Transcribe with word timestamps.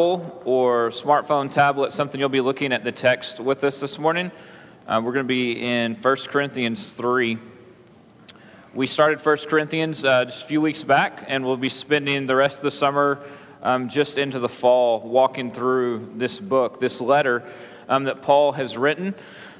Bible 0.00 0.42
or 0.46 0.88
smartphone, 0.88 1.52
tablet, 1.52 1.92
something 1.92 2.18
you'll 2.18 2.30
be 2.30 2.40
looking 2.40 2.72
at 2.72 2.84
the 2.84 2.90
text 2.90 3.38
with 3.38 3.62
us 3.64 3.80
this 3.80 3.98
morning, 3.98 4.32
uh, 4.86 4.98
we're 5.04 5.12
going 5.12 5.26
to 5.26 5.28
be 5.28 5.60
in 5.60 5.94
1 5.94 6.16
Corinthians 6.30 6.94
3. 6.94 7.36
We 8.72 8.86
started 8.86 9.22
1 9.22 9.36
Corinthians 9.46 10.02
uh, 10.02 10.24
just 10.24 10.44
a 10.44 10.46
few 10.46 10.62
weeks 10.62 10.82
back, 10.82 11.24
and 11.28 11.44
we'll 11.44 11.58
be 11.58 11.68
spending 11.68 12.26
the 12.26 12.34
rest 12.34 12.56
of 12.56 12.62
the 12.62 12.70
summer 12.70 13.22
um, 13.62 13.90
just 13.90 14.16
into 14.16 14.38
the 14.38 14.48
fall 14.48 15.00
walking 15.00 15.50
through 15.50 16.10
this 16.16 16.40
book, 16.40 16.80
this 16.80 17.02
letter 17.02 17.44
um, 17.90 18.04
that 18.04 18.22
Paul 18.22 18.52
has 18.52 18.78
written. 18.78 19.14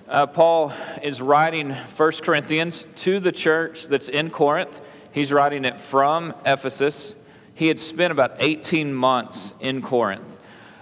Uh, 0.09 0.27
Paul 0.27 0.73
is 1.03 1.21
writing 1.21 1.69
1 1.69 2.13
Corinthians 2.23 2.87
to 2.97 3.21
the 3.21 3.31
church 3.31 3.89
that's 3.89 4.09
in 4.09 4.31
Corinth. 4.31 4.81
He's 5.13 5.33
writing 5.33 5.67
it 5.67 5.79
from 5.79 6.33
Ephesus. 6.47 7.15
He 7.55 7.69
had 7.69 7.79
spent 7.79 8.11
about 8.11 8.37
18 8.39 8.95
months 8.95 9.53
in 9.61 9.83
Corinth. 9.83 10.30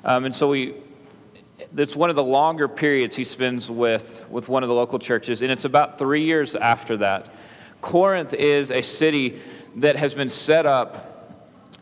Um, 0.08 0.24
and 0.24 0.34
so 0.34 0.48
we, 0.48 0.74
it's 1.76 1.94
one 1.94 2.08
of 2.08 2.16
the 2.16 2.24
longer 2.24 2.66
periods 2.66 3.14
he 3.14 3.24
spends 3.24 3.70
with, 3.70 4.24
with 4.30 4.48
one 4.48 4.62
of 4.62 4.70
the 4.70 4.74
local 4.74 4.98
churches, 4.98 5.42
and 5.42 5.52
it's 5.52 5.66
about 5.66 5.98
three 5.98 6.24
years 6.24 6.54
after 6.56 6.96
that. 6.96 7.26
Corinth 7.82 8.32
is 8.32 8.70
a 8.70 8.80
city 8.80 9.38
that 9.76 9.96
has 9.96 10.14
been 10.14 10.30
set 10.30 10.64
up 10.64 11.36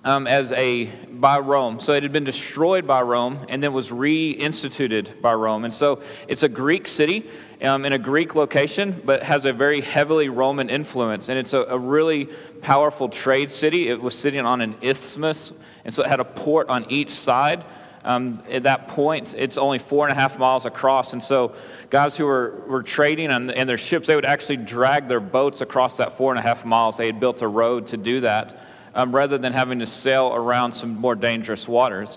um, 0.04 0.26
as 0.26 0.50
a 0.50 0.86
by 0.86 1.38
Rome. 1.38 1.78
So 1.78 1.92
it 1.92 2.02
had 2.02 2.12
been 2.12 2.24
destroyed 2.24 2.84
by 2.84 3.02
Rome 3.02 3.46
and 3.48 3.62
then 3.62 3.72
was 3.72 3.90
reinstituted 3.90 5.20
by 5.20 5.34
Rome. 5.34 5.64
And 5.64 5.72
so 5.72 6.02
it's 6.26 6.42
a 6.42 6.48
Greek 6.48 6.88
city 6.88 7.26
um, 7.62 7.84
in 7.84 7.92
a 7.92 7.98
Greek 7.98 8.34
location, 8.34 9.02
but 9.04 9.22
has 9.22 9.44
a 9.44 9.52
very 9.52 9.80
heavily 9.80 10.28
Roman 10.28 10.68
influence. 10.68 11.28
And 11.28 11.38
it's 11.38 11.52
a, 11.52 11.60
a 11.60 11.78
really 11.78 12.26
powerful 12.60 13.08
trade 13.08 13.52
city. 13.52 13.88
It 13.88 14.02
was 14.02 14.16
sitting 14.16 14.44
on 14.44 14.60
an 14.62 14.74
isthmus, 14.82 15.52
and 15.84 15.94
so 15.94 16.02
it 16.02 16.08
had 16.08 16.18
a 16.18 16.24
port 16.24 16.68
on 16.68 16.90
each 16.90 17.12
side. 17.12 17.64
Um, 18.06 18.40
at 18.48 18.62
that 18.62 18.86
point, 18.86 19.34
it's 19.36 19.58
only 19.58 19.80
four 19.80 20.06
and 20.06 20.12
a 20.12 20.14
half 20.14 20.38
miles 20.38 20.64
across. 20.64 21.12
And 21.12 21.22
so, 21.22 21.56
guys 21.90 22.16
who 22.16 22.24
were, 22.24 22.62
were 22.68 22.84
trading 22.84 23.32
on, 23.32 23.50
in 23.50 23.66
their 23.66 23.76
ships, 23.76 24.06
they 24.06 24.14
would 24.14 24.24
actually 24.24 24.58
drag 24.58 25.08
their 25.08 25.18
boats 25.18 25.60
across 25.60 25.96
that 25.96 26.16
four 26.16 26.30
and 26.30 26.38
a 26.38 26.42
half 26.42 26.64
miles. 26.64 26.96
They 26.96 27.06
had 27.06 27.18
built 27.18 27.42
a 27.42 27.48
road 27.48 27.88
to 27.88 27.96
do 27.96 28.20
that 28.20 28.56
um, 28.94 29.12
rather 29.12 29.38
than 29.38 29.52
having 29.52 29.80
to 29.80 29.86
sail 29.86 30.32
around 30.32 30.70
some 30.70 30.94
more 30.94 31.16
dangerous 31.16 31.66
waters. 31.66 32.16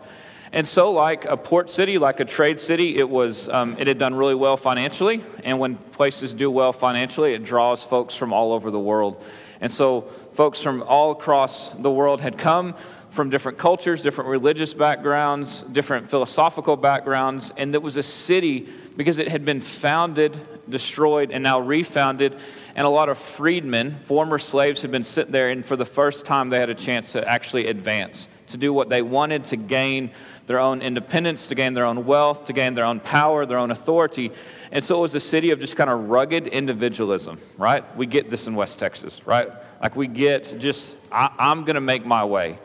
And 0.53 0.67
so, 0.67 0.91
like 0.91 1.25
a 1.25 1.35
port 1.35 1.71
city, 1.71 1.97
like 1.97 2.19
a 2.19 2.25
trade 2.25 2.59
city, 2.59 2.97
it 2.97 3.09
was 3.09 3.49
um, 3.49 3.75
it 3.79 3.87
had 3.87 3.97
done 3.97 4.13
really 4.13 4.35
well 4.35 4.57
financially. 4.57 5.23
And 5.43 5.57
when 5.57 5.75
places 5.75 6.35
do 6.35 6.51
well 6.51 6.71
financially, 6.71 7.33
it 7.33 7.43
draws 7.43 7.83
folks 7.83 8.15
from 8.15 8.31
all 8.31 8.53
over 8.53 8.69
the 8.69 8.79
world. 8.79 9.23
And 9.59 9.71
so, 9.71 10.01
folks 10.33 10.61
from 10.61 10.83
all 10.83 11.09
across 11.11 11.69
the 11.71 11.89
world 11.89 12.21
had 12.21 12.37
come 12.37 12.75
from 13.19 13.29
different 13.29 13.57
cultures, 13.57 14.01
different 14.01 14.29
religious 14.29 14.73
backgrounds, 14.73 15.63
different 15.73 16.09
philosophical 16.09 16.77
backgrounds, 16.77 17.51
and 17.57 17.75
it 17.75 17.81
was 17.83 17.97
a 17.97 18.01
city 18.01 18.69
because 18.95 19.17
it 19.17 19.27
had 19.27 19.43
been 19.43 19.59
founded, 19.59 20.39
destroyed, 20.69 21.29
and 21.29 21.43
now 21.43 21.59
refounded. 21.59 22.33
And 22.75 22.87
a 22.87 22.89
lot 22.89 23.09
of 23.09 23.17
freedmen, 23.17 23.99
former 24.05 24.39
slaves, 24.39 24.83
had 24.83 24.91
been 24.91 25.03
sitting 25.03 25.33
there, 25.33 25.49
and 25.49 25.65
for 25.65 25.75
the 25.75 25.83
first 25.83 26.25
time, 26.25 26.47
they 26.47 26.61
had 26.61 26.69
a 26.69 26.73
chance 26.73 27.11
to 27.11 27.27
actually 27.27 27.67
advance, 27.67 28.29
to 28.47 28.55
do 28.57 28.71
what 28.71 28.87
they 28.87 29.01
wanted, 29.01 29.43
to 29.43 29.57
gain 29.57 30.11
their 30.47 30.59
own 30.59 30.81
independence, 30.81 31.47
to 31.47 31.55
gain 31.55 31.73
their 31.73 31.83
own 31.83 32.05
wealth, 32.05 32.45
to 32.45 32.53
gain 32.53 32.73
their 32.73 32.85
own 32.85 33.01
power, 33.01 33.45
their 33.45 33.57
own 33.57 33.71
authority. 33.71 34.31
And 34.71 34.81
so 34.81 34.95
it 34.95 35.01
was 35.01 35.13
a 35.13 35.19
city 35.19 35.51
of 35.51 35.59
just 35.59 35.75
kind 35.75 35.89
of 35.89 36.09
rugged 36.09 36.47
individualism, 36.47 37.37
right? 37.57 37.83
We 37.97 38.05
get 38.05 38.29
this 38.29 38.47
in 38.47 38.55
West 38.55 38.79
Texas, 38.79 39.27
right? 39.27 39.49
Like 39.81 39.97
we 39.97 40.07
get 40.07 40.55
just, 40.57 40.95
I, 41.11 41.31
am 41.37 41.65
going 41.65 41.75
to 41.75 41.81
make 41.81 42.05
my 42.05 42.23
way. 42.23 42.55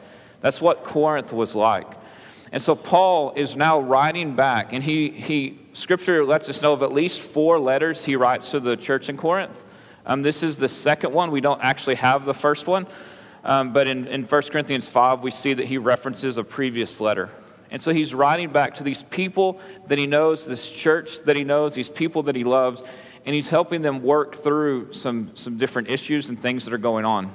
That's 0.44 0.60
what 0.60 0.84
Corinth 0.84 1.32
was 1.32 1.54
like. 1.54 1.86
And 2.52 2.60
so 2.60 2.76
Paul 2.76 3.32
is 3.34 3.56
now 3.56 3.80
writing 3.80 4.36
back, 4.36 4.74
and 4.74 4.84
he, 4.84 5.08
he 5.08 5.58
scripture 5.72 6.22
lets 6.22 6.50
us 6.50 6.60
know 6.60 6.74
of 6.74 6.82
at 6.82 6.92
least 6.92 7.22
four 7.22 7.58
letters 7.58 8.04
he 8.04 8.14
writes 8.14 8.50
to 8.50 8.60
the 8.60 8.76
church 8.76 9.08
in 9.08 9.16
Corinth. 9.16 9.64
Um, 10.04 10.20
this 10.20 10.42
is 10.42 10.58
the 10.58 10.68
second 10.68 11.14
one. 11.14 11.30
We 11.30 11.40
don't 11.40 11.64
actually 11.64 11.94
have 11.94 12.27
the 12.27 12.34
first 12.34 12.66
one. 12.66 12.86
Um, 13.42 13.72
but 13.72 13.86
in, 13.86 14.06
in 14.06 14.24
1 14.24 14.42
Corinthians 14.42 14.86
5, 14.86 15.22
we 15.22 15.30
see 15.30 15.54
that 15.54 15.64
he 15.64 15.78
references 15.78 16.36
a 16.36 16.44
previous 16.44 17.00
letter. 17.00 17.30
And 17.70 17.80
so 17.80 17.94
he's 17.94 18.12
writing 18.12 18.50
back 18.50 18.74
to 18.74 18.84
these 18.84 19.02
people 19.02 19.58
that 19.86 19.96
he 19.96 20.06
knows, 20.06 20.44
this 20.44 20.70
church 20.70 21.22
that 21.22 21.36
he 21.36 21.44
knows, 21.44 21.72
these 21.72 21.88
people 21.88 22.24
that 22.24 22.36
he 22.36 22.44
loves, 22.44 22.83
and 23.24 23.34
he's 23.34 23.48
helping 23.48 23.80
them 23.80 24.02
work 24.02 24.36
through 24.42 24.92
some, 24.92 25.30
some 25.36 25.56
different 25.56 25.88
issues 25.88 26.28
and 26.28 26.38
things 26.38 26.66
that 26.66 26.74
are 26.74 26.78
going 26.78 27.06
on. 27.06 27.34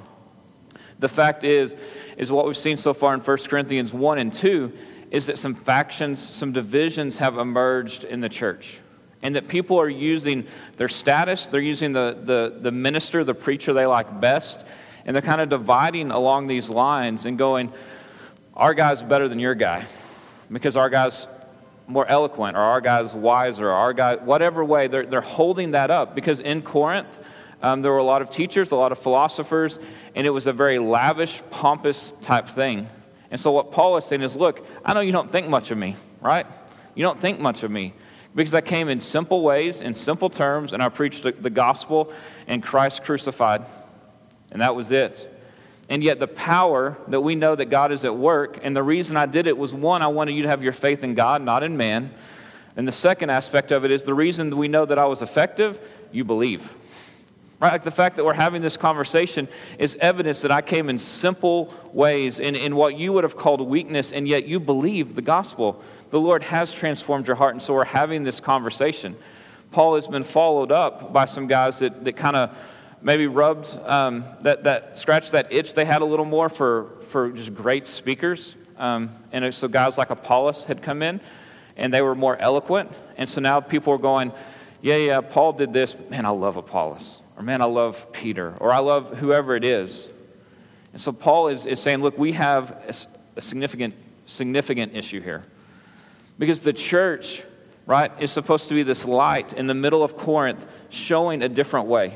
The 1.00 1.08
fact 1.08 1.44
is, 1.44 1.74
is 2.20 2.30
what 2.30 2.46
we've 2.46 2.56
seen 2.56 2.76
so 2.76 2.92
far 2.92 3.14
in 3.14 3.20
1 3.20 3.36
Corinthians 3.48 3.94
1 3.94 4.18
and 4.18 4.30
2 4.32 4.70
is 5.10 5.26
that 5.26 5.38
some 5.38 5.54
factions, 5.54 6.20
some 6.20 6.52
divisions 6.52 7.16
have 7.16 7.38
emerged 7.38 8.04
in 8.04 8.20
the 8.20 8.28
church. 8.28 8.78
And 9.22 9.34
that 9.36 9.48
people 9.48 9.80
are 9.80 9.88
using 9.88 10.46
their 10.76 10.88
status, 10.88 11.46
they're 11.46 11.60
using 11.62 11.94
the, 11.94 12.18
the, 12.22 12.58
the 12.60 12.70
minister, 12.70 13.24
the 13.24 13.34
preacher 13.34 13.72
they 13.72 13.86
like 13.86 14.20
best, 14.20 14.62
and 15.06 15.16
they're 15.16 15.22
kind 15.22 15.40
of 15.40 15.48
dividing 15.48 16.10
along 16.10 16.46
these 16.46 16.68
lines 16.68 17.24
and 17.24 17.38
going, 17.38 17.72
Our 18.54 18.74
guy's 18.74 19.02
better 19.02 19.26
than 19.26 19.38
your 19.38 19.54
guy 19.54 19.86
because 20.52 20.76
our 20.76 20.90
guy's 20.90 21.26
more 21.86 22.06
eloquent 22.06 22.54
or 22.54 22.60
our 22.60 22.82
guy's 22.82 23.14
wiser 23.14 23.68
or 23.68 23.72
our 23.72 23.94
guy, 23.94 24.16
whatever 24.16 24.62
way, 24.62 24.88
they're, 24.88 25.06
they're 25.06 25.20
holding 25.22 25.70
that 25.70 25.90
up 25.90 26.14
because 26.14 26.40
in 26.40 26.60
Corinth, 26.60 27.18
um, 27.62 27.82
there 27.82 27.92
were 27.92 27.98
a 27.98 28.04
lot 28.04 28.22
of 28.22 28.30
teachers, 28.30 28.70
a 28.70 28.76
lot 28.76 28.92
of 28.92 28.98
philosophers, 28.98 29.78
and 30.14 30.26
it 30.26 30.30
was 30.30 30.46
a 30.46 30.52
very 30.52 30.78
lavish, 30.78 31.42
pompous 31.50 32.12
type 32.22 32.48
thing. 32.48 32.88
And 33.30 33.40
so, 33.40 33.52
what 33.52 33.70
Paul 33.70 33.96
is 33.96 34.04
saying 34.04 34.22
is, 34.22 34.36
look, 34.36 34.66
I 34.84 34.94
know 34.94 35.00
you 35.00 35.12
don't 35.12 35.30
think 35.30 35.48
much 35.48 35.70
of 35.70 35.78
me, 35.78 35.96
right? 36.20 36.46
You 36.94 37.04
don't 37.04 37.20
think 37.20 37.38
much 37.38 37.62
of 37.62 37.70
me 37.70 37.94
because 38.34 38.54
I 38.54 38.60
came 38.60 38.88
in 38.88 39.00
simple 39.00 39.42
ways, 39.42 39.82
in 39.82 39.94
simple 39.94 40.30
terms, 40.30 40.72
and 40.72 40.82
I 40.82 40.88
preached 40.88 41.22
the 41.22 41.50
gospel 41.50 42.12
and 42.46 42.62
Christ 42.62 43.04
crucified. 43.04 43.64
And 44.50 44.62
that 44.62 44.74
was 44.74 44.90
it. 44.90 45.26
And 45.88 46.02
yet, 46.02 46.18
the 46.20 46.28
power 46.28 46.96
that 47.08 47.20
we 47.20 47.34
know 47.34 47.54
that 47.54 47.66
God 47.66 47.92
is 47.92 48.04
at 48.04 48.16
work, 48.16 48.60
and 48.62 48.76
the 48.76 48.82
reason 48.82 49.16
I 49.16 49.26
did 49.26 49.46
it 49.46 49.58
was 49.58 49.74
one, 49.74 50.02
I 50.02 50.06
wanted 50.06 50.32
you 50.32 50.42
to 50.42 50.48
have 50.48 50.62
your 50.62 50.72
faith 50.72 51.04
in 51.04 51.14
God, 51.14 51.42
not 51.42 51.62
in 51.62 51.76
man. 51.76 52.12
And 52.76 52.86
the 52.86 52.92
second 52.92 53.30
aspect 53.30 53.72
of 53.72 53.84
it 53.84 53.90
is 53.90 54.04
the 54.04 54.14
reason 54.14 54.56
we 54.56 54.68
know 54.68 54.86
that 54.86 54.98
I 54.98 55.04
was 55.04 55.20
effective, 55.20 55.80
you 56.12 56.24
believe. 56.24 56.72
Right? 57.60 57.72
Like 57.72 57.82
the 57.82 57.90
fact 57.90 58.16
that 58.16 58.24
we're 58.24 58.32
having 58.32 58.62
this 58.62 58.78
conversation 58.78 59.46
is 59.78 59.94
evidence 60.00 60.40
that 60.40 60.50
I 60.50 60.62
came 60.62 60.88
in 60.88 60.96
simple 60.96 61.74
ways, 61.92 62.38
in, 62.38 62.56
in 62.56 62.74
what 62.74 62.96
you 62.96 63.12
would 63.12 63.24
have 63.24 63.36
called 63.36 63.60
weakness, 63.60 64.12
and 64.12 64.26
yet 64.26 64.46
you 64.46 64.58
believe 64.58 65.14
the 65.14 65.22
gospel. 65.22 65.82
The 66.10 66.18
Lord 66.18 66.42
has 66.44 66.72
transformed 66.72 67.26
your 67.26 67.36
heart, 67.36 67.54
and 67.54 67.62
so 67.62 67.74
we're 67.74 67.84
having 67.84 68.24
this 68.24 68.40
conversation. 68.40 69.14
Paul 69.72 69.94
has 69.96 70.08
been 70.08 70.24
followed 70.24 70.72
up 70.72 71.12
by 71.12 71.26
some 71.26 71.46
guys 71.46 71.80
that, 71.80 72.02
that 72.04 72.16
kind 72.16 72.34
of 72.34 72.56
maybe 73.02 73.26
rubbed 73.26 73.78
um, 73.84 74.24
that, 74.40 74.64
that 74.64 74.96
scratched 74.96 75.32
that 75.32 75.52
itch 75.52 75.74
they 75.74 75.84
had 75.84 76.00
a 76.00 76.04
little 76.04 76.24
more 76.24 76.48
for, 76.48 76.88
for 77.08 77.30
just 77.30 77.54
great 77.54 77.86
speakers. 77.86 78.56
Um, 78.78 79.14
and 79.32 79.54
so 79.54 79.68
guys 79.68 79.98
like 79.98 80.08
Apollos 80.08 80.64
had 80.64 80.82
come 80.82 81.02
in, 81.02 81.20
and 81.76 81.92
they 81.92 82.00
were 82.00 82.14
more 82.14 82.38
eloquent. 82.38 82.90
And 83.18 83.28
so 83.28 83.42
now 83.42 83.60
people 83.60 83.92
are 83.92 83.98
going, 83.98 84.32
yeah, 84.80 84.96
yeah, 84.96 85.20
Paul 85.20 85.52
did 85.52 85.74
this. 85.74 85.94
Man, 86.08 86.24
I 86.24 86.30
love 86.30 86.56
Apollos 86.56 87.19
or 87.40 87.42
man, 87.42 87.62
I 87.62 87.64
love 87.64 88.12
Peter, 88.12 88.52
or 88.60 88.70
I 88.70 88.80
love 88.80 89.16
whoever 89.16 89.56
it 89.56 89.64
is. 89.64 90.06
And 90.92 91.00
so 91.00 91.10
Paul 91.10 91.48
is, 91.48 91.64
is 91.64 91.80
saying, 91.80 92.02
look, 92.02 92.18
we 92.18 92.32
have 92.32 92.72
a, 92.86 92.94
a 93.38 93.40
significant, 93.40 93.94
significant 94.26 94.94
issue 94.94 95.22
here. 95.22 95.42
Because 96.38 96.60
the 96.60 96.74
church, 96.74 97.42
right, 97.86 98.12
is 98.20 98.30
supposed 98.30 98.68
to 98.68 98.74
be 98.74 98.82
this 98.82 99.06
light 99.06 99.54
in 99.54 99.66
the 99.66 99.74
middle 99.74 100.02
of 100.02 100.18
Corinth 100.18 100.66
showing 100.90 101.42
a 101.42 101.48
different 101.48 101.86
way. 101.86 102.14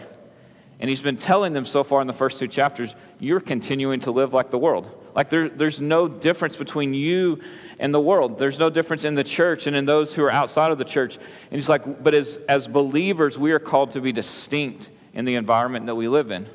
And 0.78 0.90
he's 0.90 1.00
been 1.00 1.16
telling 1.16 1.54
them 1.54 1.64
so 1.64 1.84
far 1.84 2.02
in 2.02 2.06
the 2.06 2.12
first 2.12 2.38
two 2.38 2.46
chapters, 2.48 2.94
you're 3.18 3.40
continuing 3.40 4.00
to 4.00 4.10
live 4.10 4.34
like 4.34 4.50
the 4.50 4.58
world. 4.58 4.90
Like 5.14 5.30
there, 5.30 5.48
there's 5.48 5.80
no 5.80 6.06
difference 6.06 6.58
between 6.58 6.92
you 6.92 7.40
and 7.80 7.94
the 7.94 8.00
world. 8.00 8.38
There's 8.38 8.58
no 8.58 8.68
difference 8.68 9.06
in 9.06 9.14
the 9.14 9.24
church 9.24 9.66
and 9.66 9.74
in 9.74 9.86
those 9.86 10.12
who 10.12 10.22
are 10.22 10.30
outside 10.30 10.70
of 10.70 10.76
the 10.76 10.84
church. 10.84 11.16
And 11.16 11.52
he's 11.52 11.70
like, 11.70 12.04
but 12.04 12.12
as, 12.12 12.36
as 12.46 12.68
believers, 12.68 13.38
we 13.38 13.52
are 13.52 13.58
called 13.58 13.92
to 13.92 14.02
be 14.02 14.12
distinct 14.12 14.90
in 15.14 15.24
the 15.24 15.36
environment 15.36 15.86
that 15.86 15.94
we 15.94 16.08
live 16.08 16.30
in. 16.30 16.46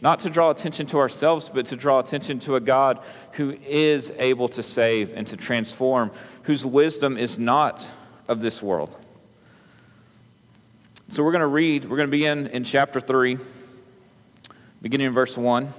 Not 0.00 0.20
to 0.20 0.30
draw 0.30 0.50
attention 0.50 0.86
to 0.88 0.98
ourselves, 0.98 1.50
but 1.52 1.66
to 1.66 1.76
draw 1.76 1.98
attention 1.98 2.38
to 2.40 2.56
a 2.56 2.60
God 2.60 3.00
who 3.32 3.50
is 3.66 4.12
able 4.18 4.48
to 4.50 4.62
save 4.62 5.12
and 5.12 5.26
to 5.26 5.36
transform, 5.36 6.10
whose 6.42 6.64
wisdom 6.64 7.16
is 7.16 7.38
not 7.38 7.88
of 8.28 8.40
this 8.40 8.62
world. 8.62 8.96
So 11.10 11.24
we're 11.24 11.32
going 11.32 11.40
to 11.40 11.46
read, 11.46 11.84
we're 11.84 11.96
going 11.96 12.08
to 12.08 12.10
begin 12.10 12.46
in 12.48 12.64
chapter 12.64 13.00
3, 13.00 13.38
beginning 14.82 15.08
in 15.08 15.12
verse 15.12 15.36
1. 15.36 15.72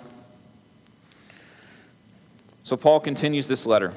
So 2.63 2.75
Paul 2.75 2.99
continues 2.99 3.47
this 3.47 3.65
letter. 3.65 3.93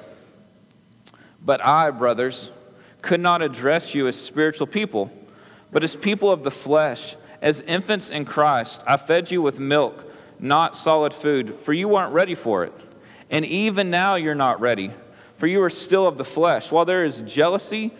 But 1.44 1.64
I, 1.64 1.90
brothers, 1.90 2.50
could 3.00 3.20
not 3.20 3.42
address 3.42 3.94
you 3.94 4.06
as 4.06 4.16
spiritual 4.16 4.66
people, 4.66 5.10
but 5.72 5.82
as 5.82 5.96
people 5.96 6.30
of 6.30 6.44
the 6.44 6.50
flesh 6.50 7.16
as 7.42 7.60
infants 7.60 8.08
in 8.08 8.24
Christ, 8.24 8.82
I 8.86 8.96
fed 8.96 9.30
you 9.30 9.42
with 9.42 9.60
milk, 9.60 10.10
not 10.38 10.76
solid 10.76 11.12
food, 11.12 11.58
for 11.60 11.74
you 11.74 11.88
weren't 11.88 12.14
ready 12.14 12.34
for 12.34 12.64
it. 12.64 12.72
And 13.28 13.44
even 13.44 13.90
now 13.90 14.14
you're 14.14 14.34
not 14.34 14.60
ready. 14.60 14.92
for 15.42 15.48
you 15.48 15.60
are 15.60 15.70
still 15.70 16.06
of 16.06 16.18
the 16.18 16.24
flesh. 16.24 16.70
While 16.70 16.84
there 16.84 17.04
is 17.04 17.20
jealousy 17.22 17.90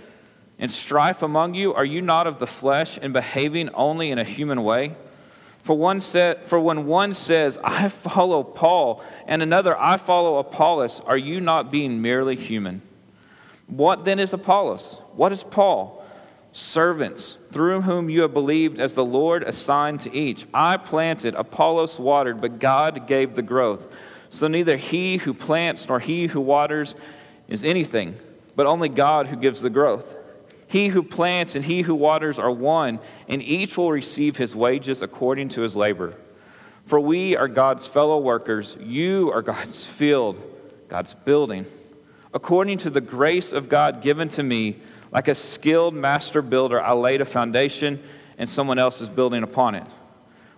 and 0.61 0.71
strife 0.71 1.23
among 1.23 1.55
you, 1.55 1.75
are 1.75 1.85
you 1.85 2.01
not 2.01 2.29
of 2.29 2.39
the 2.39 2.47
flesh 2.47 3.01
and 3.03 3.13
behaving 3.13 3.71
only 3.71 4.13
in 4.13 4.21
a 4.21 4.23
human 4.23 4.63
way? 4.63 4.95
For, 5.65 5.77
one 5.77 6.01
said, 6.01 6.47
for 6.47 6.61
when 6.61 6.87
one 6.87 7.15
says, 7.15 7.59
I 7.65 7.89
follow 7.89 8.45
Paul, 8.45 9.03
and 9.27 9.43
another, 9.43 9.77
I 9.77 9.97
follow 9.97 10.39
Apollos, 10.39 11.01
are 11.01 11.17
you 11.17 11.41
not 11.41 11.69
being 11.69 12.01
merely 12.01 12.37
human? 12.37 12.81
What 13.67 14.05
then 14.05 14.21
is 14.21 14.33
Apollos? 14.33 15.01
What 15.17 15.33
is 15.33 15.43
Paul? 15.43 16.02
Servants, 16.53 17.39
through 17.51 17.81
whom 17.81 18.11
you 18.11 18.23
have 18.23 18.35
believed 18.35 18.79
as 18.79 18.95
the 18.95 19.05
Lord 19.05 19.43
assigned 19.43 20.01
to 20.01 20.15
each. 20.15 20.47
I 20.53 20.77
planted, 20.77 21.35
Apollos 21.35 21.99
watered, 21.99 22.41
but 22.41 22.59
God 22.59 23.07
gave 23.07 23.35
the 23.35 23.43
growth. 23.43 23.95
So 24.29 24.49
neither 24.49 24.77
he 24.77 25.17
who 25.17 25.35
plants 25.35 25.89
nor 25.89 25.99
he 25.99 26.27
who 26.27 26.41
waters 26.41 26.95
is 27.49 27.65
anything, 27.65 28.17
but 28.55 28.67
only 28.67 28.89
God 28.89 29.27
who 29.27 29.37
gives 29.37 29.63
the 29.63 29.71
growth. 29.71 30.17
He 30.67 30.89
who 30.89 31.03
plants 31.03 31.55
and 31.55 31.65
he 31.65 31.83
who 31.83 31.95
waters 31.95 32.39
are 32.39 32.51
one, 32.51 32.99
and 33.29 33.43
each 33.43 33.77
will 33.77 33.91
receive 33.91 34.37
his 34.37 34.57
wages 34.57 35.03
according 35.03 35.51
to 35.51 35.63
his 35.63 35.77
labor. 35.77 36.15
For 36.87 36.99
we 36.99 37.37
are 37.37 37.49
God's 37.49 37.87
fellow 37.87 38.19
workers. 38.19 38.77
You 38.81 39.31
are 39.33 39.43
God's 39.43 39.87
field, 39.87 40.41
God's 40.89 41.15
building. 41.15 41.67
According 42.35 42.79
to 42.79 42.91
the 42.91 43.03
grace 43.03 43.53
of 43.53 43.69
God 43.69 44.03
given 44.03 44.31
to 44.31 44.43
me, 44.43 44.79
like 45.13 45.29
a 45.29 45.35
skilled 45.35 45.95
master 45.95 46.43
builder, 46.43 46.83
I 46.83 46.93
laid 46.93 47.21
a 47.21 47.25
foundation, 47.25 48.03
and 48.39 48.49
someone 48.49 48.79
else 48.79 49.01
is 49.01 49.09
building 49.09 49.43
upon 49.43 49.77
it. 49.77 49.87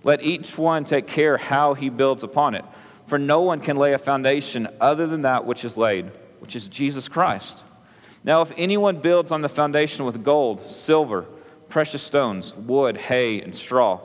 Let 0.04 0.22
each 0.22 0.56
one 0.56 0.84
take 0.84 1.06
care 1.06 1.36
how 1.36 1.74
he 1.74 1.90
builds 1.90 2.22
upon 2.22 2.54
it. 2.54 2.64
For 3.06 3.18
no 3.18 3.42
one 3.42 3.60
can 3.60 3.76
lay 3.76 3.92
a 3.92 3.98
foundation 3.98 4.68
other 4.80 5.06
than 5.06 5.22
that 5.22 5.44
which 5.44 5.64
is 5.64 5.76
laid 5.76 6.10
which 6.44 6.56
is 6.56 6.68
Jesus 6.68 7.08
Christ. 7.08 7.62
Now, 8.22 8.42
if 8.42 8.52
anyone 8.58 8.98
builds 8.98 9.30
on 9.30 9.40
the 9.40 9.48
foundation 9.48 10.04
with 10.04 10.22
gold, 10.22 10.70
silver, 10.70 11.22
precious 11.70 12.02
stones, 12.02 12.54
wood, 12.54 12.98
hay, 12.98 13.40
and 13.40 13.54
straw, 13.54 13.98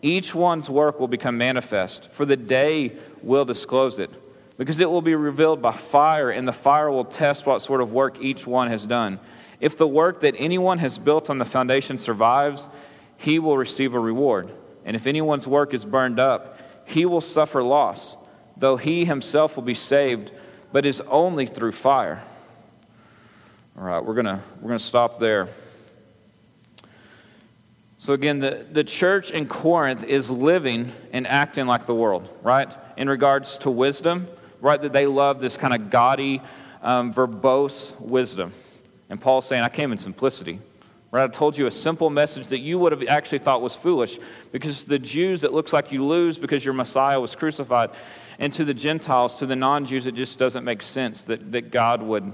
each 0.00 0.34
one's 0.34 0.70
work 0.70 0.98
will 0.98 1.08
become 1.08 1.36
manifest, 1.36 2.10
for 2.10 2.24
the 2.24 2.38
day 2.38 2.96
will 3.20 3.44
disclose 3.44 3.98
it, 3.98 4.08
because 4.56 4.80
it 4.80 4.88
will 4.88 5.02
be 5.02 5.14
revealed 5.14 5.60
by 5.60 5.72
fire, 5.72 6.30
and 6.30 6.48
the 6.48 6.54
fire 6.54 6.90
will 6.90 7.04
test 7.04 7.44
what 7.44 7.60
sort 7.60 7.82
of 7.82 7.92
work 7.92 8.16
each 8.18 8.46
one 8.46 8.68
has 8.68 8.86
done. 8.86 9.20
If 9.64 9.78
the 9.78 9.88
work 9.88 10.20
that 10.20 10.34
anyone 10.36 10.76
has 10.80 10.98
built 10.98 11.30
on 11.30 11.38
the 11.38 11.46
foundation 11.46 11.96
survives, 11.96 12.68
he 13.16 13.38
will 13.38 13.56
receive 13.56 13.94
a 13.94 13.98
reward. 13.98 14.52
And 14.84 14.94
if 14.94 15.06
anyone's 15.06 15.46
work 15.46 15.72
is 15.72 15.86
burned 15.86 16.20
up, 16.20 16.58
he 16.84 17.06
will 17.06 17.22
suffer 17.22 17.62
loss, 17.62 18.14
though 18.58 18.76
he 18.76 19.06
himself 19.06 19.56
will 19.56 19.62
be 19.62 19.72
saved 19.72 20.32
but 20.70 20.84
is 20.84 21.00
only 21.02 21.46
through 21.46 21.72
fire. 21.72 22.22
All 23.78 23.84
right, 23.84 24.04
we're 24.04 24.12
going 24.12 24.26
to 24.26 24.38
we're 24.60 24.68
going 24.68 24.78
to 24.78 24.84
stop 24.84 25.18
there. 25.18 25.48
So, 27.96 28.12
again, 28.12 28.40
the, 28.40 28.66
the 28.70 28.84
church 28.84 29.30
in 29.30 29.48
Corinth 29.48 30.04
is 30.04 30.30
living 30.30 30.92
and 31.10 31.26
acting 31.26 31.66
like 31.66 31.86
the 31.86 31.94
world, 31.94 32.28
right? 32.42 32.68
In 32.98 33.08
regards 33.08 33.56
to 33.58 33.70
wisdom, 33.70 34.26
right? 34.60 34.82
That 34.82 34.92
they 34.92 35.06
love 35.06 35.40
this 35.40 35.56
kind 35.56 35.72
of 35.72 35.88
gaudy, 35.88 36.42
um, 36.82 37.14
verbose 37.14 37.98
wisdom. 37.98 38.52
And 39.14 39.20
Paul's 39.20 39.46
saying, 39.46 39.62
I 39.62 39.68
came 39.68 39.92
in 39.92 39.98
simplicity. 39.98 40.58
Right? 41.12 41.22
I 41.22 41.28
told 41.28 41.56
you 41.56 41.68
a 41.68 41.70
simple 41.70 42.10
message 42.10 42.48
that 42.48 42.58
you 42.58 42.80
would 42.80 42.90
have 42.90 43.04
actually 43.06 43.38
thought 43.38 43.62
was 43.62 43.76
foolish 43.76 44.18
because 44.50 44.82
the 44.82 44.98
Jews, 44.98 45.44
it 45.44 45.52
looks 45.52 45.72
like 45.72 45.92
you 45.92 46.04
lose 46.04 46.36
because 46.36 46.64
your 46.64 46.74
Messiah 46.74 47.20
was 47.20 47.36
crucified. 47.36 47.90
And 48.40 48.52
to 48.54 48.64
the 48.64 48.74
Gentiles, 48.74 49.36
to 49.36 49.46
the 49.46 49.54
non 49.54 49.86
Jews, 49.86 50.08
it 50.08 50.16
just 50.16 50.36
doesn't 50.36 50.64
make 50.64 50.82
sense 50.82 51.22
that, 51.22 51.52
that 51.52 51.70
God 51.70 52.02
would, 52.02 52.32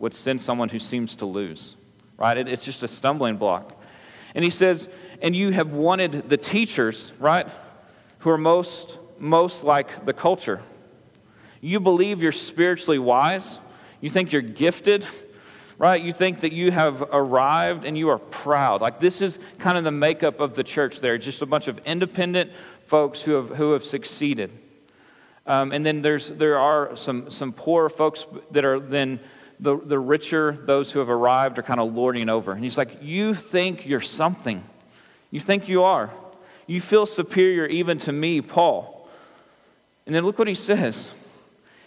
would 0.00 0.14
send 0.14 0.40
someone 0.40 0.68
who 0.68 0.80
seems 0.80 1.14
to 1.14 1.26
lose. 1.26 1.76
Right? 2.16 2.36
It, 2.36 2.48
it's 2.48 2.64
just 2.64 2.82
a 2.82 2.88
stumbling 2.88 3.36
block. 3.36 3.80
And 4.34 4.42
he 4.42 4.50
says, 4.50 4.88
and 5.22 5.36
you 5.36 5.52
have 5.52 5.70
wanted 5.70 6.28
the 6.28 6.36
teachers, 6.36 7.12
right, 7.20 7.46
who 8.18 8.30
are 8.30 8.38
most, 8.38 8.98
most 9.20 9.62
like 9.62 10.04
the 10.04 10.12
culture. 10.12 10.60
You 11.60 11.78
believe 11.78 12.20
you're 12.20 12.32
spiritually 12.32 12.98
wise. 12.98 13.60
You 14.00 14.10
think 14.10 14.32
you're 14.32 14.42
gifted, 14.42 15.06
right? 15.78 16.02
You 16.02 16.12
think 16.12 16.40
that 16.40 16.52
you 16.52 16.70
have 16.70 17.02
arrived 17.12 17.84
and 17.84 17.96
you 17.96 18.08
are 18.08 18.18
proud. 18.18 18.80
Like 18.80 19.00
this 19.00 19.20
is 19.20 19.38
kind 19.58 19.76
of 19.76 19.84
the 19.84 19.90
makeup 19.90 20.40
of 20.40 20.54
the 20.54 20.64
church 20.64 21.00
there, 21.00 21.18
just 21.18 21.42
a 21.42 21.46
bunch 21.46 21.68
of 21.68 21.78
independent 21.86 22.50
folks 22.86 23.20
who 23.20 23.32
have, 23.32 23.50
who 23.50 23.72
have 23.72 23.84
succeeded. 23.84 24.50
Um, 25.46 25.72
and 25.72 25.84
then 25.84 26.02
there's, 26.02 26.28
there 26.30 26.58
are 26.58 26.96
some, 26.96 27.30
some 27.30 27.52
poor 27.52 27.88
folks 27.88 28.26
that 28.50 28.64
are 28.64 28.80
then 28.80 29.20
the, 29.60 29.78
the 29.78 29.98
richer, 29.98 30.52
those 30.52 30.90
who 30.90 30.98
have 30.98 31.08
arrived, 31.08 31.58
are 31.58 31.62
kind 31.62 31.80
of 31.80 31.94
lording 31.94 32.28
over. 32.28 32.52
And 32.52 32.62
he's 32.62 32.76
like, 32.76 33.02
You 33.02 33.32
think 33.32 33.86
you're 33.86 34.00
something. 34.00 34.62
You 35.30 35.40
think 35.40 35.68
you 35.68 35.82
are. 35.84 36.10
You 36.66 36.80
feel 36.80 37.06
superior 37.06 37.66
even 37.66 37.98
to 37.98 38.12
me, 38.12 38.40
Paul. 38.40 39.08
And 40.04 40.14
then 40.14 40.24
look 40.24 40.38
what 40.38 40.48
he 40.48 40.54
says. 40.54 41.10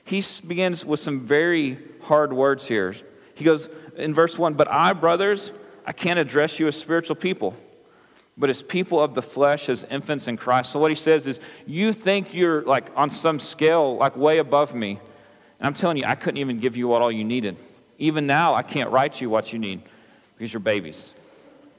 He 0.04 0.24
begins 0.46 0.86
with 0.86 1.00
some 1.00 1.22
very 1.22 1.78
hard 2.02 2.34
words 2.34 2.66
here. 2.66 2.96
He 3.36 3.46
goes 3.46 3.70
in 4.00 4.14
verse 4.14 4.38
1 4.38 4.54
But 4.54 4.70
I, 4.70 4.94
brothers, 4.94 5.52
I 5.86 5.92
can't 5.92 6.20
address 6.20 6.60
you 6.60 6.68
as 6.68 6.76
spiritual 6.76 7.16
people 7.16 7.56
but 8.40 8.50
as 8.50 8.64
people 8.64 9.02
of 9.02 9.14
the 9.14 9.22
flesh, 9.22 9.68
as 9.68 9.84
infants 9.84 10.30
in 10.30 10.38
Christ. 10.38 10.72
So 10.72 10.80
what 10.80 10.90
he 10.90 10.96
says 10.96 11.28
is, 11.28 11.42
you 11.68 11.92
think 11.92 12.34
you're 12.34 12.62
like 12.62 12.86
on 12.96 13.10
some 13.10 13.38
scale, 13.38 13.98
like 13.98 14.16
way 14.16 14.38
above 14.38 14.74
me. 14.74 14.92
And 15.60 15.68
I'm 15.68 15.74
telling 15.74 15.98
you, 15.98 16.06
I 16.06 16.16
couldn't 16.16 16.38
even 16.38 16.58
give 16.58 16.78
you 16.78 16.88
what 16.88 17.02
all 17.02 17.12
you 17.12 17.26
needed. 17.26 17.58
Even 17.98 18.26
now, 18.26 18.56
I 18.56 18.64
can't 18.64 18.90
write 18.92 19.20
you 19.20 19.30
what 19.30 19.52
you 19.52 19.60
need 19.60 19.82
because 20.38 20.54
you're 20.54 20.62
babies. 20.62 21.14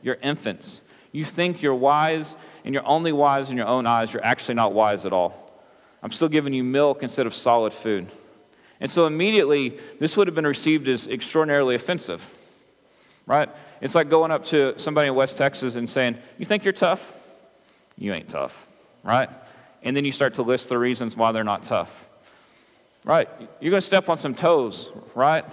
You're 0.02 0.19
infants. 0.22 0.82
You 1.12 1.25
think 1.25 1.62
you're 1.62 1.75
wise, 1.75 2.37
and 2.62 2.75
you're 2.75 2.87
only 2.87 3.11
wise 3.11 3.50
in 3.50 3.56
your 3.56 3.67
own 3.67 3.87
eyes. 3.87 4.12
You're 4.12 4.25
actually 4.25 4.55
not 4.55 4.75
wise 4.75 5.06
at 5.06 5.14
all. 5.14 5.50
I'm 6.02 6.12
still 6.12 6.28
giving 6.28 6.52
you 6.52 6.62
milk 6.62 7.02
instead 7.02 7.26
of 7.26 7.34
solid 7.34 7.72
food. 7.72 8.06
And 8.81 8.91
so 8.91 9.06
immediately, 9.06 9.79
this 9.99 10.17
would 10.17 10.27
have 10.27 10.35
been 10.35 10.47
received 10.47 10.88
as 10.88 11.06
extraordinarily 11.06 11.75
offensive, 11.75 12.27
right? 13.27 13.50
It's 13.81 13.94
like 13.94 14.09
going 14.09 14.31
up 14.31 14.44
to 14.47 14.79
somebody 14.79 15.09
in 15.09 15.15
West 15.15 15.37
Texas 15.37 15.77
and 15.77 15.88
saying, 15.88 16.19
You 16.38 16.47
think 16.47 16.65
you're 16.65 16.73
tough? 16.73 17.12
You 17.99 18.15
ain't 18.15 18.29
tough, 18.29 18.67
right? 19.03 19.29
And 19.82 19.97
then 19.97 20.05
you 20.05 20.12
start 20.12 20.35
to 20.35 20.43
list 20.43 20.69
the 20.69 20.79
reasons 20.79 21.17
why 21.17 21.32
they're 21.32 21.44
not 21.44 21.62
tough, 21.62 22.09
right? 23.05 23.29
You're 23.61 23.71
going 23.71 23.81
to 23.81 23.87
step 23.87 24.09
on 24.09 24.19
some 24.19 24.35
toes, 24.35 24.91
right? 25.15 25.44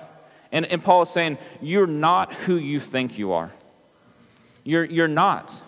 And, 0.51 0.65
and 0.65 0.81
Paul 0.81 1.01
is 1.01 1.09
saying, 1.09 1.37
You're 1.61 1.87
not 1.87 2.33
who 2.33 2.55
you 2.55 2.79
think 2.79 3.17
you 3.17 3.33
are. 3.33 3.51
You're, 4.63 4.85
you're 4.85 5.07
not. 5.07 5.61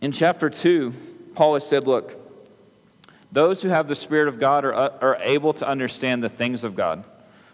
In 0.00 0.12
chapter 0.12 0.50
2, 0.50 0.92
Paul 1.34 1.54
has 1.54 1.66
said, 1.66 1.86
Look, 1.86 2.25
those 3.32 3.62
who 3.62 3.68
have 3.68 3.88
the 3.88 3.94
Spirit 3.94 4.28
of 4.28 4.38
God 4.38 4.64
are, 4.64 4.74
uh, 4.74 4.98
are 5.00 5.16
able 5.20 5.52
to 5.54 5.68
understand 5.68 6.22
the 6.22 6.28
things 6.28 6.64
of 6.64 6.74
God. 6.74 7.04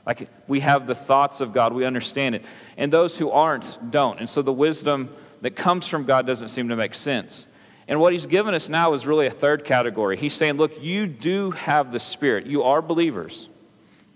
Like 0.06 0.28
we 0.48 0.60
have 0.60 0.86
the 0.86 0.94
thoughts 0.94 1.40
of 1.40 1.52
God, 1.52 1.72
we 1.72 1.84
understand 1.84 2.34
it. 2.34 2.44
And 2.76 2.92
those 2.92 3.16
who 3.16 3.30
aren't 3.30 3.90
don't. 3.90 4.18
And 4.18 4.28
so 4.28 4.42
the 4.42 4.52
wisdom 4.52 5.14
that 5.40 5.56
comes 5.56 5.86
from 5.86 6.04
God 6.04 6.26
doesn't 6.26 6.48
seem 6.48 6.68
to 6.68 6.76
make 6.76 6.94
sense. 6.94 7.46
And 7.88 8.00
what 8.00 8.12
he's 8.12 8.26
given 8.26 8.54
us 8.54 8.68
now 8.68 8.94
is 8.94 9.06
really 9.06 9.26
a 9.26 9.30
third 9.30 9.64
category. 9.64 10.16
He's 10.16 10.34
saying, 10.34 10.54
look, 10.54 10.82
you 10.82 11.06
do 11.06 11.50
have 11.52 11.92
the 11.92 12.00
Spirit. 12.00 12.46
You 12.46 12.62
are 12.62 12.80
believers. 12.80 13.48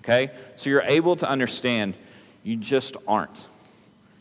Okay? 0.00 0.30
So 0.56 0.70
you're 0.70 0.82
able 0.82 1.16
to 1.16 1.28
understand. 1.28 1.94
You 2.42 2.56
just 2.56 2.96
aren't. 3.08 3.46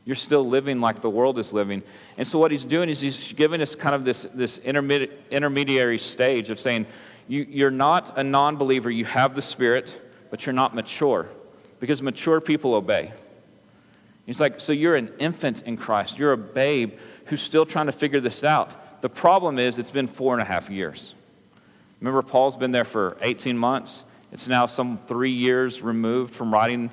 You're 0.04 0.15
still 0.15 0.48
living 0.48 0.82
like 0.82 1.01
the 1.01 1.10
world 1.10 1.38
is 1.39 1.54
living. 1.54 1.84
And 2.18 2.27
so 2.27 2.38
what 2.38 2.51
he's 2.51 2.65
doing 2.65 2.89
is 2.89 3.01
he's 3.01 3.34
giving 3.34 3.62
us 3.62 3.75
kind 3.75 3.96
of 3.96 4.04
this, 4.04 4.27
this 4.34 4.60
intermedi- 4.60 5.12
intermediary 5.32 5.98
stage 6.00 6.50
of 6.50 6.60
saying, 6.60 6.86
you, 7.27 7.46
you're 7.50 7.72
not 7.72 8.17
a 8.17 8.24
non 8.24 8.58
believer. 8.58 8.89
You 8.89 9.05
have 9.05 9.36
the 9.36 9.41
Spirit, 9.41 10.00
but 10.29 10.46
you're 10.46 10.53
not 10.53 10.75
mature 10.75 11.27
because 11.79 12.01
mature 12.01 12.41
people 12.41 12.74
obey. 12.74 13.12
He's 14.25 14.39
like, 14.39 14.60
so 14.60 14.74
you're 14.74 14.96
an 14.96 15.12
infant 15.20 15.63
in 15.63 15.77
Christ. 15.77 16.17
You're 16.17 16.34
a 16.34 16.38
babe 16.38 16.98
who's 17.25 17.41
still 17.41 17.65
trying 17.65 17.86
to 17.86 17.91
figure 17.91 18.20
this 18.20 18.44
out. 18.44 19.01
The 19.01 19.10
problem 19.10 19.60
is, 19.60 19.77
it's 19.77 19.91
been 19.91 20.08
four 20.08 20.34
and 20.34 20.41
a 20.41 20.46
half 20.46 20.70
years. 20.70 21.13
Remember, 22.00 22.22
Paul's 22.22 22.58
been 22.58 22.72
there 22.72 22.86
for 22.86 23.17
18 23.22 23.58
months. 23.58 24.03
It's 24.32 24.48
now 24.48 24.65
some 24.65 24.98
three 24.98 25.32
years 25.32 25.82
removed 25.82 26.34
from 26.34 26.51
writing 26.51 26.91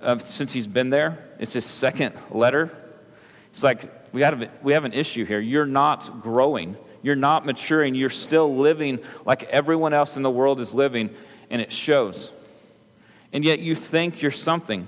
uh, 0.00 0.18
since 0.18 0.52
he's 0.52 0.66
been 0.66 0.90
there. 0.90 1.24
It's 1.38 1.52
his 1.52 1.64
second 1.64 2.14
letter. 2.30 2.70
It's 3.52 3.62
like, 3.62 4.12
we 4.12 4.24
we 4.62 4.72
have 4.72 4.84
an 4.84 4.92
issue 4.92 5.24
here. 5.24 5.40
You're 5.40 5.66
not 5.66 6.20
growing, 6.20 6.76
you're 7.02 7.16
not 7.16 7.44
maturing, 7.44 7.94
you're 7.94 8.10
still 8.10 8.56
living 8.56 9.00
like 9.24 9.44
everyone 9.44 9.92
else 9.92 10.16
in 10.16 10.22
the 10.22 10.30
world 10.30 10.60
is 10.60 10.74
living, 10.74 11.10
and 11.50 11.60
it 11.60 11.72
shows 11.72 12.30
and 13.32 13.44
yet 13.44 13.60
you 13.60 13.74
think 13.74 14.22
you're 14.22 14.30
something. 14.30 14.86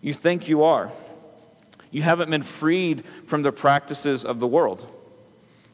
You 0.00 0.12
think 0.12 0.48
you 0.48 0.64
are. 0.64 0.90
You 1.90 2.02
haven't 2.02 2.30
been 2.30 2.42
freed 2.42 3.04
from 3.26 3.42
the 3.42 3.52
practices 3.52 4.24
of 4.24 4.40
the 4.40 4.46
world. 4.46 4.90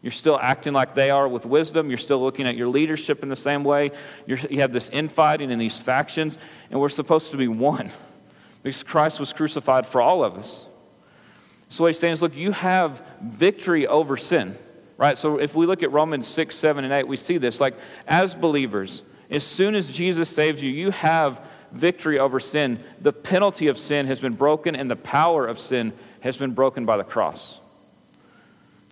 You're 0.02 0.10
still 0.10 0.38
acting 0.40 0.72
like 0.72 0.94
they 0.94 1.10
are 1.10 1.28
with 1.28 1.46
wisdom. 1.46 1.88
You're 1.88 1.98
still 1.98 2.20
looking 2.20 2.46
at 2.46 2.56
your 2.56 2.66
leadership 2.66 3.22
in 3.22 3.28
the 3.28 3.36
same 3.36 3.62
way. 3.62 3.92
You're, 4.26 4.38
you 4.38 4.60
have 4.60 4.72
this 4.72 4.88
infighting 4.88 5.52
and 5.52 5.60
these 5.60 5.78
factions, 5.78 6.38
and 6.70 6.80
we're 6.80 6.88
supposed 6.88 7.30
to 7.30 7.36
be 7.36 7.46
one 7.46 7.90
because 8.62 8.82
Christ 8.82 9.20
was 9.20 9.32
crucified 9.32 9.86
for 9.86 10.00
all 10.00 10.24
of 10.24 10.36
us. 10.36 10.66
So 11.68 11.84
what 11.84 11.88
he's 11.88 12.00
saying 12.00 12.14
is, 12.14 12.22
look, 12.22 12.34
you 12.34 12.52
have 12.52 13.02
victory 13.22 13.86
over 13.86 14.16
sin, 14.16 14.58
right? 15.02 15.18
So 15.18 15.38
if 15.38 15.56
we 15.56 15.66
look 15.66 15.82
at 15.82 15.90
Romans 15.90 16.28
6, 16.28 16.54
7, 16.54 16.84
and 16.84 16.92
8, 16.92 17.08
we 17.08 17.16
see 17.16 17.36
this. 17.36 17.60
Like, 17.60 17.74
as 18.06 18.36
believers, 18.36 19.02
as 19.30 19.42
soon 19.42 19.74
as 19.74 19.88
Jesus 19.88 20.28
saves 20.28 20.62
you, 20.62 20.70
you 20.70 20.92
have 20.92 21.40
victory 21.72 22.20
over 22.20 22.38
sin. 22.38 22.78
The 23.00 23.12
penalty 23.12 23.66
of 23.66 23.78
sin 23.78 24.06
has 24.06 24.20
been 24.20 24.34
broken, 24.34 24.76
and 24.76 24.88
the 24.88 24.94
power 24.94 25.44
of 25.44 25.58
sin 25.58 25.92
has 26.20 26.36
been 26.36 26.52
broken 26.52 26.86
by 26.86 26.98
the 26.98 27.02
cross. 27.02 27.58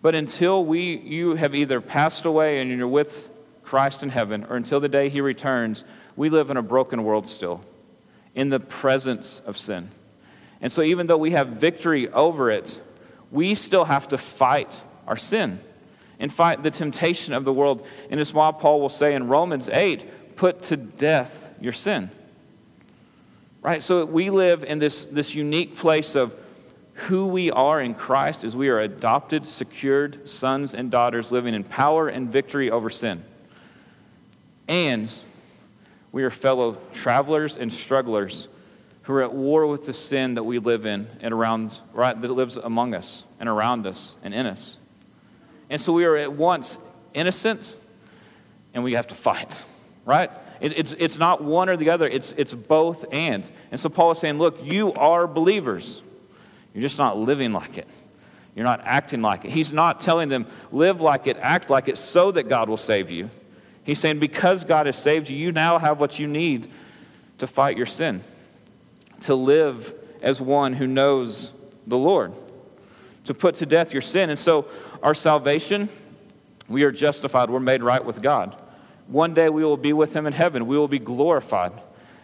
But 0.01 0.13
until 0.13 0.65
we, 0.65 0.97
you 0.97 1.35
have 1.35 1.55
either 1.55 1.79
passed 1.79 2.25
away 2.25 2.59
and 2.59 2.69
you're 2.69 2.89
with 2.89 3.29
Christ 3.63 4.03
in 4.03 4.09
heaven, 4.09 4.45
or 4.49 4.57
until 4.57 4.81
the 4.81 4.89
day 4.89 5.07
he 5.07 5.21
returns, 5.21 5.85
we 6.17 6.29
live 6.29 6.49
in 6.49 6.57
a 6.57 6.61
broken 6.61 7.05
world 7.05 7.25
still, 7.25 7.61
in 8.35 8.49
the 8.49 8.59
presence 8.59 9.41
of 9.45 9.57
sin. 9.57 9.87
And 10.59 10.73
so, 10.73 10.81
even 10.81 11.07
though 11.07 11.17
we 11.17 11.31
have 11.31 11.47
victory 11.47 12.09
over 12.09 12.49
it, 12.49 12.81
we 13.31 13.55
still 13.55 13.85
have 13.85 14.09
to 14.09 14.17
fight 14.17 14.81
our 15.07 15.15
sin 15.15 15.61
and 16.21 16.31
fight 16.31 16.61
the 16.63 16.71
temptation 16.71 17.33
of 17.33 17.43
the 17.43 17.51
world. 17.51 17.85
And 18.09 18.19
it's 18.19 18.33
why 18.33 18.51
Paul 18.51 18.79
will 18.79 18.89
say 18.89 19.15
in 19.15 19.27
Romans 19.27 19.67
8, 19.67 20.35
put 20.37 20.61
to 20.63 20.77
death 20.77 21.49
your 21.59 21.73
sin. 21.73 22.11
Right? 23.61 23.83
So 23.83 24.05
we 24.05 24.29
live 24.29 24.63
in 24.63 24.79
this, 24.79 25.07
this 25.07 25.35
unique 25.35 25.75
place 25.75 26.15
of 26.15 26.35
who 26.93 27.25
we 27.25 27.49
are 27.49 27.81
in 27.81 27.95
Christ 27.95 28.43
is 28.43 28.55
we 28.55 28.69
are 28.69 28.79
adopted, 28.79 29.47
secured 29.47 30.29
sons 30.29 30.75
and 30.75 30.91
daughters 30.91 31.31
living 31.31 31.55
in 31.55 31.63
power 31.63 32.07
and 32.07 32.31
victory 32.31 32.69
over 32.69 32.91
sin. 32.91 33.23
And 34.67 35.11
we 36.11 36.23
are 36.23 36.29
fellow 36.29 36.77
travelers 36.93 37.57
and 37.57 37.73
strugglers 37.73 38.47
who 39.03 39.13
are 39.13 39.23
at 39.23 39.33
war 39.33 39.65
with 39.65 39.87
the 39.87 39.93
sin 39.93 40.35
that 40.35 40.43
we 40.43 40.59
live 40.59 40.85
in 40.85 41.07
and 41.21 41.33
around, 41.33 41.79
right, 41.93 42.19
that 42.19 42.29
lives 42.29 42.57
among 42.57 42.93
us 42.93 43.23
and 43.39 43.49
around 43.49 43.87
us 43.87 44.15
and 44.21 44.35
in 44.35 44.45
us. 44.45 44.77
And 45.71 45.79
so 45.79 45.93
we 45.93 46.03
are 46.03 46.17
at 46.17 46.33
once 46.33 46.77
innocent 47.13 47.73
and 48.73 48.83
we 48.83 48.93
have 48.93 49.07
to 49.07 49.15
fight, 49.15 49.63
right? 50.05 50.29
It, 50.59 50.77
it's, 50.77 50.93
it's 50.99 51.17
not 51.17 51.41
one 51.41 51.69
or 51.69 51.77
the 51.77 51.89
other, 51.89 52.07
it's, 52.07 52.33
it's 52.35 52.53
both 52.53 53.05
and. 53.11 53.49
And 53.71 53.79
so 53.79 53.87
Paul 53.87 54.11
is 54.11 54.19
saying, 54.19 54.37
look, 54.37 54.59
you 54.63 54.91
are 54.93 55.27
believers. 55.27 56.01
You're 56.73 56.81
just 56.81 56.97
not 56.97 57.17
living 57.17 57.53
like 57.53 57.77
it. 57.77 57.87
You're 58.53 58.65
not 58.65 58.81
acting 58.83 59.21
like 59.21 59.45
it. 59.45 59.51
He's 59.51 59.71
not 59.71 60.01
telling 60.01 60.27
them, 60.27 60.45
live 60.73 60.99
like 60.99 61.25
it, 61.25 61.37
act 61.39 61.69
like 61.69 61.87
it, 61.87 61.97
so 61.97 62.31
that 62.31 62.49
God 62.49 62.67
will 62.67 62.75
save 62.75 63.09
you. 63.09 63.29
He's 63.85 63.97
saying, 63.97 64.19
because 64.19 64.65
God 64.65 64.87
has 64.87 64.97
saved 64.97 65.29
you, 65.29 65.37
you 65.37 65.53
now 65.53 65.79
have 65.79 66.01
what 66.01 66.19
you 66.19 66.27
need 66.27 66.69
to 67.37 67.47
fight 67.47 67.77
your 67.77 67.85
sin, 67.85 68.25
to 69.21 69.35
live 69.35 69.93
as 70.21 70.41
one 70.41 70.73
who 70.73 70.85
knows 70.85 71.53
the 71.87 71.97
Lord, 71.97 72.33
to 73.25 73.33
put 73.33 73.55
to 73.55 73.65
death 73.65 73.93
your 73.93 74.01
sin. 74.01 74.29
And 74.29 74.37
so, 74.37 74.67
our 75.01 75.13
salvation, 75.13 75.89
we 76.67 76.83
are 76.83 76.91
justified, 76.91 77.49
we're 77.49 77.59
made 77.59 77.83
right 77.83 78.03
with 78.03 78.21
God. 78.21 78.61
One 79.07 79.33
day 79.33 79.49
we 79.49 79.63
will 79.63 79.77
be 79.77 79.93
with 79.93 80.15
him 80.15 80.25
in 80.25 80.33
heaven. 80.33 80.67
We 80.67 80.77
will 80.77 80.87
be 80.87 80.99
glorified. 80.99 81.73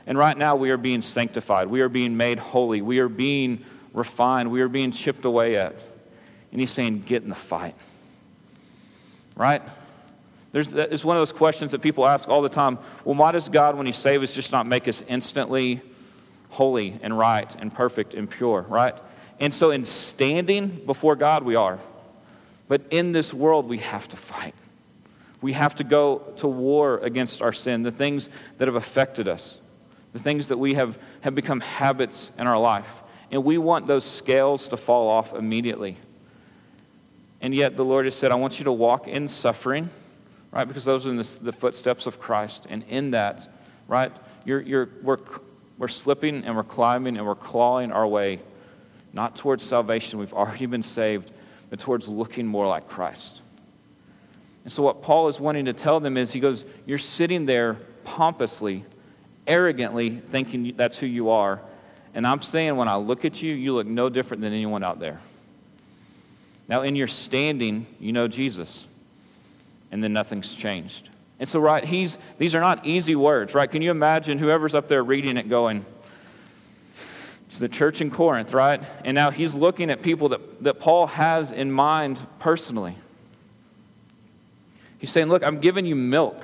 And 0.06 0.18
right 0.18 0.38
now 0.38 0.56
we 0.56 0.70
are 0.70 0.78
being 0.78 1.02
sanctified. 1.02 1.70
We 1.70 1.82
are 1.82 1.90
being 1.90 2.16
made 2.16 2.40
holy. 2.40 2.82
We 2.82 3.00
are 3.00 3.10
being 3.10 3.66
refined. 3.94 4.52
We 4.52 4.62
are 4.62 4.70
being 4.70 4.92
chipped 4.92 5.26
away 5.26 5.58
at. 5.58 5.76
And 6.52 6.62
he's 6.62 6.72
saying, 6.72 7.02
get 7.02 7.24
in 7.24 7.30
the 7.30 7.36
fight. 7.36 7.76
Right? 9.36 9.62
There's, 10.54 10.74
it's 10.74 11.04
one 11.04 11.18
of 11.18 11.22
those 11.22 11.34
questions 11.34 11.72
that 11.72 11.82
people 11.82 12.08
ask 12.08 12.30
all 12.30 12.42
the 12.42 12.48
time. 12.48 12.80
Well, 13.04 13.16
why 13.16 13.34
does 13.34 13.50
God, 13.50 13.76
when 13.76 13.86
he 13.86 13.92
saves 13.92 14.24
us, 14.24 14.34
just 14.34 14.54
not 14.54 14.66
make 14.66 14.88
us 14.88 15.04
instantly 15.10 15.82
holy 16.50 16.98
and 17.02 17.18
right 17.18 17.54
and 17.60 17.74
perfect 17.74 18.14
and 18.14 18.30
pure, 18.30 18.62
right? 18.62 18.96
And 19.42 19.54
so 19.54 19.72
in 19.72 19.84
standing 19.84 20.70
before 20.86 21.18
God, 21.18 21.44
we 21.44 21.56
are. 21.56 21.80
But 22.68 22.82
in 22.90 23.12
this 23.12 23.34
world, 23.34 23.68
we 23.68 23.78
have 23.80 24.08
to 24.10 24.18
fight. 24.18 24.56
We 25.42 25.54
have 25.54 25.76
to 25.76 25.84
go 25.84 26.34
to 26.38 26.48
war 26.48 26.98
against 27.00 27.42
our 27.42 27.54
sin, 27.54 27.84
the 27.84 27.92
things 27.92 28.30
that 28.58 28.68
have 28.68 28.76
affected 28.76 29.28
us, 29.28 29.60
the 30.14 30.20
things 30.20 30.48
that 30.48 30.58
we 30.58 30.74
have, 30.74 30.98
have 31.22 31.36
become 31.36 31.60
habits 31.60 32.32
in 32.38 32.48
our 32.48 32.60
life. 32.60 33.04
And 33.32 33.44
we 33.44 33.58
want 33.58 33.88
those 33.88 34.06
scales 34.06 34.68
to 34.70 34.78
fall 34.78 35.10
off 35.10 35.34
immediately. 35.34 35.98
And 37.42 37.54
yet 37.54 37.78
the 37.78 37.86
Lord 37.86 38.06
has 38.06 38.16
said, 38.16 38.32
I 38.32 38.36
want 38.36 38.58
you 38.58 38.66
to 38.66 38.72
walk 38.72 39.08
in 39.08 39.28
suffering, 39.28 39.90
right? 40.52 40.68
Because 40.68 40.86
those 40.86 41.06
are 41.06 41.14
the, 41.14 41.40
the 41.42 41.52
footsteps 41.52 42.08
of 42.08 42.20
Christ. 42.20 42.66
And 42.70 42.84
in 42.90 43.12
that, 43.12 43.48
right, 43.88 44.12
you're, 44.44 44.62
you're, 44.62 44.90
we're, 45.04 45.20
we're 45.78 45.88
slipping 45.88 46.44
and 46.46 46.56
we're 46.56 46.64
climbing 46.64 47.18
and 47.18 47.26
we're 47.26 47.36
clawing 47.36 47.92
our 47.92 48.08
way, 48.08 48.40
not 49.14 49.36
towards 49.36 49.64
salvation, 49.64 50.20
we've 50.20 50.34
already 50.34 50.66
been 50.66 50.84
saved, 50.84 51.32
but 51.70 51.80
towards 51.80 52.08
looking 52.08 52.48
more 52.48 52.68
like 52.68 52.88
Christ. 52.88 53.42
And 54.64 54.72
so, 54.72 54.84
what 54.84 55.02
Paul 55.02 55.28
is 55.30 55.40
wanting 55.40 55.66
to 55.66 55.74
tell 55.74 56.00
them 56.00 56.18
is 56.18 56.32
he 56.32 56.40
goes, 56.40 56.66
You're 56.86 56.98
sitting 56.98 57.46
there 57.46 57.78
pompously, 58.04 58.84
arrogantly 59.46 60.10
thinking 60.10 60.74
that's 60.76 60.98
who 60.98 61.06
you 61.06 61.30
are. 61.30 61.62
And 62.14 62.26
I'm 62.26 62.42
saying, 62.42 62.76
when 62.76 62.88
I 62.88 62.96
look 62.96 63.26
at 63.26 63.42
you, 63.42 63.54
you 63.54 63.74
look 63.76 63.86
no 63.86 64.10
different 64.10 64.42
than 64.42 64.52
anyone 64.52 64.84
out 64.84 65.00
there. 65.00 65.20
Now, 66.68 66.82
in 66.82 66.96
your 66.96 67.08
standing, 67.08 67.86
you 68.00 68.12
know 68.12 68.28
Jesus. 68.28 68.88
And 69.92 70.04
then 70.04 70.14
nothing's 70.14 70.54
changed. 70.54 71.10
And 71.40 71.48
so, 71.48 71.60
right, 71.60 71.84
he's, 71.84 72.18
these 72.40 72.56
are 72.56 72.60
not 72.60 72.86
easy 72.86 73.16
words, 73.16 73.54
right? 73.54 73.70
Can 73.70 73.82
you 73.82 73.92
imagine 73.92 74.40
whoever's 74.40 74.74
up 74.74 74.88
there 74.88 75.04
reading 75.04 75.38
it 75.38 75.48
going, 75.48 75.86
the 77.60 77.70
church 77.70 78.02
in 78.02 78.12
Corinth, 78.12 78.54
right? 78.54 78.82
And 79.04 79.16
now 79.16 79.32
he's 79.32 79.56
looking 79.56 79.90
at 79.90 80.02
people 80.02 80.30
that, 80.30 80.64
that 80.64 80.80
Paul 80.80 81.08
has 81.08 81.52
in 81.52 81.72
mind 81.72 82.20
personally. 82.40 82.96
He's 84.98 85.12
saying, 85.12 85.28
Look, 85.28 85.44
I'm 85.44 85.60
giving 85.60 85.86
you 85.86 85.96
milk, 85.96 86.42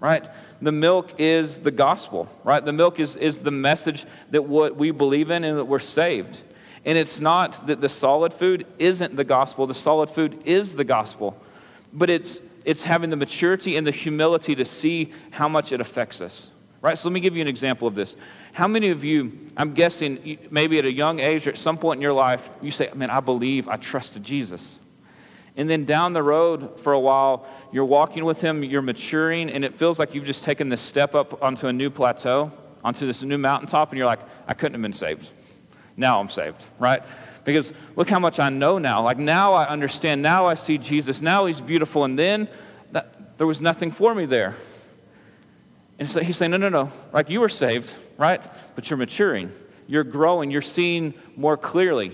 right? 0.00 0.28
The 0.60 0.72
milk 0.72 1.12
is 1.18 1.58
the 1.58 1.70
gospel, 1.70 2.28
right? 2.44 2.64
The 2.64 2.72
milk 2.72 2.98
is, 2.98 3.16
is 3.16 3.40
the 3.40 3.50
message 3.50 4.06
that 4.30 4.42
what 4.42 4.76
we 4.76 4.90
believe 4.90 5.30
in 5.30 5.44
and 5.44 5.58
that 5.58 5.66
we're 5.66 5.78
saved. 5.78 6.40
And 6.84 6.96
it's 6.96 7.20
not 7.20 7.66
that 7.66 7.80
the 7.80 7.88
solid 7.88 8.32
food 8.32 8.66
isn't 8.78 9.16
the 9.16 9.24
gospel, 9.24 9.66
the 9.66 9.74
solid 9.74 10.08
food 10.08 10.40
is 10.44 10.74
the 10.74 10.84
gospel. 10.84 11.36
But 11.92 12.10
it's, 12.10 12.40
it's 12.64 12.84
having 12.84 13.10
the 13.10 13.16
maturity 13.16 13.76
and 13.76 13.86
the 13.86 13.90
humility 13.90 14.54
to 14.54 14.64
see 14.64 15.12
how 15.30 15.48
much 15.48 15.72
it 15.72 15.80
affects 15.80 16.20
us. 16.20 16.50
Right? 16.86 16.96
So 16.96 17.08
let 17.08 17.14
me 17.14 17.18
give 17.18 17.34
you 17.34 17.42
an 17.42 17.48
example 17.48 17.88
of 17.88 17.96
this. 17.96 18.16
How 18.52 18.68
many 18.68 18.90
of 18.90 19.02
you, 19.02 19.36
I'm 19.56 19.74
guessing, 19.74 20.38
maybe 20.52 20.78
at 20.78 20.84
a 20.84 20.92
young 20.92 21.18
age 21.18 21.48
or 21.48 21.50
at 21.50 21.58
some 21.58 21.76
point 21.76 21.98
in 21.98 22.02
your 22.02 22.12
life, 22.12 22.48
you 22.62 22.70
say, 22.70 22.88
Man, 22.94 23.10
I 23.10 23.18
believe, 23.18 23.68
I 23.68 23.76
trusted 23.76 24.22
Jesus. 24.22 24.78
And 25.56 25.68
then 25.68 25.84
down 25.84 26.12
the 26.12 26.22
road 26.22 26.78
for 26.78 26.92
a 26.92 27.00
while, 27.00 27.44
you're 27.72 27.84
walking 27.84 28.24
with 28.24 28.40
Him, 28.40 28.62
you're 28.62 28.82
maturing, 28.82 29.50
and 29.50 29.64
it 29.64 29.74
feels 29.74 29.98
like 29.98 30.14
you've 30.14 30.26
just 30.26 30.44
taken 30.44 30.68
this 30.68 30.80
step 30.80 31.16
up 31.16 31.42
onto 31.42 31.66
a 31.66 31.72
new 31.72 31.90
plateau, 31.90 32.52
onto 32.84 33.04
this 33.04 33.20
new 33.24 33.36
mountaintop, 33.36 33.90
and 33.90 33.98
you're 33.98 34.06
like, 34.06 34.20
I 34.46 34.54
couldn't 34.54 34.74
have 34.74 34.82
been 34.82 34.92
saved. 34.92 35.28
Now 35.96 36.20
I'm 36.20 36.30
saved, 36.30 36.62
right? 36.78 37.02
Because 37.42 37.72
look 37.96 38.08
how 38.08 38.20
much 38.20 38.38
I 38.38 38.48
know 38.48 38.78
now. 38.78 39.02
Like 39.02 39.18
now 39.18 39.54
I 39.54 39.66
understand. 39.66 40.22
Now 40.22 40.46
I 40.46 40.54
see 40.54 40.78
Jesus. 40.78 41.20
Now 41.20 41.46
He's 41.46 41.60
beautiful. 41.60 42.04
And 42.04 42.16
then 42.16 42.46
that, 42.92 43.38
there 43.38 43.46
was 43.48 43.60
nothing 43.60 43.90
for 43.90 44.14
me 44.14 44.24
there. 44.24 44.54
And 45.98 46.08
so 46.08 46.20
He's 46.20 46.36
saying, 46.36 46.50
no, 46.50 46.56
no, 46.56 46.68
no. 46.68 46.92
Like 47.12 47.30
you 47.30 47.40
were 47.40 47.48
saved, 47.48 47.94
right? 48.18 48.42
But 48.74 48.90
you're 48.90 48.96
maturing. 48.96 49.52
You're 49.86 50.04
growing. 50.04 50.50
You're 50.50 50.62
seeing 50.62 51.14
more 51.36 51.56
clearly. 51.56 52.12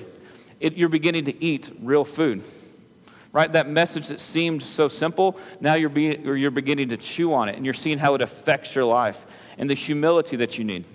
It, 0.61 0.75
you're 0.75 0.89
beginning 0.89 1.25
to 1.25 1.45
eat 1.45 1.71
real 1.81 2.05
food 2.05 2.43
right? 3.33 3.53
That 3.53 3.69
message 3.69 4.09
that 4.09 4.21
seemed 4.21 4.63
so 4.63 4.89
simple, 4.89 5.39
now 5.61 5.75
you're, 5.75 5.91
or 5.91 6.37
you're 6.37 6.51
beginning 6.51 6.91
to 6.91 6.97
chew 6.99 7.33
on 7.33 7.49
it 7.49 7.57
and 7.57 7.65
you're 7.65 7.75
seeing 7.75 7.99
how 7.99 8.15
it 8.15 8.21
affects 8.21 8.75
your 8.75 8.85
life 8.85 9.27
and 9.59 9.69
the 9.69 9.75
humility 9.75 10.37
that 10.37 10.59
you 10.59 10.65
need. 10.65 10.87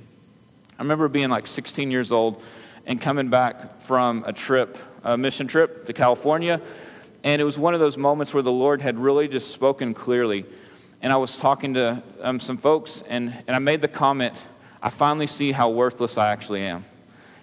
I 0.77 0.83
remember 0.83 1.07
being 1.07 1.29
like 1.29 1.47
16 1.47 1.89
years 1.89 2.11
old 2.11 2.41
and 2.85 3.01
coming 3.01 3.29
back 3.29 3.81
from 3.81 4.23
a 4.27 4.31
trip, 4.31 4.77
a 5.03 5.17
mission 5.17 5.47
trip 5.47 5.85
to 5.87 5.93
California. 5.93 6.61
And 7.23 7.41
it 7.41 7.45
was 7.45 7.57
one 7.57 7.73
of 7.73 7.79
those 7.79 7.97
moments 7.97 8.33
where 8.33 8.43
the 8.43 8.51
Lord 8.51 8.81
had 8.81 8.99
really 8.99 9.27
just 9.27 9.51
spoken 9.51 9.95
clearly. 9.95 10.45
And 11.01 11.13
I 11.13 11.17
was 11.17 11.37
talking 11.37 11.75
to 11.75 12.01
um, 12.21 12.39
some 12.39 12.57
folks, 12.57 13.03
and, 13.07 13.35
and 13.47 13.55
I 13.55 13.59
made 13.59 13.81
the 13.81 13.87
comment, 13.87 14.43
I 14.81 14.89
finally 14.89 15.27
see 15.27 15.51
how 15.51 15.69
worthless 15.69 16.17
I 16.17 16.31
actually 16.31 16.61
am. 16.61 16.85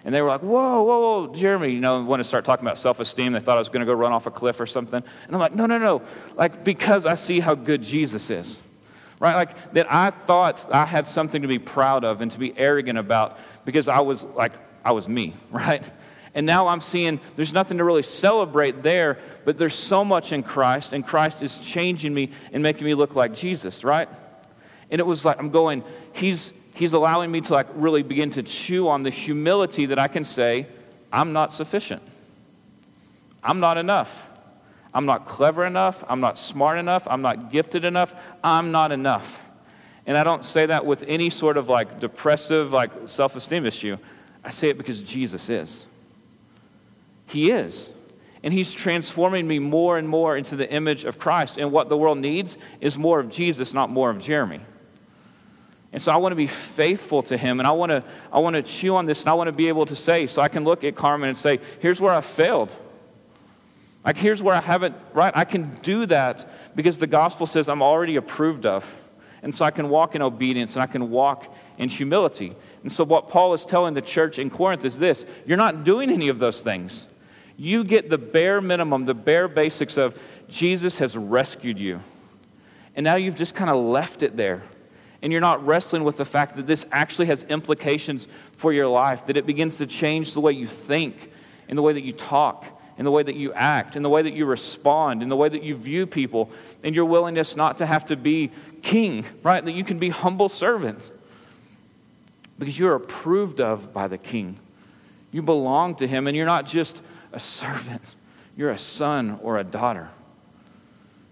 And 0.03 0.13
they 0.13 0.21
were 0.21 0.29
like, 0.29 0.41
whoa, 0.41 0.83
whoa, 0.83 0.99
whoa, 0.99 1.33
Jeremy, 1.33 1.69
you 1.69 1.79
know, 1.79 2.03
want 2.03 2.19
to 2.19 2.23
start 2.23 2.45
talking 2.45 2.63
about 2.63 2.77
self 2.77 2.99
esteem. 2.99 3.33
They 3.33 3.39
thought 3.39 3.57
I 3.57 3.59
was 3.59 3.69
going 3.69 3.79
to 3.79 3.87
go 3.87 3.93
run 3.93 4.11
off 4.11 4.27
a 4.27 4.31
cliff 4.31 4.59
or 4.59 4.67
something. 4.67 5.01
And 5.25 5.35
I'm 5.35 5.39
like, 5.39 5.55
no, 5.55 5.65
no, 5.65 5.79
no. 5.79 6.03
Like, 6.35 6.63
because 6.63 7.07
I 7.07 7.15
see 7.15 7.39
how 7.39 7.55
good 7.55 7.81
Jesus 7.81 8.29
is. 8.29 8.61
Right? 9.19 9.33
Like, 9.33 9.73
that 9.73 9.91
I 9.91 10.11
thought 10.11 10.71
I 10.71 10.85
had 10.85 11.07
something 11.07 11.41
to 11.41 11.47
be 11.47 11.57
proud 11.57 12.03
of 12.03 12.21
and 12.21 12.29
to 12.31 12.37
be 12.37 12.55
arrogant 12.55 12.99
about 12.99 13.39
because 13.63 13.87
I 13.87 14.01
was 14.01 14.23
like, 14.23 14.51
I 14.83 14.91
was 14.91 15.09
me, 15.09 15.33
right? 15.49 15.89
And 16.35 16.45
now 16.45 16.67
I'm 16.67 16.81
seeing 16.81 17.21
there's 17.37 17.53
nothing 17.53 17.77
to 17.77 17.85
really 17.85 18.03
celebrate 18.03 18.83
there, 18.83 19.17
but 19.45 19.57
there's 19.57 19.73
so 19.73 20.03
much 20.03 20.33
in 20.33 20.43
Christ, 20.43 20.91
and 20.91 21.07
Christ 21.07 21.41
is 21.41 21.57
changing 21.59 22.13
me 22.13 22.29
and 22.51 22.61
making 22.61 22.85
me 22.85 22.93
look 22.93 23.15
like 23.15 23.33
Jesus, 23.33 23.85
right? 23.85 24.09
And 24.91 24.99
it 24.99 25.05
was 25.05 25.23
like, 25.23 25.39
I'm 25.39 25.49
going, 25.49 25.83
He's, 26.11 26.51
he's 26.75 26.93
allowing 26.93 27.31
me 27.31 27.41
to 27.41 27.53
like 27.53 27.67
really 27.73 28.03
begin 28.03 28.29
to 28.31 28.43
chew 28.43 28.89
on 28.89 29.03
the 29.03 29.09
humility 29.09 29.87
that 29.87 29.97
I 29.97 30.09
can 30.09 30.25
say, 30.25 30.67
I'm 31.11 31.31
not 31.31 31.53
sufficient. 31.53 32.01
I'm 33.41 33.61
not 33.61 33.77
enough. 33.77 34.27
I'm 34.93 35.05
not 35.05 35.25
clever 35.27 35.65
enough. 35.65 36.03
I'm 36.07 36.19
not 36.19 36.37
smart 36.37 36.77
enough. 36.77 37.07
I'm 37.09 37.21
not 37.21 37.51
gifted 37.51 37.85
enough. 37.85 38.13
I'm 38.43 38.71
not 38.71 38.91
enough. 38.91 39.41
And 40.05 40.17
I 40.17 40.23
don't 40.23 40.43
say 40.43 40.65
that 40.65 40.85
with 40.85 41.03
any 41.07 41.29
sort 41.29 41.57
of 41.57 41.69
like 41.69 41.99
depressive, 41.99 42.73
like 42.73 42.91
self 43.05 43.35
esteem 43.35 43.65
issue. 43.65 43.97
I 44.43 44.51
say 44.51 44.69
it 44.69 44.77
because 44.77 45.01
Jesus 45.01 45.49
is. 45.49 45.87
He 47.25 47.51
is. 47.51 47.91
And 48.43 48.53
He's 48.53 48.73
transforming 48.73 49.47
me 49.47 49.59
more 49.59 49.97
and 49.97 50.07
more 50.07 50.37
into 50.37 50.55
the 50.55 50.69
image 50.71 51.05
of 51.05 51.19
Christ. 51.19 51.57
And 51.57 51.71
what 51.71 51.89
the 51.89 51.97
world 51.97 52.17
needs 52.19 52.57
is 52.79 52.97
more 52.97 53.19
of 53.19 53.29
Jesus, 53.29 53.73
not 53.73 53.89
more 53.89 54.09
of 54.09 54.19
Jeremy. 54.19 54.61
And 55.95 56.01
so 56.01 56.11
I 56.11 56.17
want 56.17 56.33
to 56.33 56.35
be 56.35 56.47
faithful 56.47 57.23
to 57.23 57.37
him 57.37 57.61
and 57.61 57.65
I 57.65 57.71
want 57.71 57.89
to, 57.89 58.03
I 58.29 58.39
want 58.39 58.57
to 58.57 58.61
chew 58.61 58.97
on 58.97 59.05
this 59.05 59.21
and 59.21 59.29
I 59.29 59.33
want 59.33 59.47
to 59.47 59.53
be 59.53 59.69
able 59.69 59.85
to 59.85 59.95
say, 59.95 60.27
so 60.27 60.41
I 60.41 60.49
can 60.49 60.65
look 60.65 60.83
at 60.83 60.93
Carmen 60.93 61.29
and 61.29 61.37
say, 61.37 61.61
here's 61.79 62.01
where 62.01 62.13
I 62.13 62.19
failed. 62.19 62.75
Like, 64.03 64.17
here's 64.17 64.41
where 64.41 64.53
I 64.53 64.59
haven't, 64.59 64.93
right? 65.13 65.31
I 65.33 65.45
can 65.45 65.73
do 65.75 66.05
that 66.07 66.47
because 66.75 66.97
the 66.97 67.07
gospel 67.07 67.47
says 67.47 67.69
I'm 67.69 67.81
already 67.81 68.17
approved 68.17 68.65
of. 68.65 68.85
And 69.41 69.55
so 69.55 69.63
I 69.63 69.71
can 69.71 69.87
walk 69.87 70.15
in 70.15 70.21
obedience 70.21 70.75
and 70.75 70.83
I 70.83 70.87
can 70.87 71.11
walk 71.11 71.55
in 71.77 71.87
humility. 71.87 72.53
And 72.83 72.91
so, 72.91 73.03
what 73.03 73.29
Paul 73.29 73.53
is 73.53 73.65
telling 73.65 73.93
the 73.93 74.01
church 74.01 74.37
in 74.37 74.49
Corinth 74.49 74.83
is 74.85 74.97
this 74.97 75.25
you're 75.45 75.55
not 75.55 75.83
doing 75.83 76.09
any 76.09 76.27
of 76.29 76.39
those 76.39 76.61
things. 76.61 77.07
You 77.57 77.83
get 77.83 78.09
the 78.09 78.17
bare 78.17 78.61
minimum, 78.61 79.05
the 79.05 79.13
bare 79.13 79.47
basics 79.47 79.97
of 79.97 80.17
Jesus 80.49 80.97
has 80.99 81.15
rescued 81.15 81.79
you. 81.79 82.01
And 82.95 83.03
now 83.03 83.15
you've 83.15 83.35
just 83.35 83.55
kind 83.55 83.69
of 83.69 83.77
left 83.77 84.23
it 84.23 84.37
there 84.37 84.63
and 85.25 85.31
you're 85.31 85.41
not 85.41 85.65
wrestling 85.65 86.03
with 86.03 86.17
the 86.17 86.25
fact 86.25 86.55
that 86.55 86.67
this 86.67 86.85
actually 86.91 87.25
has 87.25 87.41
implications 87.43 88.27
for 88.57 88.71
your 88.71 88.87
life, 88.87 89.25
that 89.25 89.35
it 89.35 89.47
begins 89.47 89.77
to 89.77 89.87
change 89.87 90.33
the 90.33 90.39
way 90.39 90.51
you 90.51 90.67
think, 90.67 91.31
in 91.67 91.75
the 91.75 91.81
way 91.81 91.93
that 91.93 92.03
you 92.03 92.13
talk, 92.13 92.63
in 92.99 93.05
the 93.05 93.09
way 93.09 93.23
that 93.23 93.35
you 93.35 93.51
act, 93.53 93.95
in 93.95 94.03
the 94.03 94.09
way 94.09 94.21
that 94.21 94.33
you 94.33 94.45
respond, 94.45 95.23
in 95.23 95.29
the 95.29 95.35
way 95.35 95.49
that 95.49 95.63
you 95.63 95.75
view 95.75 96.05
people, 96.05 96.51
and 96.83 96.93
your 96.93 97.05
willingness 97.05 97.55
not 97.55 97.79
to 97.79 97.87
have 97.87 98.05
to 98.05 98.15
be 98.15 98.51
king, 98.83 99.25
right? 99.41 99.65
That 99.65 99.71
you 99.71 99.83
can 99.83 99.97
be 99.97 100.09
humble 100.09 100.47
servants 100.47 101.09
because 102.59 102.77
you're 102.77 102.93
approved 102.93 103.59
of 103.59 103.91
by 103.91 104.07
the 104.07 104.19
king. 104.19 104.59
You 105.31 105.41
belong 105.41 105.95
to 105.95 106.07
him, 106.07 106.27
and 106.27 106.37
you're 106.37 106.45
not 106.45 106.67
just 106.67 107.01
a 107.35 107.39
servant, 107.39 108.15
you're 108.55 108.71
a 108.71 108.77
son 108.77 109.39
or 109.43 109.57
a 109.57 109.63
daughter. 109.63 110.09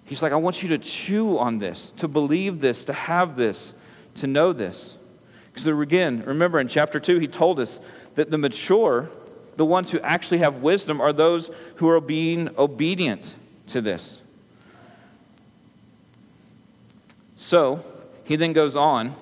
He's 0.03 0.21
like, 0.21 0.33
I 0.33 0.35
want 0.35 0.61
you 0.61 0.69
to 0.69 0.77
chew 0.77 1.39
on 1.39 1.59
this, 1.59 1.93
to 1.97 2.07
believe 2.07 2.59
this, 2.59 2.83
to 2.83 2.93
have 2.93 3.37
this 3.37 3.73
to 4.15 4.27
know 4.27 4.53
this. 4.53 4.95
Because 5.45 5.65
again, 5.65 6.21
remember 6.25 6.59
in 6.59 6.67
chapter 6.67 6.99
2, 6.99 7.19
he 7.19 7.27
told 7.27 7.59
us 7.59 7.79
that 8.15 8.29
the 8.29 8.37
mature, 8.37 9.09
the 9.55 9.65
ones 9.65 9.91
who 9.91 9.99
actually 10.01 10.39
have 10.39 10.57
wisdom, 10.57 10.99
are 10.99 11.13
those 11.13 11.49
who 11.75 11.87
are 11.87 12.01
being 12.01 12.49
obedient 12.57 13.35
to 13.67 13.81
this. 13.81 14.21
So, 17.35 17.83
he 18.25 18.35
then 18.35 18.51
goes 18.53 18.75
on 18.75 19.15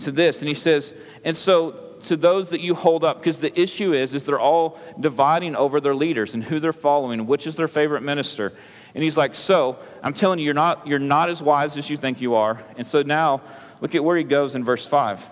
to 0.00 0.10
this, 0.10 0.40
and 0.40 0.48
he 0.48 0.54
says, 0.54 0.94
and 1.24 1.36
so 1.36 1.91
to 2.04 2.16
those 2.16 2.50
that 2.50 2.60
you 2.60 2.74
hold 2.74 3.04
up, 3.04 3.18
because 3.18 3.38
the 3.38 3.58
issue 3.58 3.92
is, 3.92 4.14
is 4.14 4.24
they're 4.24 4.40
all 4.40 4.78
dividing 4.98 5.56
over 5.56 5.80
their 5.80 5.94
leaders 5.94 6.34
and 6.34 6.42
who 6.42 6.60
they're 6.60 6.72
following, 6.72 7.26
which 7.26 7.46
is 7.46 7.56
their 7.56 7.68
favorite 7.68 8.02
minister. 8.02 8.52
And 8.94 9.02
he's 9.02 9.16
like, 9.16 9.34
so 9.34 9.78
I'm 10.02 10.14
telling 10.14 10.38
you, 10.38 10.44
you're 10.44 10.54
not, 10.54 10.86
you're 10.86 10.98
not 10.98 11.30
as 11.30 11.42
wise 11.42 11.76
as 11.76 11.88
you 11.88 11.96
think 11.96 12.20
you 12.20 12.34
are. 12.34 12.62
And 12.76 12.86
so 12.86 13.02
now 13.02 13.40
Look 13.82 13.96
at 13.96 14.04
where 14.04 14.16
he 14.16 14.22
goes 14.22 14.54
in 14.54 14.62
verse 14.62 14.86
5. 14.86 15.28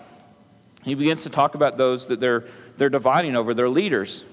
He 0.83 0.93
begins 0.93 1.23
to 1.23 1.29
talk 1.29 1.55
about 1.55 1.77
those 1.77 2.07
that 2.07 2.19
they're, 2.19 2.43
they're 2.75 2.89
dividing 2.89 3.37
over, 3.37 3.53
their 3.53 3.69
leaders. 3.69 4.25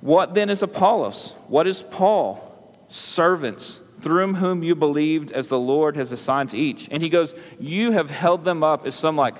What 0.00 0.34
then 0.34 0.50
is 0.50 0.62
Apollos? 0.62 1.32
What 1.46 1.68
is 1.68 1.82
Paul? 1.82 2.42
Servants, 2.88 3.80
through 4.00 4.34
whom 4.34 4.64
you 4.64 4.74
believed 4.74 5.30
as 5.30 5.46
the 5.46 5.58
Lord 5.58 5.94
has 5.94 6.10
assigned 6.10 6.50
to 6.50 6.58
each. 6.58 6.88
And 6.90 7.00
he 7.04 7.08
goes, 7.08 7.36
You 7.60 7.92
have 7.92 8.10
held 8.10 8.44
them 8.44 8.64
up 8.64 8.84
as 8.84 8.96
some 8.96 9.16
like, 9.16 9.36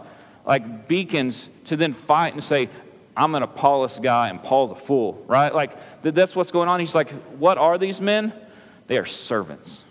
like 0.46 0.88
beacons 0.88 1.48
to 1.66 1.76
then 1.76 1.92
fight 1.92 2.32
and 2.32 2.42
say, 2.42 2.70
I'm 3.16 3.34
an 3.34 3.42
Apollos 3.42 3.98
guy 3.98 4.28
and 4.28 4.42
Paul's 4.42 4.70
a 4.70 4.76
fool, 4.76 5.22
right? 5.26 5.54
Like, 5.54 6.02
that's 6.02 6.34
what's 6.36 6.50
going 6.50 6.68
on. 6.68 6.80
He's 6.80 6.94
like, 6.94 7.10
What 7.38 7.58
are 7.58 7.76
these 7.76 8.00
men? 8.00 8.32
They 8.86 8.98
are 8.98 9.04
servants. 9.04 9.84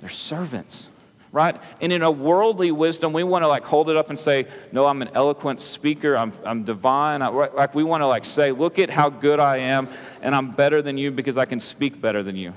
They're 0.00 0.08
servants 0.08 0.88
right? 1.34 1.60
And 1.80 1.92
in 1.92 2.02
a 2.02 2.10
worldly 2.10 2.70
wisdom, 2.70 3.12
we 3.12 3.24
want 3.24 3.42
to 3.42 3.48
like 3.48 3.64
hold 3.64 3.90
it 3.90 3.96
up 3.96 4.08
and 4.08 4.16
say, 4.16 4.46
no, 4.70 4.86
I'm 4.86 5.02
an 5.02 5.10
eloquent 5.14 5.60
speaker. 5.60 6.16
I'm, 6.16 6.32
I'm 6.44 6.62
divine. 6.62 7.22
I, 7.22 7.28
like 7.28 7.74
we 7.74 7.82
want 7.82 8.02
to 8.02 8.06
like 8.06 8.24
say, 8.24 8.52
look 8.52 8.78
at 8.78 8.88
how 8.88 9.10
good 9.10 9.40
I 9.40 9.56
am, 9.56 9.88
and 10.22 10.32
I'm 10.32 10.52
better 10.52 10.80
than 10.80 10.96
you 10.96 11.10
because 11.10 11.36
I 11.36 11.44
can 11.44 11.58
speak 11.58 12.00
better 12.00 12.22
than 12.22 12.36
you. 12.36 12.54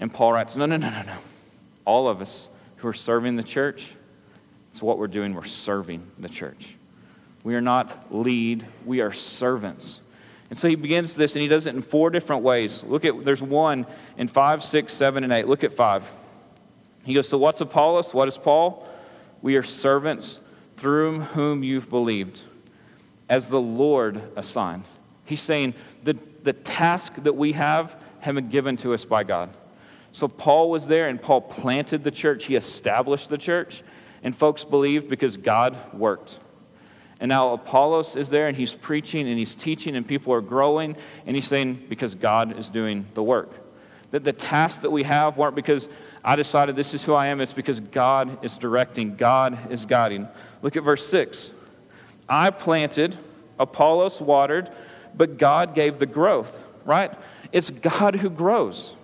And 0.00 0.12
Paul 0.12 0.32
writes, 0.32 0.56
no, 0.56 0.66
no, 0.66 0.76
no, 0.76 0.90
no, 0.90 1.02
no. 1.02 1.16
All 1.84 2.08
of 2.08 2.20
us 2.20 2.48
who 2.78 2.88
are 2.88 2.92
serving 2.92 3.36
the 3.36 3.44
church, 3.44 3.94
it's 4.74 4.82
what 4.82 4.98
we're 4.98 5.06
doing. 5.06 5.34
We're 5.34 5.44
serving 5.44 6.04
the 6.18 6.28
church. 6.28 6.74
We 7.44 7.54
are 7.54 7.60
not 7.60 8.12
lead, 8.12 8.66
we 8.84 9.02
are 9.02 9.12
servants. 9.12 10.00
And 10.50 10.58
so 10.58 10.66
he 10.66 10.74
begins 10.74 11.14
this, 11.14 11.36
and 11.36 11.42
he 11.42 11.46
does 11.46 11.68
it 11.68 11.76
in 11.76 11.82
four 11.82 12.10
different 12.10 12.42
ways. 12.42 12.82
Look 12.82 13.04
at, 13.04 13.24
there's 13.24 13.40
one 13.40 13.86
in 14.18 14.26
five, 14.26 14.64
six, 14.64 14.92
seven, 14.92 15.22
and 15.22 15.32
eight. 15.32 15.46
Look 15.46 15.62
at 15.62 15.74
five. 15.74 16.10
He 17.04 17.14
goes, 17.14 17.28
So 17.28 17.38
what's 17.38 17.60
Apollos? 17.60 18.12
What 18.12 18.26
is 18.26 18.36
Paul? 18.36 18.88
We 19.42 19.54
are 19.54 19.62
servants 19.62 20.40
through 20.76 21.20
whom 21.20 21.62
you've 21.62 21.88
believed, 21.88 22.42
as 23.28 23.48
the 23.48 23.60
Lord 23.60 24.20
assigned. 24.34 24.86
He's 25.24 25.40
saying 25.40 25.74
the, 26.02 26.18
the 26.42 26.52
task 26.52 27.12
that 27.18 27.34
we 27.34 27.52
have 27.52 27.94
have 28.18 28.34
been 28.34 28.48
given 28.48 28.76
to 28.78 28.92
us 28.92 29.04
by 29.04 29.22
God. 29.22 29.50
So 30.10 30.26
Paul 30.26 30.68
was 30.68 30.88
there 30.88 31.08
and 31.08 31.22
Paul 31.22 31.42
planted 31.42 32.02
the 32.02 32.10
church, 32.10 32.46
he 32.46 32.56
established 32.56 33.30
the 33.30 33.38
church, 33.38 33.84
and 34.24 34.34
folks 34.34 34.64
believed 34.64 35.08
because 35.08 35.36
God 35.36 35.76
worked. 35.94 36.38
And 37.20 37.28
now 37.28 37.52
Apollos 37.52 38.16
is 38.16 38.28
there 38.30 38.48
and 38.48 38.56
he's 38.56 38.72
preaching 38.72 39.28
and 39.28 39.38
he's 39.38 39.54
teaching 39.54 39.94
and 39.94 40.06
people 40.06 40.32
are 40.32 40.40
growing, 40.40 40.96
and 41.26 41.36
he's 41.36 41.46
saying 41.46 41.84
because 41.88 42.16
God 42.16 42.58
is 42.58 42.68
doing 42.70 43.06
the 43.14 43.22
work. 43.22 43.50
That 44.10 44.24
the 44.24 44.32
tasks 44.32 44.82
that 44.82 44.90
we 44.90 45.04
have 45.04 45.36
weren't 45.36 45.54
because 45.54 45.88
I 46.24 46.36
decided 46.36 46.74
this 46.74 46.94
is 46.94 47.04
who 47.04 47.14
I 47.14 47.26
am. 47.26 47.40
It's 47.40 47.52
because 47.52 47.80
God 47.80 48.44
is 48.44 48.56
directing, 48.56 49.16
God 49.16 49.70
is 49.70 49.84
guiding. 49.84 50.28
Look 50.62 50.76
at 50.76 50.82
verse 50.82 51.06
6. 51.06 51.52
I 52.28 52.50
planted, 52.50 53.16
Apollos 53.58 54.20
watered, 54.20 54.70
but 55.16 55.36
God 55.36 55.74
gave 55.74 55.98
the 55.98 56.06
growth, 56.06 56.64
right? 56.84 57.12
It's 57.52 57.70
God 57.70 58.16
who 58.16 58.30
grows. 58.30 58.94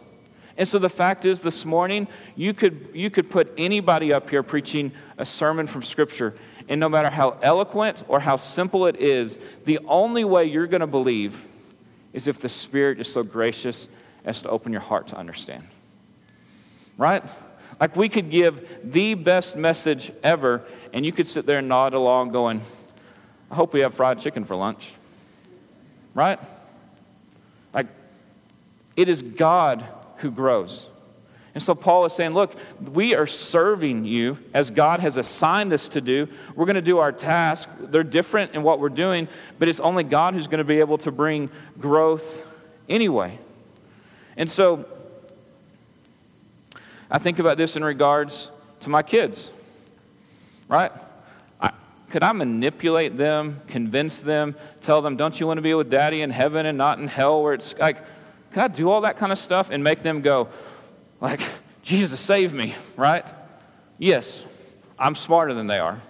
And 0.61 0.69
so 0.69 0.79
the 0.79 0.89
fact 0.89 1.25
is, 1.25 1.41
this 1.41 1.65
morning, 1.65 2.07
you 2.37 2.55
could, 2.55 2.91
you 2.95 3.11
could 3.11 3.29
put 3.29 3.53
anybody 3.59 4.13
up 4.13 4.31
here 4.31 4.45
preaching 4.45 4.93
a 5.19 5.27
sermon 5.27 5.67
from 5.67 5.83
Scripture, 5.83 6.35
and 6.69 6.79
no 6.79 6.89
matter 6.89 7.11
how 7.11 7.39
eloquent 7.43 8.05
or 8.07 8.21
how 8.21 8.37
simple 8.37 8.87
it 8.87 8.95
is, 8.97 9.41
the 9.65 9.81
only 9.89 10.23
way 10.23 10.45
you're 10.45 10.69
going 10.69 10.83
to 10.83 10.87
believe 10.87 11.45
is 12.13 12.29
if 12.29 12.41
the 12.41 12.49
Spirit 12.49 13.01
is 13.01 13.13
so 13.13 13.25
gracious 13.25 13.89
as 14.25 14.43
to 14.43 14.51
open 14.51 14.71
your 14.71 14.83
heart 14.83 15.09
to 15.09 15.17
understand 15.17 15.65
right? 17.01 17.25
Like 17.81 17.97
we 17.97 18.11
could 18.11 18.31
give 18.31 18.93
the 18.93 19.15
best 19.15 19.57
message 19.57 20.13
ever, 20.23 20.63
and 20.93 21.05
you 21.05 21.13
could 21.13 21.27
sit 21.27 21.47
there 21.47 21.59
and 21.59 21.69
nod 21.69 21.95
along 21.95 22.31
going, 22.31 22.61
I 23.51 23.55
hope 23.55 23.73
we 23.73 23.81
have 23.81 23.95
fried 23.95 24.21
chicken 24.21 24.45
for 24.45 24.55
lunch, 24.55 24.93
right? 26.15 26.39
Like, 27.73 27.87
it 28.97 29.09
is 29.09 29.23
God 29.23 29.83
who 30.21 30.31
grows. 30.31 30.89
And 31.55 31.63
so 31.63 31.75
Paul 31.75 32.05
is 32.05 32.13
saying, 32.13 32.31
look, 32.33 32.55
we 32.93 33.15
are 33.15 33.27
serving 33.27 34.05
you 34.05 34.39
as 34.55 34.71
God 34.71 35.01
has 35.01 35.17
assigned 35.17 35.73
us 35.73 35.89
to 35.91 36.01
do. 36.01 36.29
We're 36.55 36.67
going 36.67 36.77
to 36.77 36.83
do 36.83 36.99
our 36.99 37.11
task. 37.11 37.69
They're 37.81 38.05
different 38.05 38.55
in 38.55 38.63
what 38.63 38.79
we're 38.79 38.89
doing, 38.89 39.27
but 39.59 39.69
it's 39.69 39.81
only 39.81 40.05
God 40.05 40.35
who's 40.35 40.47
going 40.47 40.59
to 40.59 40.65
be 40.65 40.79
able 40.79 40.99
to 40.99 41.11
bring 41.11 41.51
growth 41.81 42.47
anyway. 42.89 43.39
And 44.37 44.49
so 44.49 44.85
I 47.11 47.19
think 47.19 47.41
about 47.41 47.57
this 47.57 47.77
in 47.77 47.83
regards 47.83 48.49
to 48.81 48.91
my 48.91 49.03
kids, 49.03 49.51
right? 50.69 50.93
I, 51.61 51.73
could 52.11 52.23
I 52.23 52.31
manipulate 52.31 53.17
them, 53.17 53.61
convince 53.67 54.21
them, 54.21 54.55
tell 54.81 55.03
them, 55.03 55.17
don't 55.17 55.39
you 55.41 55.49
want 55.49 55.59
to 55.59 55.63
be 55.63 55.75
with 55.75 55.91
daddy 55.91 56.23
in 56.23 56.31
heaven 56.31 56.67
and 56.67 56.79
not 56.79 57.01
in 57.01 57.09
hell 57.09 57.43
where 57.43 57.55
it's 57.55 57.77
like, 57.77 57.99
can 58.53 58.63
I 58.63 58.69
do 58.69 58.91
all 58.91 59.03
that 59.03 59.17
kind 59.17 59.33
of 59.33 59.39
stuff 59.39 59.71
and 59.71 59.83
make 59.85 60.03
them 60.03 60.23
go, 60.23 60.49
like, 61.21 61.41
Jesus, 61.83 62.21
save 62.21 62.53
me, 62.53 62.75
right? 62.97 63.25
Yes, 63.99 64.45
I'm 64.99 65.15
smarter 65.15 65.55
than 65.55 65.67
they 65.67 65.79
are, 65.79 66.01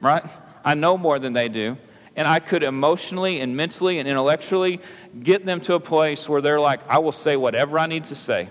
right? 0.00 0.24
I 0.64 0.74
know 0.74 0.96
more 0.96 1.18
than 1.18 1.32
they 1.32 1.48
do. 1.48 1.76
and 2.16 2.28
I 2.28 2.40
could 2.40 2.62
emotionally 2.62 3.40
and 3.40 3.56
mentally 3.56 3.98
and 3.98 4.08
intellectually 4.08 4.80
get 5.22 5.46
them 5.46 5.60
to 5.62 5.74
a 5.74 5.80
place 5.80 6.28
where 6.28 6.40
they're 6.40 6.60
like, 6.60 6.86
I 6.88 6.98
will 6.98 7.12
say 7.12 7.36
whatever 7.36 7.78
I 7.78 7.86
need 7.86 8.04
to 8.04 8.14
say, 8.14 8.48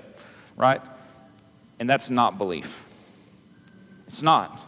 right? 0.57 0.81
And 1.79 1.89
that's 1.89 2.09
not 2.09 2.37
belief. 2.37 2.83
It's 4.07 4.21
not. 4.21 4.59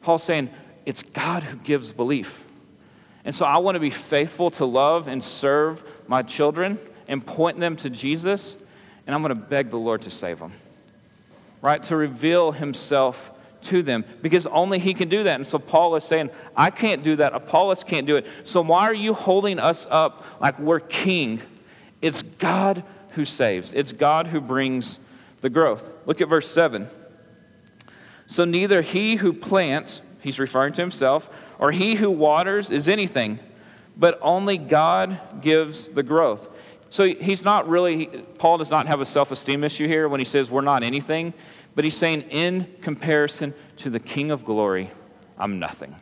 Paul's 0.00 0.22
saying 0.22 0.50
it's 0.86 1.02
God 1.02 1.42
who 1.42 1.56
gives 1.58 1.92
belief. 1.92 2.42
And 3.24 3.34
so 3.34 3.46
I 3.46 3.58
want 3.58 3.76
to 3.76 3.80
be 3.80 3.90
faithful 3.90 4.50
to 4.52 4.64
love 4.64 5.08
and 5.08 5.22
serve 5.22 5.82
my 6.06 6.22
children 6.22 6.78
and 7.08 7.24
point 7.24 7.60
them 7.60 7.76
to 7.76 7.90
Jesus, 7.90 8.56
and 9.06 9.14
I'm 9.14 9.22
going 9.22 9.34
to 9.34 9.40
beg 9.40 9.70
the 9.70 9.76
Lord 9.76 10.02
to 10.02 10.10
save 10.10 10.38
them, 10.38 10.52
right? 11.62 11.82
To 11.84 11.96
reveal 11.96 12.52
himself 12.52 13.30
to 13.62 13.82
them 13.82 14.04
because 14.22 14.46
only 14.46 14.78
he 14.78 14.94
can 14.94 15.08
do 15.08 15.24
that. 15.24 15.36
And 15.36 15.46
so 15.46 15.58
Paul 15.58 15.96
is 15.96 16.04
saying, 16.04 16.30
I 16.56 16.70
can't 16.70 17.02
do 17.02 17.16
that. 17.16 17.34
Apollos 17.34 17.84
can't 17.84 18.06
do 18.06 18.16
it. 18.16 18.26
So 18.44 18.60
why 18.60 18.82
are 18.82 18.94
you 18.94 19.14
holding 19.14 19.58
us 19.58 19.86
up 19.90 20.24
like 20.40 20.58
we're 20.58 20.80
king? 20.80 21.40
It's 22.00 22.22
God 22.22 22.84
who 23.12 23.24
saves, 23.24 23.72
it's 23.72 23.92
God 23.92 24.26
who 24.26 24.40
brings 24.40 24.98
the 25.40 25.50
growth. 25.50 25.92
Look 26.06 26.20
at 26.20 26.28
verse 26.28 26.50
7. 26.50 26.88
So 28.26 28.44
neither 28.44 28.82
he 28.82 29.16
who 29.16 29.32
plants, 29.32 30.00
he's 30.20 30.38
referring 30.38 30.72
to 30.74 30.80
himself, 30.80 31.28
or 31.58 31.70
he 31.70 31.94
who 31.94 32.10
waters 32.10 32.70
is 32.70 32.88
anything, 32.88 33.38
but 33.96 34.18
only 34.22 34.58
God 34.58 35.20
gives 35.40 35.86
the 35.86 36.02
growth. 36.02 36.48
So 36.94 37.08
he's 37.08 37.42
not 37.42 37.68
really, 37.68 38.06
Paul 38.38 38.58
does 38.58 38.70
not 38.70 38.86
have 38.86 39.00
a 39.00 39.04
self 39.04 39.32
esteem 39.32 39.64
issue 39.64 39.88
here 39.88 40.08
when 40.08 40.20
he 40.20 40.24
says 40.24 40.48
we're 40.48 40.60
not 40.60 40.84
anything. 40.84 41.34
But 41.74 41.82
he's 41.82 41.96
saying, 41.96 42.20
in 42.30 42.72
comparison 42.82 43.52
to 43.78 43.90
the 43.90 43.98
King 43.98 44.30
of 44.30 44.44
glory, 44.44 44.92
I'm 45.36 45.58
nothing. 45.58 45.96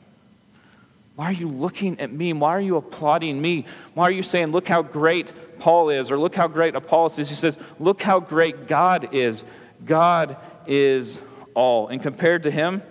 Why 1.16 1.30
are 1.30 1.32
you 1.32 1.48
looking 1.48 1.98
at 1.98 2.12
me? 2.12 2.34
Why 2.34 2.50
are 2.50 2.60
you 2.60 2.76
applauding 2.76 3.40
me? 3.40 3.64
Why 3.94 4.04
are 4.04 4.10
you 4.10 4.22
saying, 4.22 4.48
look 4.48 4.68
how 4.68 4.82
great 4.82 5.32
Paul 5.58 5.88
is, 5.88 6.10
or 6.10 6.18
look 6.18 6.34
how 6.34 6.46
great 6.46 6.74
Apollos 6.74 7.18
is? 7.18 7.30
He 7.30 7.36
says, 7.36 7.56
look 7.78 8.02
how 8.02 8.20
great 8.20 8.66
God 8.66 9.14
is. 9.14 9.44
God 9.86 10.36
is 10.66 11.22
all. 11.54 11.88
And 11.88 12.02
compared 12.02 12.42
to 12.42 12.50
him, 12.50 12.82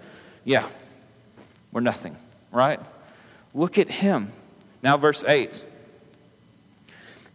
yeah, 0.43 0.67
we're 1.71 1.81
nothing, 1.81 2.17
right? 2.51 2.79
Look 3.53 3.77
at 3.77 3.91
him. 3.91 4.31
Now, 4.81 4.97
verse 4.97 5.23
8. 5.23 5.65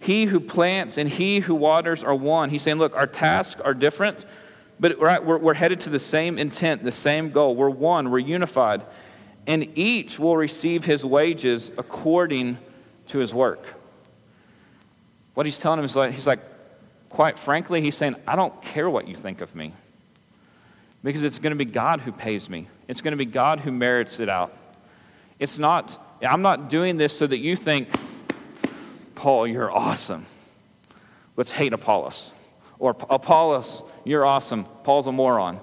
He 0.07 0.27
who 0.27 0.39
plants 0.39 0.99
and 0.99 1.09
he 1.09 1.41
who 1.41 1.53
waters 1.53 2.05
are 2.05 2.15
one. 2.15 2.51
He's 2.51 2.63
saying, 2.63 2.79
look, 2.79 2.95
our 2.95 3.09
tasks 3.09 3.61
are 3.61 3.75
different, 3.75 4.25
but 4.79 5.01
right, 5.01 5.25
we're, 5.25 5.39
we're 5.39 5.55
headed 5.55 5.81
to 5.81 5.91
the 5.91 5.99
same 5.99 6.39
intent, 6.39 6.85
the 6.85 6.93
same 6.93 7.33
goal. 7.33 7.57
We're 7.57 7.71
one, 7.71 8.13
we're 8.13 8.21
unified. 8.21 8.85
And 9.49 9.77
each 9.77 10.17
will 10.17 10.37
receive 10.37 10.85
his 10.85 11.05
wages 11.05 11.73
according 11.77 12.57
to 13.09 13.19
his 13.19 13.35
work. 13.35 13.65
What 15.35 15.45
he's 15.45 15.59
telling 15.59 15.81
him 15.81 15.85
is 15.85 15.97
like, 15.97 16.13
he's 16.13 16.29
like, 16.29 16.41
quite 17.09 17.37
frankly, 17.37 17.81
he's 17.81 17.97
saying, 17.97 18.15
I 18.29 18.37
don't 18.37 18.63
care 18.63 18.89
what 18.89 19.09
you 19.09 19.17
think 19.17 19.41
of 19.41 19.57
me. 19.57 19.73
Because 21.03 21.25
it's 21.25 21.41
going 21.41 21.51
to 21.51 21.57
be 21.57 21.65
God 21.65 22.01
who 22.01 22.13
pays 22.13 22.49
me, 22.49 22.69
it's 22.87 23.01
going 23.01 23.11
to 23.11 23.17
be 23.17 23.25
God 23.25 23.59
who 23.59 23.73
merits 23.73 24.21
it 24.21 24.29
out. 24.29 24.57
It's 25.41 25.59
not, 25.59 26.01
I'm 26.23 26.43
not 26.43 26.71
doing 26.71 26.97
this 26.97 27.13
so 27.13 27.27
that 27.27 27.39
you 27.39 27.57
think, 27.57 27.89
Paul, 29.17 29.49
you're 29.49 29.71
awesome. 29.71 30.27
Let's 31.37 31.51
hate 31.51 31.73
Apollos. 31.73 32.33
Or 32.79 32.91
Apollos, 32.91 33.83
you're 34.05 34.25
awesome. 34.25 34.65
Paul's 34.85 35.09
a 35.09 35.13
moron. 35.13 35.59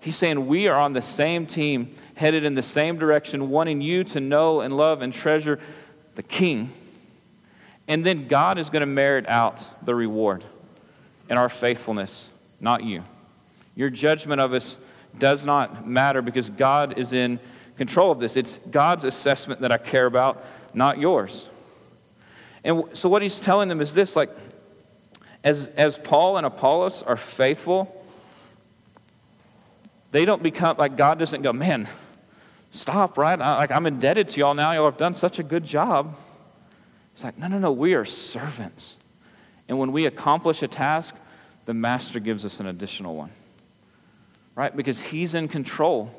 He's 0.00 0.16
saying 0.16 0.46
we 0.46 0.68
are 0.68 0.78
on 0.78 0.92
the 0.92 1.02
same 1.02 1.46
team, 1.46 1.94
headed 2.14 2.44
in 2.44 2.54
the 2.54 2.62
same 2.62 2.98
direction, 2.98 3.48
wanting 3.48 3.80
you 3.80 4.04
to 4.04 4.20
know 4.20 4.60
and 4.60 4.76
love 4.76 5.02
and 5.02 5.12
treasure 5.12 5.58
the 6.16 6.22
King. 6.22 6.70
And 7.88 8.04
then 8.04 8.28
God 8.28 8.58
is 8.58 8.68
going 8.68 8.80
to 8.80 8.86
merit 8.86 9.28
out 9.28 9.64
the 9.84 9.94
reward 9.94 10.44
in 11.30 11.38
our 11.38 11.48
faithfulness, 11.48 12.28
not 12.60 12.84
you. 12.84 13.02
Your 13.74 13.90
judgment 13.90 14.40
of 14.40 14.52
us 14.52 14.78
does 15.18 15.44
not 15.44 15.88
matter 15.88 16.22
because 16.22 16.50
God 16.50 16.98
is 16.98 17.12
in 17.12 17.38
control 17.76 18.10
of 18.10 18.18
this. 18.18 18.36
It's 18.36 18.58
God's 18.70 19.04
assessment 19.04 19.60
that 19.60 19.70
I 19.70 19.78
care 19.78 20.06
about, 20.06 20.44
not 20.74 20.98
yours. 20.98 21.48
And 22.66 22.84
so 22.94 23.08
what 23.08 23.22
he's 23.22 23.38
telling 23.38 23.68
them 23.68 23.80
is 23.80 23.94
this 23.94 24.16
like, 24.16 24.28
as, 25.44 25.68
as 25.76 25.96
Paul 25.96 26.36
and 26.36 26.44
Apollos 26.44 27.04
are 27.04 27.16
faithful, 27.16 28.04
they 30.10 30.24
don't 30.24 30.42
become 30.42 30.76
like 30.76 30.96
God 30.96 31.20
doesn't 31.20 31.42
go, 31.42 31.52
man, 31.52 31.88
stop, 32.72 33.18
right? 33.18 33.40
I, 33.40 33.56
like 33.56 33.70
I'm 33.70 33.86
indebted 33.86 34.26
to 34.30 34.40
y'all 34.40 34.54
now. 34.54 34.72
Y'all 34.72 34.86
have 34.86 34.96
done 34.96 35.14
such 35.14 35.38
a 35.38 35.44
good 35.44 35.62
job. 35.62 36.16
It's 37.14 37.22
like, 37.22 37.38
no, 37.38 37.46
no, 37.46 37.60
no, 37.60 37.70
we 37.70 37.94
are 37.94 38.04
servants. 38.04 38.96
And 39.68 39.78
when 39.78 39.92
we 39.92 40.06
accomplish 40.06 40.60
a 40.62 40.68
task, 40.68 41.14
the 41.66 41.74
master 41.74 42.18
gives 42.18 42.44
us 42.44 42.58
an 42.58 42.66
additional 42.66 43.14
one. 43.14 43.30
Right? 44.56 44.76
Because 44.76 45.00
he's 45.00 45.36
in 45.36 45.46
control 45.46 46.10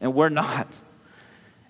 and 0.00 0.14
we're 0.14 0.30
not. 0.30 0.80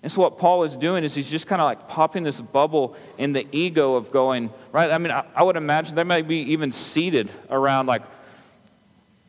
And 0.03 0.11
so, 0.11 0.21
what 0.21 0.37
Paul 0.39 0.63
is 0.63 0.75
doing 0.75 1.03
is 1.03 1.13
he's 1.13 1.29
just 1.29 1.45
kind 1.45 1.61
of 1.61 1.65
like 1.65 1.87
popping 1.87 2.23
this 2.23 2.41
bubble 2.41 2.95
in 3.17 3.33
the 3.33 3.45
ego 3.51 3.95
of 3.95 4.11
going, 4.11 4.49
right? 4.71 4.89
I 4.89 4.97
mean, 4.97 5.11
I, 5.11 5.25
I 5.35 5.43
would 5.43 5.57
imagine 5.57 5.95
they 5.95 6.03
might 6.03 6.27
be 6.27 6.37
even 6.53 6.71
seated 6.71 7.31
around, 7.49 7.85
like, 7.85 8.01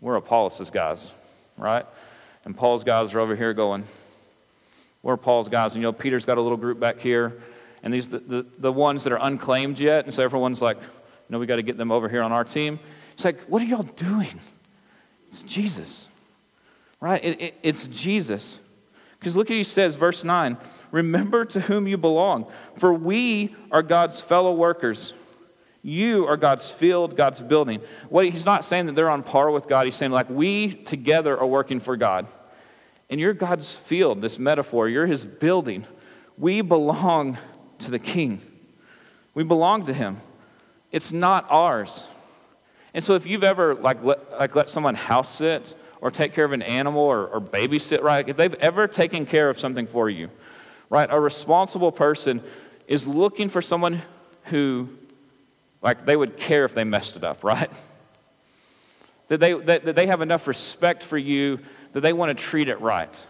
we're 0.01 0.17
Apollos' 0.17 0.71
guys, 0.71 1.13
right? 1.59 1.85
And 2.45 2.57
Paul's 2.57 2.85
guys 2.85 3.13
are 3.15 3.21
over 3.21 3.37
here 3.37 3.53
going, 3.53 3.85
we're 5.03 5.17
Paul's 5.17 5.49
guys. 5.49 5.75
And, 5.75 5.83
you 5.83 5.89
know, 5.89 5.93
Peter's 5.93 6.25
got 6.25 6.39
a 6.39 6.41
little 6.41 6.57
group 6.57 6.81
back 6.81 7.01
here, 7.01 7.41
and 7.83 7.93
these 7.93 8.09
the, 8.09 8.19
the, 8.21 8.47
the 8.59 8.73
ones 8.73 9.05
that 9.05 9.13
are 9.13 9.21
unclaimed 9.21 9.79
yet. 9.79 10.07
And 10.07 10.15
so 10.15 10.23
everyone's 10.23 10.63
like, 10.63 10.79
no, 11.29 11.39
we 11.39 11.47
got 11.47 11.57
to 11.57 11.63
get 11.63 11.77
them 11.77 11.93
over 11.93 12.09
here 12.09 12.23
on 12.23 12.33
our 12.33 12.45
team. 12.45 12.79
It's 13.13 13.25
like, 13.25 13.41
what 13.43 13.61
are 13.61 13.65
y'all 13.67 13.83
doing? 13.83 14.41
It's 15.29 15.43
Jesus, 15.43 16.09
right? 17.01 17.23
It, 17.23 17.41
it, 17.41 17.55
it's 17.63 17.87
Jesus. 17.89 18.59
Because 19.23 19.37
look 19.37 19.53
at 19.53 19.55
he 19.55 19.63
says, 19.63 19.95
verse 19.95 20.25
9 20.25 20.57
Remember 20.91 21.45
to 21.45 21.61
whom 21.61 21.87
you 21.87 21.97
belong, 21.97 22.51
for 22.75 22.93
we 22.93 23.55
are 23.71 23.85
God's 23.85 24.21
fellow 24.21 24.53
workers. 24.53 25.15
You 25.81 26.27
are 26.27 26.37
God's 26.37 26.73
field, 26.73 27.17
God's 27.17 27.41
building. 27.41 27.81
Well, 28.11 28.25
he's 28.25 28.45
not 28.45 28.65
saying 28.65 28.87
that 28.87 28.97
they're 28.97 29.09
on 29.09 29.23
par 29.23 29.53
with 29.53 29.69
God. 29.69 29.87
He's 29.87 29.95
saying, 29.95 30.11
like, 30.11 30.29
we 30.29 30.75
together 30.75 31.39
are 31.39 31.47
working 31.47 31.79
for 31.79 31.97
God. 31.97 32.27
And 33.11 33.21
you're 33.21 33.33
God's 33.33 33.77
field, 33.77 34.21
this 34.23 34.41
metaphor. 34.41 34.89
You're 34.89 35.07
his 35.07 35.25
building. 35.25 35.87
We 36.37 36.61
belong 36.61 37.39
to 37.79 37.93
the 37.93 38.01
king, 38.01 38.43
we 39.35 39.45
belong 39.45 39.87
to 39.87 39.95
him. 39.95 40.21
It's 40.91 41.13
not 41.13 41.47
ours. 41.49 42.07
And 42.93 43.05
so 43.05 43.15
if 43.15 43.25
you've 43.25 43.45
ever, 43.45 43.77
like, 43.77 44.03
let, 44.03 44.33
like, 44.33 44.57
let 44.57 44.69
someone 44.69 44.97
house 44.97 45.37
sit, 45.37 45.75
or 46.03 46.11
take 46.11 46.35
care 46.35 46.45
of 46.45 46.53
an 46.53 46.63
animal 46.63 47.01
or, 47.01 47.29
or 47.29 47.41
babysit, 47.41 48.03
right? 48.03 48.29
If 48.29 48.37
they've 48.37 48.53
ever 48.55 48.89
taken 48.89 49.25
care 49.25 49.49
of 49.49 49.59
something 49.59 49.87
for 49.87 50.11
you, 50.11 50.29
right? 50.91 51.09
A 51.09 51.19
responsible 51.19 51.93
person 51.93 52.43
is 52.89 53.07
looking 53.07 53.49
for 53.49 53.63
someone 53.63 54.03
who, 54.47 54.89
like, 55.81 56.05
they 56.05 56.17
would 56.17 56.37
care 56.37 56.65
if 56.65 56.75
they 56.75 56.83
messed 56.83 57.17
it 57.17 57.23
up, 57.23 57.45
right? 57.45 57.71
That 59.29 59.39
they, 59.39 59.53
that, 59.55 59.85
that 59.85 59.95
they 59.95 60.09
have 60.09 60.21
enough 60.21 60.49
respect 60.49 61.05
for 61.05 61.17
you 61.17 61.61
that 61.93 62.01
they 62.01 62.13
want 62.13 62.37
to 62.37 62.45
treat 62.45 62.69
it 62.69 62.81
right. 62.81 63.27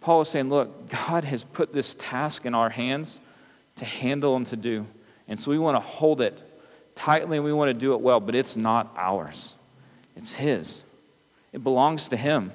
Paul 0.00 0.22
is 0.22 0.28
saying, 0.28 0.48
look, 0.48 0.88
God 0.88 1.24
has 1.24 1.44
put 1.44 1.74
this 1.74 1.94
task 1.98 2.46
in 2.46 2.54
our 2.54 2.70
hands 2.70 3.20
to 3.76 3.84
handle 3.84 4.34
and 4.34 4.46
to 4.46 4.56
do. 4.56 4.86
And 5.28 5.38
so 5.38 5.50
we 5.50 5.58
want 5.58 5.76
to 5.76 5.80
hold 5.80 6.22
it 6.22 6.42
tightly 6.94 7.36
and 7.36 7.44
we 7.44 7.52
want 7.52 7.68
to 7.68 7.78
do 7.78 7.92
it 7.92 8.00
well, 8.00 8.18
but 8.18 8.34
it's 8.34 8.56
not 8.56 8.92
ours, 8.96 9.54
it's 10.16 10.32
His. 10.32 10.82
It 11.52 11.62
belongs 11.62 12.08
to 12.08 12.16
Him. 12.16 12.52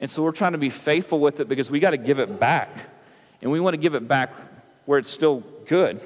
And 0.00 0.10
so 0.10 0.22
we're 0.22 0.32
trying 0.32 0.52
to 0.52 0.58
be 0.58 0.70
faithful 0.70 1.20
with 1.20 1.40
it 1.40 1.48
because 1.48 1.70
we 1.70 1.78
got 1.80 1.90
to 1.90 1.96
give 1.96 2.18
it 2.18 2.40
back. 2.40 2.70
And 3.40 3.50
we 3.50 3.60
want 3.60 3.74
to 3.74 3.78
give 3.78 3.94
it 3.94 4.06
back 4.08 4.32
where 4.84 4.98
it's 4.98 5.10
still 5.10 5.42
good 5.66 6.00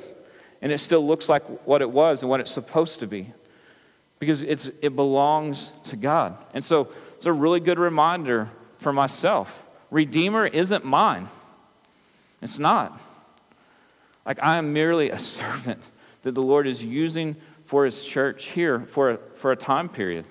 and 0.62 0.72
it 0.72 0.78
still 0.78 1.06
looks 1.06 1.28
like 1.28 1.44
what 1.66 1.82
it 1.82 1.90
was 1.90 2.22
and 2.22 2.30
what 2.30 2.40
it's 2.40 2.50
supposed 2.50 3.00
to 3.00 3.06
be 3.06 3.32
because 4.18 4.42
it's, 4.42 4.70
it 4.82 4.96
belongs 4.96 5.70
to 5.84 5.96
God. 5.96 6.36
And 6.54 6.64
so 6.64 6.88
it's 7.16 7.26
a 7.26 7.32
really 7.32 7.60
good 7.60 7.78
reminder 7.78 8.50
for 8.78 8.92
myself 8.92 9.64
Redeemer 9.90 10.46
isn't 10.46 10.84
mine, 10.84 11.28
it's 12.42 12.58
not. 12.58 13.00
Like 14.24 14.42
I 14.42 14.56
am 14.56 14.72
merely 14.72 15.10
a 15.10 15.18
servant 15.20 15.90
that 16.22 16.34
the 16.34 16.42
Lord 16.42 16.66
is 16.66 16.82
using 16.82 17.36
for 17.66 17.84
His 17.84 18.04
church 18.04 18.46
here 18.46 18.80
for 18.80 19.12
a, 19.12 19.18
for 19.36 19.52
a 19.52 19.56
time 19.56 19.88
period 19.88 20.26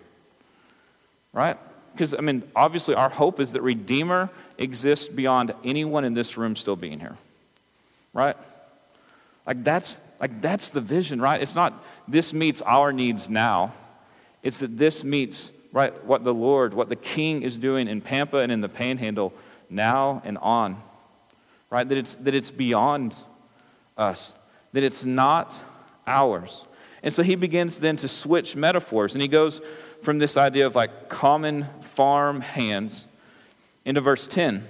right? 1.35 1.57
Because, 1.93 2.15
I 2.15 2.21
mean, 2.21 2.41
obviously, 2.55 2.95
our 2.95 3.09
hope 3.09 3.39
is 3.39 3.51
that 3.51 3.61
Redeemer 3.61 4.29
exists 4.57 5.07
beyond 5.07 5.53
anyone 5.63 6.05
in 6.05 6.15
this 6.15 6.37
room 6.37 6.55
still 6.55 6.75
being 6.75 6.99
here, 6.99 7.17
right? 8.13 8.35
Like, 9.45 9.63
that's, 9.63 9.99
like, 10.19 10.41
that's 10.41 10.69
the 10.69 10.81
vision, 10.81 11.21
right? 11.21 11.39
It's 11.39 11.53
not 11.53 11.83
this 12.07 12.33
meets 12.33 12.61
our 12.63 12.91
needs 12.91 13.29
now, 13.29 13.73
it's 14.41 14.59
that 14.59 14.77
this 14.77 15.03
meets, 15.03 15.51
right, 15.71 16.03
what 16.05 16.23
the 16.23 16.33
Lord, 16.33 16.73
what 16.73 16.89
the 16.89 16.95
King 16.95 17.43
is 17.43 17.57
doing 17.57 17.87
in 17.87 18.01
Pampa 18.01 18.37
and 18.37 18.51
in 18.51 18.61
the 18.61 18.69
Panhandle 18.69 19.33
now 19.69 20.21
and 20.25 20.37
on. 20.37 20.81
right? 21.69 21.87
That 21.87 21.97
it's, 21.97 22.15
that 22.15 22.33
it's 22.33 22.51
beyond 22.51 23.15
us, 23.97 24.33
that 24.73 24.83
it's 24.83 25.03
not 25.03 25.59
ours. 26.07 26.65
And 27.03 27.13
so 27.13 27.21
he 27.21 27.35
begins 27.35 27.79
then 27.79 27.97
to 27.97 28.07
switch 28.07 28.55
metaphors, 28.55 29.13
and 29.13 29.21
he 29.21 29.27
goes 29.27 29.61
from 30.01 30.19
this 30.19 30.37
idea 30.37 30.67
of 30.67 30.75
like 30.75 31.09
common 31.09 31.67
farm 31.81 32.41
hands 32.41 33.07
into 33.85 34.01
verse 34.01 34.27
10. 34.27 34.67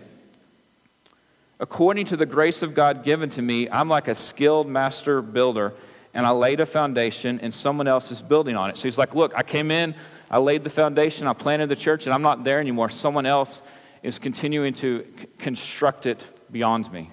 According 1.60 2.08
to 2.08 2.18
the 2.18 2.26
grace 2.26 2.62
of 2.62 2.74
God 2.74 3.04
given 3.04 3.30
to 3.32 3.42
me, 3.42 3.70
I'm 3.70 3.88
like 3.88 4.08
a 4.08 4.16
skilled 4.16 4.68
master 4.68 5.22
builder, 5.22 5.74
and 6.14 6.26
I 6.26 6.32
laid 6.32 6.60
a 6.60 6.66
foundation, 6.66 7.40
and 7.42 7.54
someone 7.54 7.88
else 7.88 8.12
is 8.12 8.22
building 8.22 8.58
on 8.58 8.70
it. 8.70 8.78
So 8.78 8.84
he's 8.84 8.98
like, 8.98 9.16
Look, 9.16 9.34
I 9.36 9.44
came 9.44 9.72
in, 9.72 9.96
I 10.30 10.40
laid 10.40 10.64
the 10.64 10.70
foundation, 10.70 11.28
I 11.28 11.34
planted 11.34 11.70
the 11.70 11.76
church, 11.76 12.06
and 12.06 12.14
I'm 12.14 12.22
not 12.22 12.44
there 12.44 12.60
anymore. 12.60 12.90
Someone 12.90 13.26
else 13.26 13.62
is 14.04 14.20
continuing 14.20 14.74
to 14.76 15.06
c- 15.20 15.28
construct 15.40 16.06
it 16.06 16.24
beyond 16.52 16.92
me. 16.92 17.10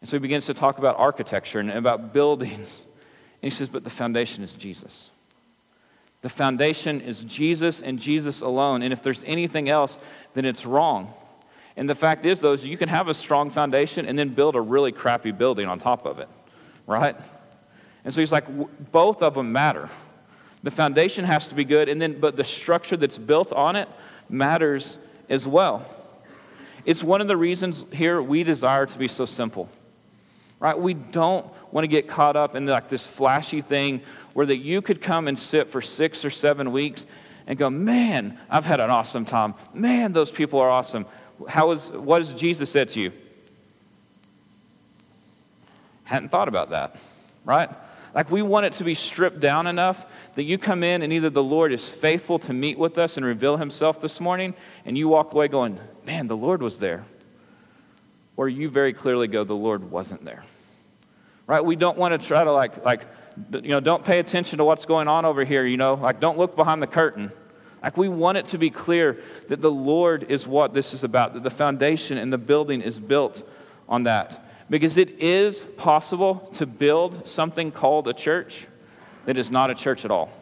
And 0.00 0.08
so 0.08 0.16
he 0.16 0.20
begins 0.20 0.46
to 0.46 0.54
talk 0.54 0.78
about 0.78 0.96
architecture 0.98 1.58
and 1.58 1.70
about 1.70 2.12
buildings. 2.12 2.84
And 3.42 3.50
he 3.50 3.50
says, 3.50 3.68
But 3.68 3.82
the 3.82 3.90
foundation 3.90 4.44
is 4.44 4.54
Jesus. 4.54 5.10
The 6.22 6.28
foundation 6.28 7.00
is 7.00 7.22
Jesus 7.24 7.82
and 7.82 7.98
Jesus 7.98 8.40
alone. 8.40 8.82
And 8.82 8.92
if 8.92 9.02
there's 9.02 9.22
anything 9.24 9.68
else, 9.68 9.98
then 10.34 10.44
it's 10.44 10.66
wrong. 10.66 11.12
And 11.76 11.88
the 11.88 11.94
fact 11.94 12.24
is, 12.24 12.40
though, 12.40 12.54
is 12.54 12.64
you 12.64 12.78
can 12.78 12.88
have 12.88 13.08
a 13.08 13.14
strong 13.14 13.50
foundation 13.50 14.06
and 14.06 14.18
then 14.18 14.30
build 14.30 14.56
a 14.56 14.60
really 14.60 14.92
crappy 14.92 15.30
building 15.30 15.66
on 15.66 15.78
top 15.78 16.06
of 16.06 16.18
it, 16.18 16.28
right? 16.86 17.16
And 18.04 18.14
so 18.14 18.20
he's 18.20 18.32
like, 18.32 18.46
both 18.92 19.22
of 19.22 19.34
them 19.34 19.52
matter. 19.52 19.90
The 20.62 20.70
foundation 20.70 21.24
has 21.24 21.48
to 21.48 21.54
be 21.54 21.64
good, 21.64 21.88
and 21.88 22.00
then, 22.00 22.18
but 22.18 22.36
the 22.36 22.44
structure 22.44 22.96
that's 22.96 23.18
built 23.18 23.52
on 23.52 23.76
it 23.76 23.88
matters 24.28 24.98
as 25.28 25.46
well. 25.46 25.84
It's 26.84 27.02
one 27.04 27.20
of 27.20 27.28
the 27.28 27.36
reasons 27.36 27.84
here 27.92 28.22
we 28.22 28.42
desire 28.42 28.86
to 28.86 28.98
be 28.98 29.08
so 29.08 29.26
simple, 29.26 29.68
right? 30.58 30.78
We 30.78 30.94
don't 30.94 31.46
want 31.76 31.84
to 31.84 31.88
get 31.88 32.08
caught 32.08 32.36
up 32.36 32.54
in 32.54 32.64
like 32.64 32.88
this 32.88 33.06
flashy 33.06 33.60
thing 33.60 34.00
where 34.32 34.46
that 34.46 34.56
you 34.56 34.80
could 34.80 35.02
come 35.02 35.28
and 35.28 35.38
sit 35.38 35.68
for 35.68 35.82
six 35.82 36.24
or 36.24 36.30
seven 36.30 36.72
weeks 36.72 37.04
and 37.46 37.58
go, 37.58 37.68
man, 37.68 38.38
I've 38.48 38.64
had 38.64 38.80
an 38.80 38.88
awesome 38.88 39.26
time. 39.26 39.52
Man, 39.74 40.14
those 40.14 40.30
people 40.30 40.58
are 40.58 40.70
awesome. 40.70 41.04
How 41.46 41.72
is, 41.72 41.90
what 41.90 42.22
has 42.22 42.32
Jesus 42.32 42.70
said 42.70 42.88
to 42.90 43.00
you? 43.00 43.12
Hadn't 46.04 46.30
thought 46.30 46.48
about 46.48 46.70
that, 46.70 46.96
right? 47.44 47.68
Like 48.14 48.30
we 48.30 48.40
want 48.40 48.64
it 48.64 48.72
to 48.74 48.84
be 48.84 48.94
stripped 48.94 49.40
down 49.40 49.66
enough 49.66 50.06
that 50.34 50.44
you 50.44 50.56
come 50.56 50.82
in 50.82 51.02
and 51.02 51.12
either 51.12 51.28
the 51.28 51.42
Lord 51.42 51.74
is 51.74 51.92
faithful 51.92 52.38
to 52.38 52.54
meet 52.54 52.78
with 52.78 52.96
us 52.96 53.18
and 53.18 53.26
reveal 53.26 53.58
himself 53.58 54.00
this 54.00 54.18
morning, 54.18 54.54
and 54.86 54.96
you 54.96 55.08
walk 55.08 55.34
away 55.34 55.48
going, 55.48 55.78
man, 56.06 56.26
the 56.26 56.38
Lord 56.38 56.62
was 56.62 56.78
there. 56.78 57.04
Or 58.34 58.48
you 58.48 58.70
very 58.70 58.94
clearly 58.94 59.28
go, 59.28 59.44
the 59.44 59.54
Lord 59.54 59.90
wasn't 59.90 60.24
there. 60.24 60.42
Right? 61.46 61.64
We 61.64 61.76
don't 61.76 61.96
want 61.96 62.20
to 62.20 62.26
try 62.26 62.42
to 62.42 62.52
like, 62.52 62.84
like 62.84 63.06
you 63.52 63.68
know, 63.68 63.80
don't 63.80 64.04
pay 64.04 64.18
attention 64.18 64.58
to 64.58 64.64
what's 64.64 64.84
going 64.84 65.08
on 65.08 65.24
over 65.24 65.44
here, 65.44 65.64
you 65.66 65.76
know, 65.76 65.94
like 65.94 66.20
don't 66.20 66.38
look 66.38 66.56
behind 66.56 66.82
the 66.82 66.86
curtain. 66.86 67.30
Like 67.82 67.96
we 67.96 68.08
want 68.08 68.38
it 68.38 68.46
to 68.46 68.58
be 68.58 68.70
clear 68.70 69.18
that 69.48 69.60
the 69.60 69.70
Lord 69.70 70.30
is 70.30 70.46
what 70.46 70.74
this 70.74 70.92
is 70.92 71.04
about, 71.04 71.34
that 71.34 71.42
the 71.42 71.50
foundation 71.50 72.18
and 72.18 72.32
the 72.32 72.38
building 72.38 72.80
is 72.80 72.98
built 72.98 73.48
on 73.88 74.04
that. 74.04 74.44
Because 74.68 74.96
it 74.96 75.20
is 75.22 75.60
possible 75.76 76.50
to 76.54 76.66
build 76.66 77.28
something 77.28 77.70
called 77.70 78.08
a 78.08 78.12
church 78.12 78.66
that 79.26 79.36
is 79.36 79.50
not 79.50 79.70
a 79.70 79.74
church 79.74 80.04
at 80.04 80.10
all, 80.10 80.32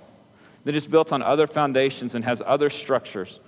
that 0.64 0.74
is 0.74 0.86
built 0.86 1.12
on 1.12 1.20
other 1.22 1.46
foundations 1.46 2.14
and 2.14 2.24
has 2.24 2.42
other 2.46 2.70
structures, 2.70 3.40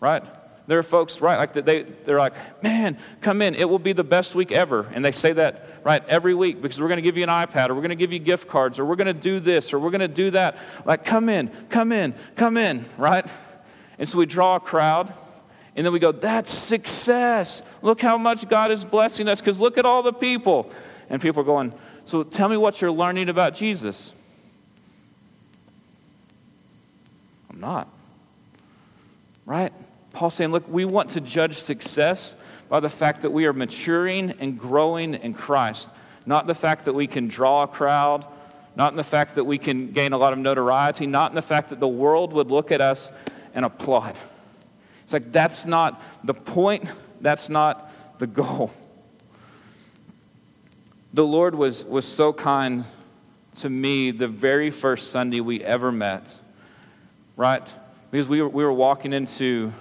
right? 0.00 0.24
There 0.66 0.78
are 0.78 0.84
folks, 0.84 1.20
right, 1.20 1.36
like 1.36 1.52
they, 1.52 1.82
they're 1.82 2.18
like, 2.18 2.34
man, 2.62 2.96
come 3.20 3.42
in. 3.42 3.54
It 3.56 3.68
will 3.68 3.80
be 3.80 3.92
the 3.92 4.04
best 4.04 4.34
week 4.34 4.52
ever. 4.52 4.86
And 4.92 5.04
they 5.04 5.10
say 5.10 5.32
that, 5.32 5.80
right, 5.84 6.06
every 6.08 6.34
week 6.34 6.62
because 6.62 6.80
we're 6.80 6.88
going 6.88 6.98
to 6.98 7.02
give 7.02 7.16
you 7.16 7.24
an 7.24 7.28
iPad 7.28 7.68
or 7.68 7.74
we're 7.74 7.80
going 7.80 7.90
to 7.90 7.96
give 7.96 8.12
you 8.12 8.20
gift 8.20 8.48
cards 8.48 8.78
or 8.78 8.84
we're 8.84 8.96
going 8.96 9.08
to 9.08 9.12
do 9.12 9.40
this 9.40 9.72
or 9.72 9.80
we're 9.80 9.90
going 9.90 10.00
to 10.00 10.08
do 10.08 10.30
that. 10.30 10.56
Like, 10.84 11.04
come 11.04 11.28
in, 11.28 11.48
come 11.68 11.90
in, 11.90 12.14
come 12.36 12.56
in, 12.56 12.84
right? 12.96 13.26
And 13.98 14.08
so 14.08 14.18
we 14.18 14.26
draw 14.26 14.56
a 14.56 14.60
crowd 14.60 15.12
and 15.74 15.86
then 15.86 15.92
we 15.92 15.98
go, 15.98 16.12
that's 16.12 16.50
success. 16.50 17.62
Look 17.80 18.00
how 18.00 18.18
much 18.18 18.48
God 18.48 18.70
is 18.70 18.84
blessing 18.84 19.28
us 19.28 19.40
because 19.40 19.58
look 19.58 19.78
at 19.78 19.86
all 19.86 20.02
the 20.02 20.12
people. 20.12 20.70
And 21.08 21.20
people 21.20 21.42
are 21.42 21.46
going, 21.46 21.74
so 22.04 22.22
tell 22.22 22.48
me 22.48 22.56
what 22.56 22.80
you're 22.80 22.92
learning 22.92 23.28
about 23.28 23.54
Jesus. 23.54 24.12
I'm 27.50 27.60
not. 27.60 27.88
Right? 29.44 29.72
Paul's 30.12 30.34
saying, 30.34 30.52
look, 30.52 30.68
we 30.68 30.84
want 30.84 31.10
to 31.10 31.20
judge 31.20 31.56
success 31.58 32.34
by 32.68 32.80
the 32.80 32.88
fact 32.88 33.22
that 33.22 33.30
we 33.30 33.46
are 33.46 33.52
maturing 33.52 34.32
and 34.40 34.58
growing 34.58 35.14
in 35.14 35.34
Christ, 35.34 35.90
not 36.26 36.46
the 36.46 36.54
fact 36.54 36.84
that 36.86 36.94
we 36.94 37.06
can 37.06 37.28
draw 37.28 37.64
a 37.64 37.68
crowd, 37.68 38.26
not 38.76 38.92
in 38.92 38.96
the 38.96 39.04
fact 39.04 39.34
that 39.34 39.44
we 39.44 39.58
can 39.58 39.92
gain 39.92 40.12
a 40.12 40.18
lot 40.18 40.32
of 40.32 40.38
notoriety, 40.38 41.06
not 41.06 41.30
in 41.30 41.34
the 41.34 41.42
fact 41.42 41.70
that 41.70 41.80
the 41.80 41.88
world 41.88 42.32
would 42.32 42.50
look 42.50 42.72
at 42.72 42.80
us 42.80 43.12
and 43.54 43.64
applaud. 43.64 44.14
It's 45.04 45.12
like 45.12 45.32
that's 45.32 45.66
not 45.66 46.00
the 46.24 46.34
point, 46.34 46.84
that's 47.20 47.48
not 47.48 47.92
the 48.18 48.26
goal. 48.26 48.70
The 51.12 51.24
Lord 51.24 51.54
was, 51.54 51.84
was 51.84 52.06
so 52.06 52.32
kind 52.32 52.84
to 53.58 53.68
me 53.68 54.10
the 54.12 54.28
very 54.28 54.70
first 54.70 55.10
Sunday 55.10 55.40
we 55.40 55.62
ever 55.62 55.92
met, 55.92 56.34
right? 57.36 57.70
Because 58.10 58.28
we 58.28 58.40
were, 58.40 58.48
we 58.48 58.64
were 58.64 58.72
walking 58.72 59.12
into 59.12 59.72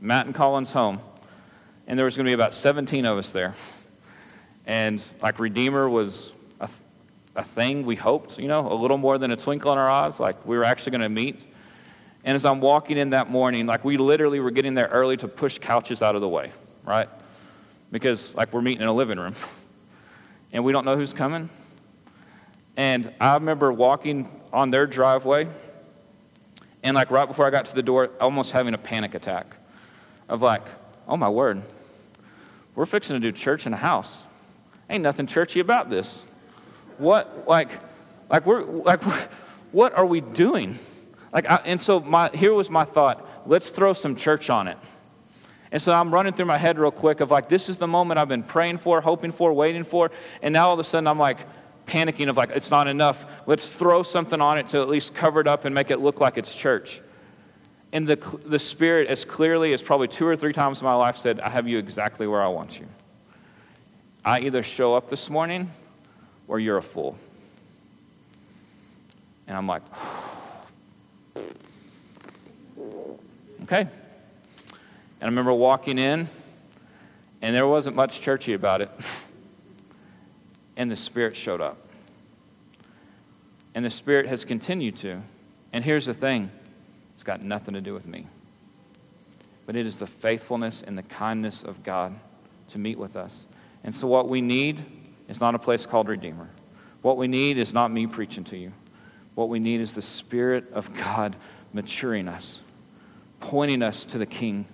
Matt 0.00 0.26
and 0.26 0.34
Colin's 0.34 0.70
home, 0.70 1.00
and 1.86 1.98
there 1.98 2.04
was 2.04 2.16
going 2.16 2.24
to 2.24 2.28
be 2.28 2.34
about 2.34 2.54
17 2.54 3.04
of 3.04 3.18
us 3.18 3.30
there. 3.30 3.54
And 4.66 5.02
like 5.20 5.38
Redeemer 5.40 5.88
was 5.88 6.32
a, 6.60 6.68
a 7.34 7.42
thing 7.42 7.84
we 7.84 7.96
hoped, 7.96 8.38
you 8.38 8.46
know, 8.46 8.70
a 8.70 8.74
little 8.74 8.98
more 8.98 9.18
than 9.18 9.30
a 9.32 9.36
twinkle 9.36 9.72
in 9.72 9.78
our 9.78 9.90
eyes, 9.90 10.20
like 10.20 10.44
we 10.46 10.56
were 10.56 10.64
actually 10.64 10.90
going 10.92 11.02
to 11.02 11.08
meet. 11.08 11.46
And 12.22 12.36
as 12.36 12.44
I'm 12.44 12.60
walking 12.60 12.96
in 12.96 13.10
that 13.10 13.30
morning, 13.30 13.66
like 13.66 13.84
we 13.84 13.96
literally 13.96 14.38
were 14.40 14.50
getting 14.50 14.74
there 14.74 14.88
early 14.88 15.16
to 15.16 15.26
push 15.26 15.58
couches 15.58 16.02
out 16.02 16.14
of 16.14 16.20
the 16.20 16.28
way, 16.28 16.52
right? 16.84 17.08
Because 17.90 18.34
like 18.34 18.52
we're 18.52 18.62
meeting 18.62 18.82
in 18.82 18.88
a 18.88 18.94
living 18.94 19.18
room. 19.18 19.34
And 20.50 20.64
we 20.64 20.72
don't 20.72 20.86
know 20.86 20.96
who's 20.96 21.12
coming. 21.12 21.50
And 22.74 23.12
I 23.20 23.34
remember 23.34 23.70
walking 23.70 24.30
on 24.50 24.70
their 24.70 24.86
driveway, 24.86 25.46
and 26.82 26.94
like 26.94 27.10
right 27.10 27.28
before 27.28 27.46
I 27.46 27.50
got 27.50 27.66
to 27.66 27.74
the 27.74 27.82
door, 27.82 28.08
almost 28.18 28.52
having 28.52 28.72
a 28.72 28.78
panic 28.78 29.14
attack 29.14 29.57
of 30.28 30.42
like, 30.42 30.62
oh 31.06 31.16
my 31.16 31.28
word, 31.28 31.62
we're 32.74 32.86
fixing 32.86 33.14
to 33.14 33.20
do 33.20 33.32
church 33.32 33.66
in 33.66 33.72
a 33.72 33.76
house. 33.76 34.24
Ain't 34.90 35.02
nothing 35.02 35.26
churchy 35.26 35.60
about 35.60 35.90
this. 35.90 36.24
What, 36.98 37.46
like, 37.46 37.70
like 38.30 38.46
we're, 38.46 38.62
like, 38.62 39.02
what 39.72 39.94
are 39.94 40.06
we 40.06 40.20
doing? 40.20 40.78
Like, 41.32 41.48
I, 41.50 41.56
and 41.64 41.80
so 41.80 42.00
my, 42.00 42.30
here 42.30 42.54
was 42.54 42.70
my 42.70 42.84
thought 42.84 43.26
let's 43.48 43.70
throw 43.70 43.94
some 43.94 44.14
church 44.14 44.50
on 44.50 44.68
it. 44.68 44.76
And 45.72 45.82
so 45.82 45.92
I'm 45.92 46.12
running 46.12 46.32
through 46.34 46.46
my 46.46 46.58
head 46.58 46.78
real 46.78 46.90
quick 46.90 47.20
of 47.20 47.30
like, 47.30 47.48
this 47.48 47.68
is 47.68 47.76
the 47.76 47.86
moment 47.86 48.18
I've 48.18 48.28
been 48.28 48.42
praying 48.42 48.78
for, 48.78 49.00
hoping 49.00 49.32
for, 49.32 49.52
waiting 49.52 49.84
for. 49.84 50.10
And 50.42 50.52
now 50.52 50.68
all 50.68 50.74
of 50.74 50.78
a 50.78 50.84
sudden 50.84 51.06
I'm 51.06 51.18
like 51.18 51.38
panicking 51.86 52.28
of 52.28 52.36
like, 52.36 52.50
it's 52.50 52.70
not 52.70 52.88
enough. 52.88 53.26
Let's 53.46 53.74
throw 53.74 54.02
something 54.02 54.40
on 54.40 54.58
it 54.58 54.68
to 54.68 54.80
at 54.80 54.88
least 54.88 55.14
cover 55.14 55.40
it 55.40 55.46
up 55.46 55.64
and 55.64 55.74
make 55.74 55.90
it 55.90 55.98
look 55.98 56.20
like 56.20 56.38
it's 56.38 56.54
church. 56.54 57.00
And 57.92 58.06
the, 58.06 58.16
the 58.44 58.58
Spirit, 58.58 59.08
as 59.08 59.24
clearly 59.24 59.72
as 59.72 59.80
probably 59.80 60.08
two 60.08 60.26
or 60.26 60.36
three 60.36 60.52
times 60.52 60.80
in 60.80 60.84
my 60.84 60.94
life, 60.94 61.16
said, 61.16 61.40
I 61.40 61.48
have 61.48 61.66
you 61.66 61.78
exactly 61.78 62.26
where 62.26 62.42
I 62.42 62.48
want 62.48 62.78
you. 62.78 62.86
I 64.24 64.40
either 64.40 64.62
show 64.62 64.94
up 64.94 65.08
this 65.08 65.30
morning 65.30 65.70
or 66.48 66.60
you're 66.60 66.76
a 66.76 66.82
fool. 66.82 67.16
And 69.46 69.56
I'm 69.56 69.66
like, 69.66 69.82
okay. 73.62 73.88
And 75.20 75.22
I 75.22 75.26
remember 75.26 75.54
walking 75.54 75.98
in, 75.98 76.28
and 77.40 77.56
there 77.56 77.66
wasn't 77.66 77.96
much 77.96 78.20
churchy 78.20 78.52
about 78.52 78.82
it. 78.82 78.90
and 80.76 80.90
the 80.90 80.96
Spirit 80.96 81.36
showed 81.36 81.62
up. 81.62 81.78
And 83.74 83.84
the 83.84 83.90
Spirit 83.90 84.26
has 84.26 84.44
continued 84.44 84.96
to. 84.96 85.22
And 85.72 85.84
here's 85.84 86.06
the 86.06 86.14
thing 86.14 86.50
got 87.28 87.42
nothing 87.42 87.74
to 87.74 87.82
do 87.82 87.92
with 87.92 88.06
me. 88.06 88.26
But 89.66 89.76
it 89.76 89.84
is 89.84 89.96
the 89.96 90.06
faithfulness 90.06 90.82
and 90.86 90.96
the 90.96 91.02
kindness 91.02 91.62
of 91.62 91.82
God 91.82 92.18
to 92.70 92.78
meet 92.78 92.98
with 92.98 93.16
us. 93.16 93.44
And 93.84 93.94
so, 93.94 94.06
what 94.06 94.30
we 94.30 94.40
need 94.40 94.82
is 95.28 95.38
not 95.38 95.54
a 95.54 95.58
place 95.58 95.84
called 95.84 96.08
Redeemer. 96.08 96.48
What 97.02 97.18
we 97.18 97.28
need 97.28 97.58
is 97.58 97.74
not 97.74 97.92
me 97.92 98.06
preaching 98.06 98.44
to 98.44 98.56
you. 98.56 98.72
What 99.34 99.50
we 99.50 99.58
need 99.58 99.82
is 99.82 99.92
the 99.92 100.00
Spirit 100.00 100.72
of 100.72 100.94
God 100.94 101.36
maturing 101.74 102.28
us, 102.28 102.62
pointing 103.40 103.82
us 103.82 104.06
to 104.06 104.16
the 104.16 104.24
King, 104.24 104.64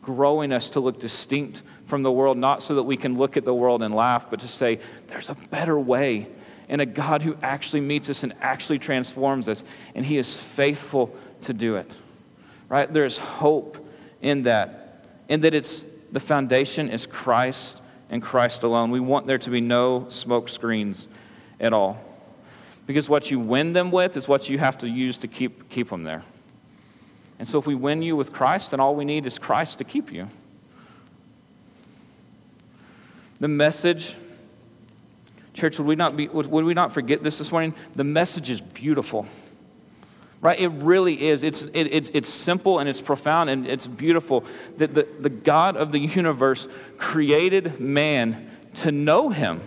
growing 0.00 0.50
us 0.50 0.70
to 0.70 0.80
look 0.80 0.98
distinct 0.98 1.62
from 1.84 2.02
the 2.02 2.10
world, 2.10 2.38
not 2.38 2.62
so 2.62 2.76
that 2.76 2.84
we 2.84 2.96
can 2.96 3.18
look 3.18 3.36
at 3.36 3.44
the 3.44 3.52
world 3.52 3.82
and 3.82 3.94
laugh, 3.94 4.30
but 4.30 4.40
to 4.40 4.48
say, 4.48 4.80
there's 5.08 5.28
a 5.28 5.34
better 5.50 5.78
way, 5.78 6.26
and 6.70 6.80
a 6.80 6.86
God 6.86 7.20
who 7.20 7.36
actually 7.42 7.82
meets 7.82 8.08
us 8.08 8.22
and 8.22 8.32
actually 8.40 8.78
transforms 8.78 9.46
us, 9.46 9.62
and 9.94 10.06
He 10.06 10.16
is 10.16 10.38
faithful 10.38 11.14
to 11.42 11.52
do 11.52 11.76
it. 11.76 11.96
Right? 12.68 12.92
There's 12.92 13.18
hope 13.18 13.78
in 14.20 14.44
that. 14.44 15.04
In 15.28 15.40
that 15.42 15.54
it's 15.54 15.84
the 16.12 16.20
foundation 16.20 16.88
is 16.88 17.06
Christ 17.06 17.80
and 18.10 18.22
Christ 18.22 18.62
alone. 18.62 18.90
We 18.90 19.00
want 19.00 19.26
there 19.26 19.38
to 19.38 19.50
be 19.50 19.60
no 19.60 20.06
smoke 20.08 20.48
screens 20.48 21.08
at 21.60 21.72
all. 21.72 22.02
Because 22.86 23.08
what 23.08 23.30
you 23.30 23.38
win 23.38 23.74
them 23.74 23.90
with 23.90 24.16
is 24.16 24.26
what 24.26 24.48
you 24.48 24.58
have 24.58 24.78
to 24.78 24.88
use 24.88 25.18
to 25.18 25.28
keep, 25.28 25.68
keep 25.68 25.90
them 25.90 26.04
there. 26.04 26.22
And 27.38 27.46
so 27.46 27.58
if 27.58 27.66
we 27.66 27.74
win 27.74 28.02
you 28.02 28.16
with 28.16 28.32
Christ, 28.32 28.70
then 28.70 28.80
all 28.80 28.94
we 28.94 29.04
need 29.04 29.26
is 29.26 29.38
Christ 29.38 29.78
to 29.78 29.84
keep 29.84 30.10
you. 30.12 30.28
The 33.40 33.48
message, 33.48 34.16
church, 35.54 35.78
would 35.78 35.86
we 35.86 35.94
not, 35.94 36.16
be, 36.16 36.28
would, 36.28 36.46
would 36.46 36.64
we 36.64 36.74
not 36.74 36.92
forget 36.92 37.22
this 37.22 37.38
this 37.38 37.52
morning? 37.52 37.74
The 37.94 38.04
message 38.04 38.50
is 38.50 38.60
beautiful. 38.60 39.26
Right? 40.40 40.58
It 40.58 40.68
really 40.68 41.20
is. 41.20 41.42
It's, 41.42 41.64
it, 41.64 41.88
it's, 41.92 42.10
it's 42.14 42.28
simple 42.28 42.78
and 42.78 42.88
it's 42.88 43.00
profound 43.00 43.50
and 43.50 43.66
it's 43.66 43.86
beautiful 43.86 44.44
that 44.76 44.94
the, 44.94 45.08
the 45.18 45.30
God 45.30 45.76
of 45.76 45.90
the 45.90 45.98
universe 45.98 46.68
created 46.96 47.80
man 47.80 48.50
to 48.76 48.92
know 48.92 49.30
him 49.30 49.60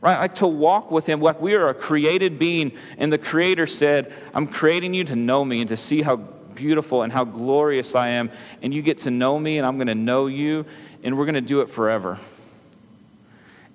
right? 0.00 0.20
Like 0.20 0.36
to 0.36 0.46
walk 0.46 0.92
with 0.92 1.06
Him, 1.06 1.20
like 1.20 1.40
we 1.40 1.54
are 1.54 1.70
a 1.70 1.74
created 1.74 2.38
being, 2.38 2.70
and 2.98 3.12
the 3.12 3.18
Creator 3.18 3.66
said, 3.66 4.12
I'm 4.32 4.46
creating 4.46 4.94
you 4.94 5.02
to 5.02 5.16
know 5.16 5.44
me 5.44 5.58
and 5.58 5.68
to 5.70 5.76
see 5.76 6.02
how 6.02 6.14
beautiful 6.14 7.02
and 7.02 7.12
how 7.12 7.24
glorious 7.24 7.96
I 7.96 8.10
am, 8.10 8.30
and 8.62 8.72
you 8.72 8.80
get 8.80 8.98
to 8.98 9.10
know 9.10 9.40
me, 9.40 9.58
and 9.58 9.66
I'm 9.66 9.76
going 9.76 9.88
to 9.88 9.96
know 9.96 10.28
you, 10.28 10.66
and 11.02 11.18
we're 11.18 11.24
going 11.24 11.34
to 11.34 11.40
do 11.40 11.62
it 11.62 11.70
forever 11.70 12.16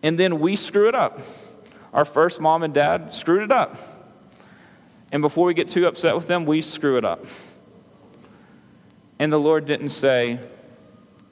and 0.04 0.20
then 0.20 0.40
we 0.40 0.56
screw 0.56 0.88
it 0.88 0.94
up. 0.94 1.22
Our 1.94 2.06
first 2.06 2.42
mom 2.42 2.62
and 2.62 2.74
dad 2.74 3.14
screwed 3.14 3.44
it 3.44 3.52
up. 3.52 3.78
And 5.14 5.22
before 5.22 5.46
we 5.46 5.54
get 5.54 5.70
too 5.70 5.86
upset 5.86 6.16
with 6.16 6.26
them, 6.26 6.44
we 6.44 6.60
screw 6.60 6.98
it 6.98 7.06
up. 7.06 7.24
And 9.20 9.32
the 9.32 9.40
Lord 9.40 9.66
didn't 9.66 9.90
say, 9.90 10.40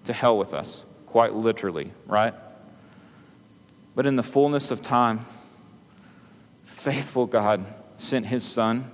to 0.06 0.14
hell 0.14 0.38
with 0.38 0.54
us, 0.54 0.86
quite 1.08 1.34
literally, 1.34 1.92
right? 2.06 2.36
But 3.96 4.06
in 4.06 4.16
the 4.16 4.24
fullness 4.24 4.70
of 4.70 4.84
time, 4.84 5.26
faithful 6.64 7.26
God 7.26 7.66
sent 7.98 8.28
his 8.28 8.44
son 8.44 8.92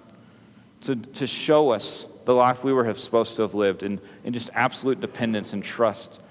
to, 0.81 0.95
to 0.95 1.27
show 1.27 1.71
us 1.71 2.05
the 2.23 2.33
life 2.33 2.63
we 2.63 2.71
were 2.71 2.91
supposed 2.93 3.35
to 3.35 3.41
have 3.41 3.53
lived 3.53 3.83
in, 3.83 3.99
in 4.23 4.31
just 4.31 4.49
absolute 4.53 5.01
dependence 5.01 5.51
and 5.51 5.61
trust, 5.61 6.21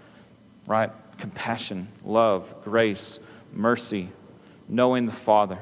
right? 0.67 0.91
Compassion, 1.19 1.89
love, 2.07 2.55
grace, 2.65 3.21
mercy, 3.53 4.09
knowing 4.67 5.05
the 5.05 5.13
Father, 5.13 5.59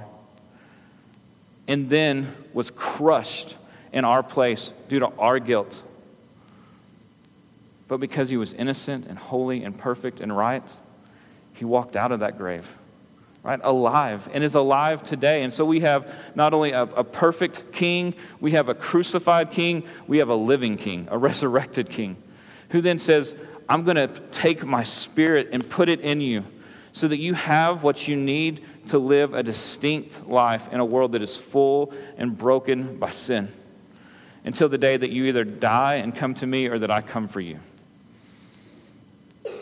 and 1.67 1.89
then 1.89 2.35
was 2.53 2.71
crushed 2.71 3.57
in 3.93 4.05
our 4.05 4.23
place 4.23 4.73
due 4.89 4.99
to 4.99 5.07
our 5.19 5.39
guilt. 5.39 5.83
But 7.89 7.99
because 7.99 8.29
he 8.29 8.37
was 8.37 8.53
innocent 8.53 9.07
and 9.07 9.19
holy 9.19 9.63
and 9.63 9.77
perfect 9.77 10.21
and 10.21 10.37
right, 10.37 10.77
he 11.55 11.65
walked 11.65 11.97
out 11.97 12.13
of 12.13 12.21
that 12.21 12.37
grave, 12.37 12.67
right? 13.43 13.61
Alive, 13.63 14.29
and 14.33 14.43
is 14.43 14.55
alive 14.55 15.03
today. 15.03 15.43
And 15.43 15.53
so 15.53 15.65
we 15.65 15.81
have 15.81 16.13
not 16.35 16.53
only 16.53 16.73
a, 16.73 16.83
a 16.83 17.05
perfect 17.05 17.73
king, 17.73 18.15
we 18.41 18.53
have 18.53 18.69
a 18.69 18.75
crucified 18.75 19.51
king, 19.51 19.85
we 20.07 20.19
have 20.19 20.29
a 20.29 20.35
living 20.35 20.77
king, 20.77 21.07
a 21.11 21.19
resurrected 21.29 21.89
king, 21.89 22.17
who 22.71 22.81
then 22.81 22.99
says, 22.99 23.35
I'm 23.69 23.85
going 23.85 23.97
to 23.97 24.09
take 24.31 24.65
my 24.65 24.83
spirit 24.83 25.51
and 25.53 25.69
put 25.69 25.89
it 25.89 26.01
in 26.01 26.21
you 26.21 26.45
so 26.93 27.09
that 27.09 27.19
you 27.19 27.35
have 27.35 27.83
what 27.83 28.09
you 28.09 28.17
need 28.17 28.65
to 28.87 28.99
live 28.99 29.35
a 29.35 29.43
distinct 29.43 30.27
life 30.27 30.73
in 30.73 30.81
a 30.81 30.85
world 30.85 31.13
that 31.13 31.23
is 31.23 31.37
full 31.37 31.93
and 32.17 32.37
broken 32.37 32.97
by 32.99 33.11
sin 33.11 33.53
until 34.45 34.69
the 34.69 34.79
day 34.79 34.97
that 34.97 35.11
you 35.11 35.25
either 35.25 35.45
die 35.45 35.97
and 35.97 36.15
come 36.15 36.35
to 36.35 36.47
me 36.47 36.67
or 36.67 36.79
that 36.79 36.91
I 36.91 37.01
come 37.01 37.29
for 37.29 37.41
you. 37.41 37.59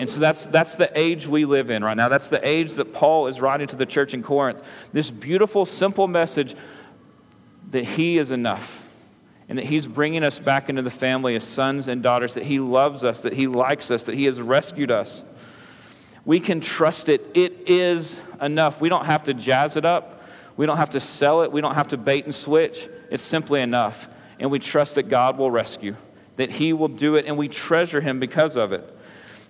And 0.00 0.08
so 0.08 0.18
that's, 0.18 0.46
that's 0.46 0.74
the 0.74 0.90
age 0.98 1.26
we 1.26 1.44
live 1.44 1.70
in 1.70 1.85
right 1.85 1.96
now. 1.96 2.08
That's 2.08 2.28
the 2.28 2.46
age 2.46 2.72
that 2.74 2.92
Paul 2.92 3.28
is 3.28 3.40
writing 3.40 3.68
to 3.68 3.76
the 3.76 3.87
church 3.87 4.14
in 4.14 4.22
Corinth. 4.22 4.62
This 4.92 5.11
beautiful, 5.11 5.64
simple 5.64 6.08
message 6.08 6.56
that 7.70 7.85
he 7.85 8.18
is 8.18 8.30
enough 8.30 8.88
and 9.48 9.58
that 9.58 9.66
he's 9.66 9.87
bringing 9.87 10.24
us 10.24 10.38
back 10.38 10.68
into 10.68 10.82
the 10.82 10.90
family 10.90 11.37
as 11.37 11.44
sons 11.44 11.87
and 11.87 12.02
daughters, 12.02 12.35
that 12.35 12.44
he 12.44 12.58
loves 12.58 13.04
us, 13.04 13.20
that 13.20 13.35
he 13.35 13.46
likes 13.46 13.90
us, 13.90 14.04
that 14.04 14.14
he 14.14 14.24
has 14.24 14.40
rescued 14.40 14.90
us 14.90 15.24
we 16.24 16.40
can 16.40 16.61
trust 16.61 17.08
it. 17.08 17.30
It 17.35 17.68
is 17.68 18.20
enough. 18.42 18.81
We 18.81 18.88
don't 18.88 19.07
have 19.07 19.24
to 19.24 19.35
jazz 19.35 19.76
it 19.76 19.85
up. 19.85 20.22
We 20.57 20.66
don't 20.66 20.76
have 20.76 20.90
to 20.90 21.00
sell 21.00 21.42
it. 21.42 21.52
We 21.52 21.61
don't 21.61 21.74
have 21.74 21.88
to 21.88 21.96
bait 21.96 22.24
and 22.24 22.35
switch. 22.35 22.88
It's 23.11 23.22
simply 23.22 23.61
enough. 23.62 24.09
And 24.38 24.50
we 24.50 24.59
trust 24.59 24.96
that 24.96 25.05
God 25.05 25.38
will 25.38 25.50
rescue, 25.50 25.96
that 26.37 26.50
He 26.50 26.72
will 26.72 26.88
do 26.88 27.16
it, 27.16 27.26
and 27.26 27.37
we 27.37 27.48
treasure 27.48 28.00
Him 28.00 28.20
because 28.20 28.57
of 28.57 28.72
it. 28.72 28.96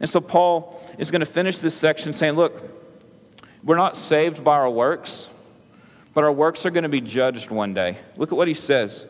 And 0.00 0.08
so 0.08 0.20
Paul 0.20 0.84
is 0.98 1.10
going 1.10 1.20
to 1.20 1.26
finish 1.26 1.58
this 1.58 1.74
section 1.74 2.12
saying, 2.12 2.34
Look, 2.34 2.62
we're 3.64 3.76
not 3.76 3.96
saved 3.96 4.44
by 4.44 4.56
our 4.56 4.70
works, 4.70 5.28
but 6.14 6.24
our 6.24 6.32
works 6.32 6.66
are 6.66 6.70
going 6.70 6.82
to 6.82 6.88
be 6.88 7.00
judged 7.00 7.50
one 7.50 7.74
day. 7.74 7.98
Look 8.16 8.32
at 8.32 8.38
what 8.38 8.48
he 8.48 8.54
says. 8.54 9.06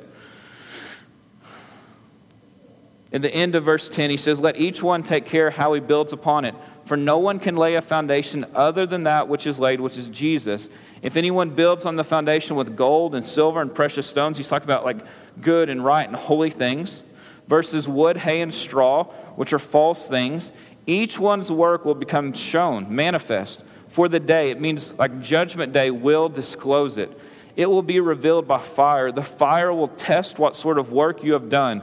In 3.11 3.21
the 3.21 3.33
end 3.33 3.55
of 3.55 3.65
verse 3.65 3.91
10, 3.91 4.09
he 4.11 4.17
says, 4.17 4.41
Let 4.41 4.57
each 4.57 4.83
one 4.83 5.03
take 5.03 5.27
care 5.27 5.51
how 5.51 5.75
he 5.75 5.81
builds 5.81 6.13
upon 6.13 6.45
it. 6.45 6.55
For 6.85 6.97
no 6.97 7.19
one 7.19 7.39
can 7.39 7.57
lay 7.57 7.77
a 7.77 7.83
foundation 7.83 8.45
other 8.55 8.87
than 8.87 9.05
that 9.05 9.29
which 9.29 9.47
is 9.47 9.61
laid, 9.61 9.81
which 9.81 9.97
is 9.97 10.09
Jesus. 10.09 10.69
If 11.01 11.17
anyone 11.17 11.51
builds 11.51 11.87
on 11.87 11.97
the 11.97 12.05
foundation 12.05 12.57
with 12.57 12.77
gold 12.77 13.15
and 13.15 13.25
silver 13.25 13.61
and 13.61 13.73
precious 13.73 14.07
stones, 14.07 14.37
he's 14.37 14.49
talking 14.49 14.67
about 14.67 14.85
like 14.85 14.99
good 15.41 15.69
and 15.69 15.85
right 15.85 16.07
and 16.07 16.17
holy 16.17 16.51
things, 16.51 17.03
versus 17.49 17.89
wood, 17.89 18.17
hay, 18.17 18.41
and 18.41 18.53
straw, 18.53 19.05
which 19.37 19.53
are 19.53 19.59
false 19.59 20.07
things, 20.07 20.53
each 20.87 21.19
one's 21.19 21.51
work 21.51 21.85
will 21.85 21.95
become 21.95 22.33
shown, 22.33 22.95
manifest. 22.95 23.63
For 23.89 24.09
the 24.09 24.21
day, 24.21 24.51
it 24.51 24.61
means 24.61 24.95
like 24.95 25.21
judgment 25.21 25.73
day, 25.73 25.91
will 25.91 26.29
disclose 26.29 26.99
it. 26.99 27.17
It 27.57 27.67
will 27.67 27.83
be 27.83 28.01
revealed 28.01 28.49
by 28.49 28.59
fire. 28.59 29.13
The 29.13 29.23
fire 29.23 29.73
will 29.73 29.89
test 29.89 30.39
what 30.39 30.57
sort 30.57 30.79
of 30.79 30.91
work 30.91 31.23
you 31.23 31.35
have 31.35 31.51
done. 31.51 31.83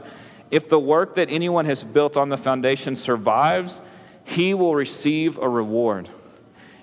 If 0.50 0.68
the 0.68 0.80
work 0.80 1.14
that 1.14 1.30
anyone 1.30 1.66
has 1.66 1.84
built 1.84 2.16
on 2.16 2.28
the 2.28 2.36
foundation 2.36 2.96
survives, 2.96 3.80
he 4.30 4.54
will 4.54 4.76
receive 4.76 5.38
a 5.38 5.48
reward. 5.48 6.08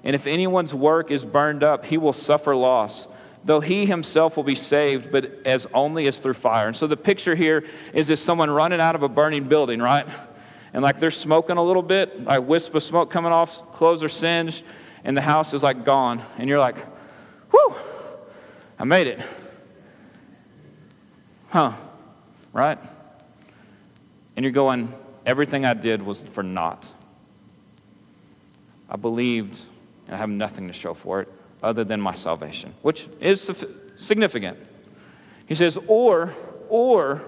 And 0.03 0.15
if 0.15 0.27
anyone's 0.27 0.73
work 0.73 1.11
is 1.11 1.23
burned 1.23 1.63
up, 1.63 1.85
he 1.85 1.97
will 1.97 2.11
suffer 2.11 2.53
loss, 2.53 3.07
though 3.45 3.61
he 3.61 3.85
himself 3.85 4.35
will 4.35 4.43
be 4.43 4.55
saved, 4.55 5.13
but 5.13 5.45
as 5.45 5.65
only 5.73 6.07
as 6.07 6.19
through 6.19 6.33
fire. 6.33 6.67
And 6.67 6.75
so 6.75 6.87
the 6.87 6.97
picture 6.97 7.35
here 7.35 7.65
is 7.93 8.07
this 8.07 8.21
someone 8.21 8.49
running 8.49 8.81
out 8.81 8.95
of 8.95 9.03
a 9.03 9.07
burning 9.07 9.45
building, 9.45 9.81
right? 9.81 10.05
And 10.73 10.83
like 10.83 10.99
they're 10.99 11.09
smoking 11.09 11.55
a 11.55 11.63
little 11.63 11.81
bit, 11.81 12.25
like 12.25 12.45
wisp 12.45 12.75
of 12.75 12.83
smoke 12.83 13.11
coming 13.11 13.31
off, 13.31 13.71
clothes 13.71 14.03
are 14.03 14.09
singed, 14.09 14.65
and 15.05 15.15
the 15.15 15.21
house 15.21 15.53
is 15.53 15.63
like 15.63 15.85
gone. 15.85 16.21
And 16.37 16.49
you're 16.49 16.59
like, 16.59 16.75
whew, 17.51 17.75
I 18.77 18.83
made 18.83 19.07
it. 19.07 19.21
Huh, 21.47 21.71
right? 22.51 22.77
And 24.35 24.43
you're 24.43 24.51
going, 24.51 24.93
everything 25.25 25.63
I 25.63 25.75
did 25.75 26.01
was 26.01 26.21
for 26.21 26.43
naught. 26.43 26.93
I 28.89 28.95
believed, 28.95 29.61
and 30.07 30.15
I 30.15 30.17
have 30.17 30.29
nothing 30.29 30.67
to 30.67 30.73
show 30.73 30.93
for 30.93 31.21
it 31.21 31.29
other 31.61 31.83
than 31.83 31.99
my 31.99 32.13
salvation, 32.13 32.73
which 32.81 33.07
is 33.19 33.65
significant. 33.97 34.57
He 35.47 35.55
says, 35.55 35.77
or, 35.87 36.33
or, 36.69 37.21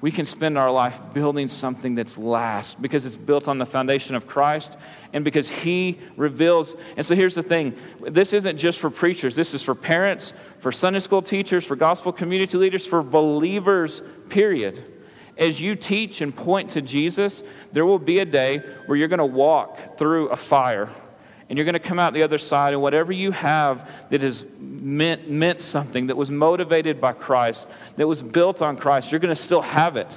we 0.00 0.10
can 0.10 0.26
spend 0.26 0.58
our 0.58 0.70
life 0.70 1.00
building 1.14 1.48
something 1.48 1.94
that's 1.94 2.18
last 2.18 2.80
because 2.82 3.06
it's 3.06 3.16
built 3.16 3.48
on 3.48 3.58
the 3.58 3.64
foundation 3.64 4.14
of 4.14 4.26
Christ 4.26 4.76
and 5.14 5.24
because 5.24 5.48
He 5.48 5.98
reveals. 6.16 6.76
And 6.96 7.06
so 7.06 7.14
here's 7.14 7.34
the 7.34 7.42
thing 7.42 7.74
this 8.00 8.32
isn't 8.34 8.58
just 8.58 8.78
for 8.78 8.90
preachers, 8.90 9.34
this 9.34 9.54
is 9.54 9.62
for 9.62 9.74
parents, 9.74 10.34
for 10.60 10.70
Sunday 10.70 10.98
school 10.98 11.22
teachers, 11.22 11.64
for 11.64 11.76
gospel 11.76 12.12
community 12.12 12.58
leaders, 12.58 12.86
for 12.86 13.02
believers, 13.02 14.02
period 14.28 14.95
as 15.36 15.60
you 15.60 15.76
teach 15.76 16.20
and 16.20 16.34
point 16.34 16.70
to 16.70 16.82
Jesus, 16.82 17.42
there 17.72 17.84
will 17.84 17.98
be 17.98 18.20
a 18.20 18.24
day 18.24 18.58
where 18.86 18.96
you're 18.96 19.08
going 19.08 19.18
to 19.18 19.26
walk 19.26 19.98
through 19.98 20.28
a 20.28 20.36
fire 20.36 20.88
and 21.48 21.56
you're 21.56 21.64
going 21.64 21.74
to 21.74 21.78
come 21.78 21.98
out 21.98 22.12
the 22.12 22.24
other 22.24 22.38
side, 22.38 22.72
and 22.72 22.82
whatever 22.82 23.12
you 23.12 23.30
have 23.30 23.88
that 24.10 24.20
has 24.20 24.44
meant, 24.58 25.30
meant 25.30 25.60
something, 25.60 26.08
that 26.08 26.16
was 26.16 26.28
motivated 26.28 27.00
by 27.00 27.12
Christ, 27.12 27.68
that 27.96 28.06
was 28.06 28.20
built 28.20 28.62
on 28.62 28.76
Christ, 28.76 29.12
you're 29.12 29.20
going 29.20 29.34
to 29.34 29.40
still 29.40 29.62
have 29.62 29.96
it. 29.96 30.08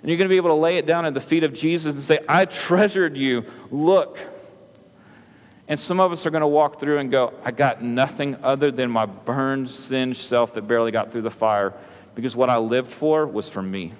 And 0.00 0.10
you're 0.10 0.18
going 0.18 0.28
to 0.28 0.32
be 0.32 0.36
able 0.36 0.50
to 0.50 0.54
lay 0.60 0.76
it 0.76 0.84
down 0.84 1.06
at 1.06 1.14
the 1.14 1.20
feet 1.20 1.44
of 1.44 1.52
Jesus 1.52 1.94
and 1.94 2.02
say, 2.02 2.18
I 2.28 2.44
treasured 2.44 3.16
you. 3.16 3.44
Look. 3.70 4.18
And 5.66 5.78
some 5.80 5.98
of 5.98 6.12
us 6.12 6.26
are 6.26 6.30
going 6.30 6.42
to 6.42 6.46
walk 6.46 6.78
through 6.78 6.98
and 6.98 7.10
go, 7.10 7.32
I 7.42 7.52
got 7.52 7.80
nothing 7.80 8.36
other 8.42 8.70
than 8.70 8.90
my 8.90 9.06
burned, 9.06 9.70
singed 9.70 10.20
self 10.20 10.52
that 10.54 10.62
barely 10.62 10.90
got 10.90 11.10
through 11.10 11.22
the 11.22 11.30
fire 11.30 11.72
because 12.14 12.36
what 12.36 12.50
I 12.50 12.58
lived 12.58 12.90
for 12.90 13.26
was 13.26 13.48
for 13.48 13.62
me. 13.62 13.92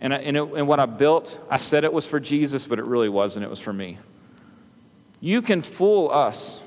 And, 0.00 0.14
I, 0.14 0.18
and, 0.18 0.36
it, 0.36 0.42
and 0.42 0.66
what 0.66 0.80
I 0.80 0.86
built, 0.86 1.38
I 1.50 1.58
said 1.58 1.84
it 1.84 1.92
was 1.92 2.06
for 2.06 2.20
Jesus, 2.20 2.66
but 2.66 2.78
it 2.78 2.86
really 2.86 3.08
wasn't. 3.08 3.44
It 3.44 3.50
was 3.50 3.60
for 3.60 3.72
me. 3.72 3.98
You 5.20 5.42
can 5.42 5.60
fool 5.60 6.10
us. 6.10 6.58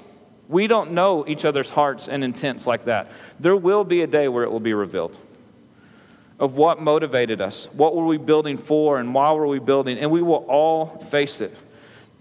We 0.47 0.67
don't 0.67 0.91
know 0.91 1.25
each 1.27 1.45
other's 1.45 1.69
hearts 1.69 2.07
and 2.07 2.23
intents 2.23 2.67
like 2.67 2.85
that. 2.85 3.11
There 3.39 3.55
will 3.55 3.83
be 3.83 4.01
a 4.01 4.07
day 4.07 4.27
where 4.27 4.43
it 4.43 4.51
will 4.51 4.59
be 4.59 4.73
revealed 4.73 5.17
of 6.39 6.57
what 6.57 6.81
motivated 6.81 7.41
us, 7.41 7.67
what 7.73 7.95
were 7.95 8.05
we 8.05 8.17
building 8.17 8.57
for, 8.57 8.99
and 8.99 9.13
why 9.13 9.31
were 9.31 9.47
we 9.47 9.59
building, 9.59 9.97
and 9.97 10.11
we 10.11 10.21
will 10.21 10.45
all 10.47 10.85
face 11.05 11.41
it. 11.41 11.55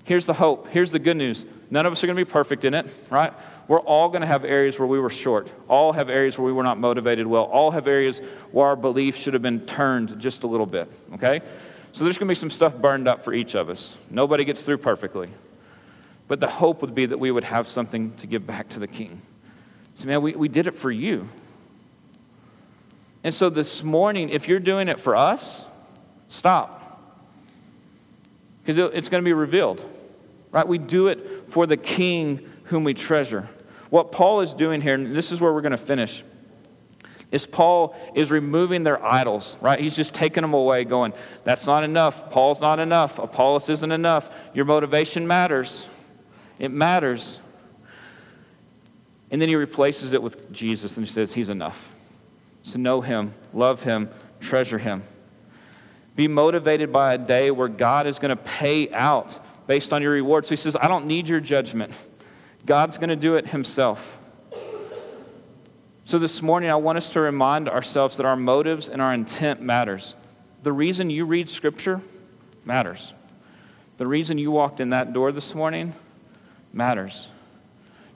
Here's 0.04 0.26
the 0.26 0.32
hope. 0.34 0.68
Here's 0.68 0.90
the 0.90 0.98
good 0.98 1.16
news. 1.16 1.44
None 1.70 1.86
of 1.86 1.92
us 1.92 2.02
are 2.02 2.06
going 2.06 2.16
to 2.16 2.24
be 2.24 2.30
perfect 2.30 2.64
in 2.64 2.74
it, 2.74 2.86
right? 3.10 3.32
We're 3.72 3.80
all 3.80 4.10
going 4.10 4.20
to 4.20 4.26
have 4.26 4.44
areas 4.44 4.78
where 4.78 4.86
we 4.86 5.00
were 5.00 5.08
short. 5.08 5.50
All 5.66 5.94
have 5.94 6.10
areas 6.10 6.36
where 6.36 6.44
we 6.44 6.52
were 6.52 6.62
not 6.62 6.78
motivated 6.78 7.26
well. 7.26 7.44
All 7.44 7.70
have 7.70 7.86
areas 7.86 8.18
where 8.50 8.66
our 8.66 8.76
belief 8.76 9.16
should 9.16 9.32
have 9.32 9.42
been 9.42 9.60
turned 9.60 10.20
just 10.20 10.42
a 10.42 10.46
little 10.46 10.66
bit, 10.66 10.92
okay? 11.14 11.40
So 11.92 12.04
there's 12.04 12.18
going 12.18 12.26
to 12.28 12.30
be 12.32 12.34
some 12.38 12.50
stuff 12.50 12.76
burned 12.76 13.08
up 13.08 13.24
for 13.24 13.32
each 13.32 13.54
of 13.54 13.70
us. 13.70 13.96
Nobody 14.10 14.44
gets 14.44 14.62
through 14.62 14.76
perfectly. 14.76 15.30
But 16.28 16.38
the 16.38 16.48
hope 16.48 16.82
would 16.82 16.94
be 16.94 17.06
that 17.06 17.18
we 17.18 17.30
would 17.30 17.44
have 17.44 17.66
something 17.66 18.12
to 18.16 18.26
give 18.26 18.46
back 18.46 18.68
to 18.68 18.78
the 18.78 18.86
king. 18.86 19.22
So, 19.94 20.06
man, 20.06 20.20
we, 20.20 20.34
we 20.34 20.48
did 20.48 20.66
it 20.66 20.74
for 20.74 20.90
you. 20.90 21.26
And 23.24 23.32
so 23.32 23.48
this 23.48 23.82
morning, 23.82 24.28
if 24.28 24.48
you're 24.48 24.60
doing 24.60 24.88
it 24.88 25.00
for 25.00 25.16
us, 25.16 25.64
stop. 26.28 27.00
Because 28.62 28.76
it's 28.92 29.08
going 29.08 29.22
to 29.22 29.26
be 29.26 29.32
revealed, 29.32 29.82
right? 30.50 30.68
We 30.68 30.76
do 30.76 31.08
it 31.08 31.46
for 31.48 31.64
the 31.64 31.78
king 31.78 32.50
whom 32.64 32.84
we 32.84 32.92
treasure. 32.92 33.48
What 33.92 34.10
Paul 34.10 34.40
is 34.40 34.54
doing 34.54 34.80
here, 34.80 34.94
and 34.94 35.12
this 35.12 35.32
is 35.32 35.38
where 35.38 35.52
we're 35.52 35.60
going 35.60 35.72
to 35.72 35.76
finish, 35.76 36.24
is 37.30 37.44
Paul 37.44 37.94
is 38.14 38.30
removing 38.30 38.84
their 38.84 39.04
idols, 39.04 39.58
right? 39.60 39.78
He's 39.78 39.94
just 39.94 40.14
taking 40.14 40.40
them 40.40 40.54
away, 40.54 40.84
going, 40.84 41.12
that's 41.44 41.66
not 41.66 41.84
enough. 41.84 42.30
Paul's 42.30 42.58
not 42.58 42.78
enough. 42.78 43.18
Apollos 43.18 43.68
isn't 43.68 43.92
enough. 43.92 44.34
Your 44.54 44.64
motivation 44.64 45.26
matters. 45.26 45.86
It 46.58 46.70
matters. 46.70 47.38
And 49.30 49.42
then 49.42 49.50
he 49.50 49.56
replaces 49.56 50.14
it 50.14 50.22
with 50.22 50.50
Jesus 50.50 50.96
and 50.96 51.06
he 51.06 51.12
says, 51.12 51.34
He's 51.34 51.50
enough. 51.50 51.94
So 52.62 52.78
know 52.78 53.02
him, 53.02 53.34
love 53.52 53.82
him, 53.82 54.08
treasure 54.40 54.78
him. 54.78 55.02
Be 56.16 56.28
motivated 56.28 56.94
by 56.94 57.12
a 57.12 57.18
day 57.18 57.50
where 57.50 57.68
God 57.68 58.06
is 58.06 58.18
going 58.18 58.30
to 58.30 58.42
pay 58.42 58.90
out 58.90 59.38
based 59.66 59.92
on 59.92 60.00
your 60.00 60.12
reward. 60.12 60.46
So 60.46 60.50
he 60.50 60.56
says, 60.56 60.76
I 60.76 60.88
don't 60.88 61.04
need 61.04 61.28
your 61.28 61.40
judgment. 61.40 61.92
God's 62.64 62.96
going 62.96 63.10
to 63.10 63.16
do 63.16 63.34
it 63.34 63.48
himself. 63.48 64.18
So 66.04 66.18
this 66.18 66.42
morning, 66.42 66.70
I 66.70 66.76
want 66.76 66.98
us 66.98 67.10
to 67.10 67.20
remind 67.20 67.68
ourselves 67.68 68.16
that 68.16 68.26
our 68.26 68.36
motives 68.36 68.88
and 68.88 69.00
our 69.00 69.14
intent 69.14 69.60
matters. 69.60 70.14
The 70.62 70.72
reason 70.72 71.10
you 71.10 71.24
read 71.24 71.48
Scripture 71.48 72.00
matters. 72.64 73.14
The 73.98 74.06
reason 74.06 74.38
you 74.38 74.50
walked 74.50 74.80
in 74.80 74.90
that 74.90 75.12
door 75.12 75.32
this 75.32 75.54
morning 75.54 75.94
matters. 76.72 77.28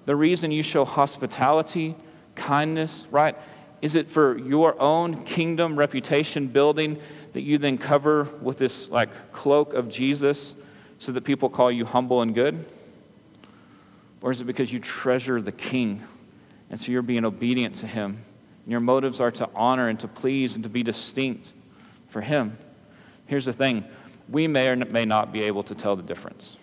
The 0.05 0.15
reason 0.15 0.51
you 0.51 0.63
show 0.63 0.85
hospitality, 0.85 1.97
kindness, 2.35 3.07
right? 3.11 3.37
Is 3.83 3.95
it 3.95 4.09
for 4.09 4.39
your 4.39 4.81
own 4.81 5.25
kingdom 5.25 5.77
reputation 5.77 6.47
building 6.47 6.99
that 7.33 7.43
you 7.43 7.59
then 7.59 7.79
cover 7.79 8.25
with 8.41 8.59
this 8.59 8.89
like 8.89 9.33
cloak 9.33 9.75
of 9.75 9.89
Jesus 9.89 10.55
so 10.99 11.13
that 11.13 11.25
people 11.25 11.49
call 11.49 11.71
you 11.71 11.85
humble 11.85 12.23
and 12.23 12.35
good? 12.35 12.65
Or 14.27 14.33
is 14.33 14.41
it 14.41 14.45
because 14.45 14.73
you 14.73 14.81
treasure 14.81 15.41
the 15.41 15.53
king 15.53 16.03
and 16.69 16.81
so 16.81 16.91
you're 16.91 17.03
being 17.03 17.25
obedient 17.25 17.77
to 17.77 17.87
him? 17.87 18.19
And 18.65 18.71
your 18.73 18.81
motives 18.81 19.21
are 19.21 19.31
to 19.31 19.49
honor 19.55 19.87
and 19.87 20.01
to 20.01 20.09
please 20.09 20.57
and 20.57 20.65
to 20.65 20.69
be 20.69 20.83
distinct 20.83 21.53
for 22.09 22.21
him. 22.21 22.59
Here's 23.27 23.45
the 23.45 23.53
thing 23.53 23.85
we 24.29 24.49
may 24.49 24.67
or 24.71 24.75
may 24.75 25.05
not 25.05 25.33
be 25.33 25.45
able 25.45 25.63
to 25.63 25.77
tell 25.77 25.95
the 25.95 26.03
difference. 26.03 26.57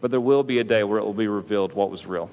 But 0.00 0.10
there 0.10 0.18
will 0.18 0.42
be 0.42 0.58
a 0.58 0.64
day 0.64 0.82
where 0.82 0.98
it 0.98 1.04
will 1.04 1.14
be 1.14 1.28
revealed 1.28 1.74
what 1.74 1.88
was 1.88 2.04
real, 2.04 2.28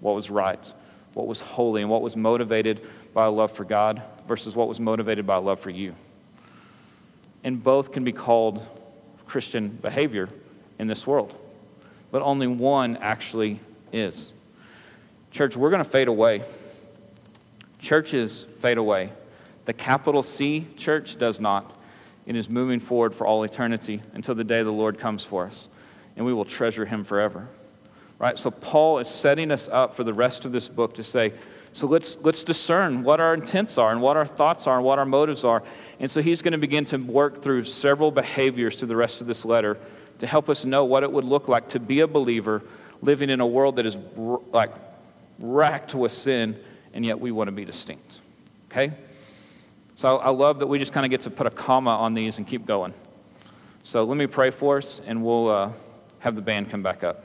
what 0.00 0.16
was 0.16 0.28
right, 0.28 0.72
what 1.14 1.28
was 1.28 1.40
holy, 1.40 1.82
and 1.82 1.90
what 1.90 2.02
was 2.02 2.16
motivated 2.16 2.80
by 3.14 3.26
a 3.26 3.30
love 3.30 3.52
for 3.52 3.64
God 3.64 4.02
versus 4.26 4.56
what 4.56 4.66
was 4.66 4.80
motivated 4.80 5.24
by 5.24 5.36
a 5.36 5.40
love 5.40 5.60
for 5.60 5.70
you 5.70 5.94
and 7.44 7.62
both 7.62 7.92
can 7.92 8.04
be 8.04 8.12
called 8.12 8.64
Christian 9.26 9.68
behavior 9.68 10.28
in 10.78 10.86
this 10.86 11.06
world. 11.06 11.36
But 12.12 12.22
only 12.22 12.46
one 12.46 12.98
actually 12.98 13.58
is. 13.92 14.30
Church, 15.32 15.56
we're 15.56 15.70
going 15.70 15.82
to 15.82 15.90
fade 15.90 16.08
away. 16.08 16.44
Churches 17.80 18.46
fade 18.60 18.78
away. 18.78 19.10
The 19.64 19.72
capital 19.72 20.22
C 20.22 20.68
church 20.76 21.18
does 21.18 21.40
not. 21.40 21.76
It 22.26 22.36
is 22.36 22.48
moving 22.48 22.78
forward 22.78 23.14
for 23.14 23.26
all 23.26 23.42
eternity 23.42 24.00
until 24.12 24.34
the 24.34 24.44
day 24.44 24.62
the 24.62 24.70
Lord 24.70 24.98
comes 24.98 25.24
for 25.24 25.46
us, 25.46 25.68
and 26.16 26.24
we 26.24 26.32
will 26.32 26.44
treasure 26.44 26.84
him 26.84 27.02
forever. 27.02 27.48
Right? 28.18 28.38
So 28.38 28.50
Paul 28.50 28.98
is 28.98 29.08
setting 29.08 29.50
us 29.50 29.68
up 29.72 29.96
for 29.96 30.04
the 30.04 30.14
rest 30.14 30.44
of 30.44 30.52
this 30.52 30.68
book 30.68 30.94
to 30.94 31.02
say, 31.02 31.32
so 31.72 31.86
let's, 31.86 32.18
let's 32.20 32.44
discern 32.44 33.02
what 33.02 33.20
our 33.20 33.34
intents 33.34 33.78
are 33.78 33.90
and 33.90 34.02
what 34.02 34.16
our 34.16 34.26
thoughts 34.26 34.66
are 34.66 34.76
and 34.76 34.84
what 34.84 34.98
our 34.98 35.06
motives 35.06 35.42
are. 35.42 35.62
And 35.98 36.10
so 36.10 36.20
he's 36.20 36.42
going 36.42 36.52
to 36.52 36.58
begin 36.58 36.84
to 36.86 36.98
work 36.98 37.42
through 37.42 37.64
several 37.64 38.10
behaviors 38.10 38.78
through 38.78 38.88
the 38.88 38.96
rest 38.96 39.22
of 39.22 39.26
this 39.26 39.44
letter 39.44 39.78
to 40.22 40.26
help 40.28 40.48
us 40.48 40.64
know 40.64 40.84
what 40.84 41.02
it 41.02 41.10
would 41.10 41.24
look 41.24 41.48
like 41.48 41.70
to 41.70 41.80
be 41.80 41.98
a 41.98 42.06
believer 42.06 42.62
living 43.02 43.28
in 43.28 43.40
a 43.40 43.46
world 43.46 43.74
that 43.74 43.86
is 43.86 43.96
like 44.52 44.70
racked 45.40 45.96
with 45.96 46.12
sin, 46.12 46.56
and 46.94 47.04
yet 47.04 47.18
we 47.18 47.32
want 47.32 47.48
to 47.48 47.52
be 47.52 47.64
distinct. 47.64 48.20
Okay? 48.70 48.92
So 49.96 50.18
I 50.18 50.30
love 50.30 50.60
that 50.60 50.68
we 50.68 50.78
just 50.78 50.92
kind 50.92 51.04
of 51.04 51.10
get 51.10 51.22
to 51.22 51.30
put 51.30 51.48
a 51.48 51.50
comma 51.50 51.90
on 51.90 52.14
these 52.14 52.38
and 52.38 52.46
keep 52.46 52.66
going. 52.66 52.94
So 53.82 54.04
let 54.04 54.16
me 54.16 54.28
pray 54.28 54.50
for 54.50 54.78
us, 54.78 55.00
and 55.04 55.24
we'll 55.24 55.48
uh, 55.48 55.72
have 56.20 56.36
the 56.36 56.40
band 56.40 56.70
come 56.70 56.84
back 56.84 57.02
up. 57.02 57.24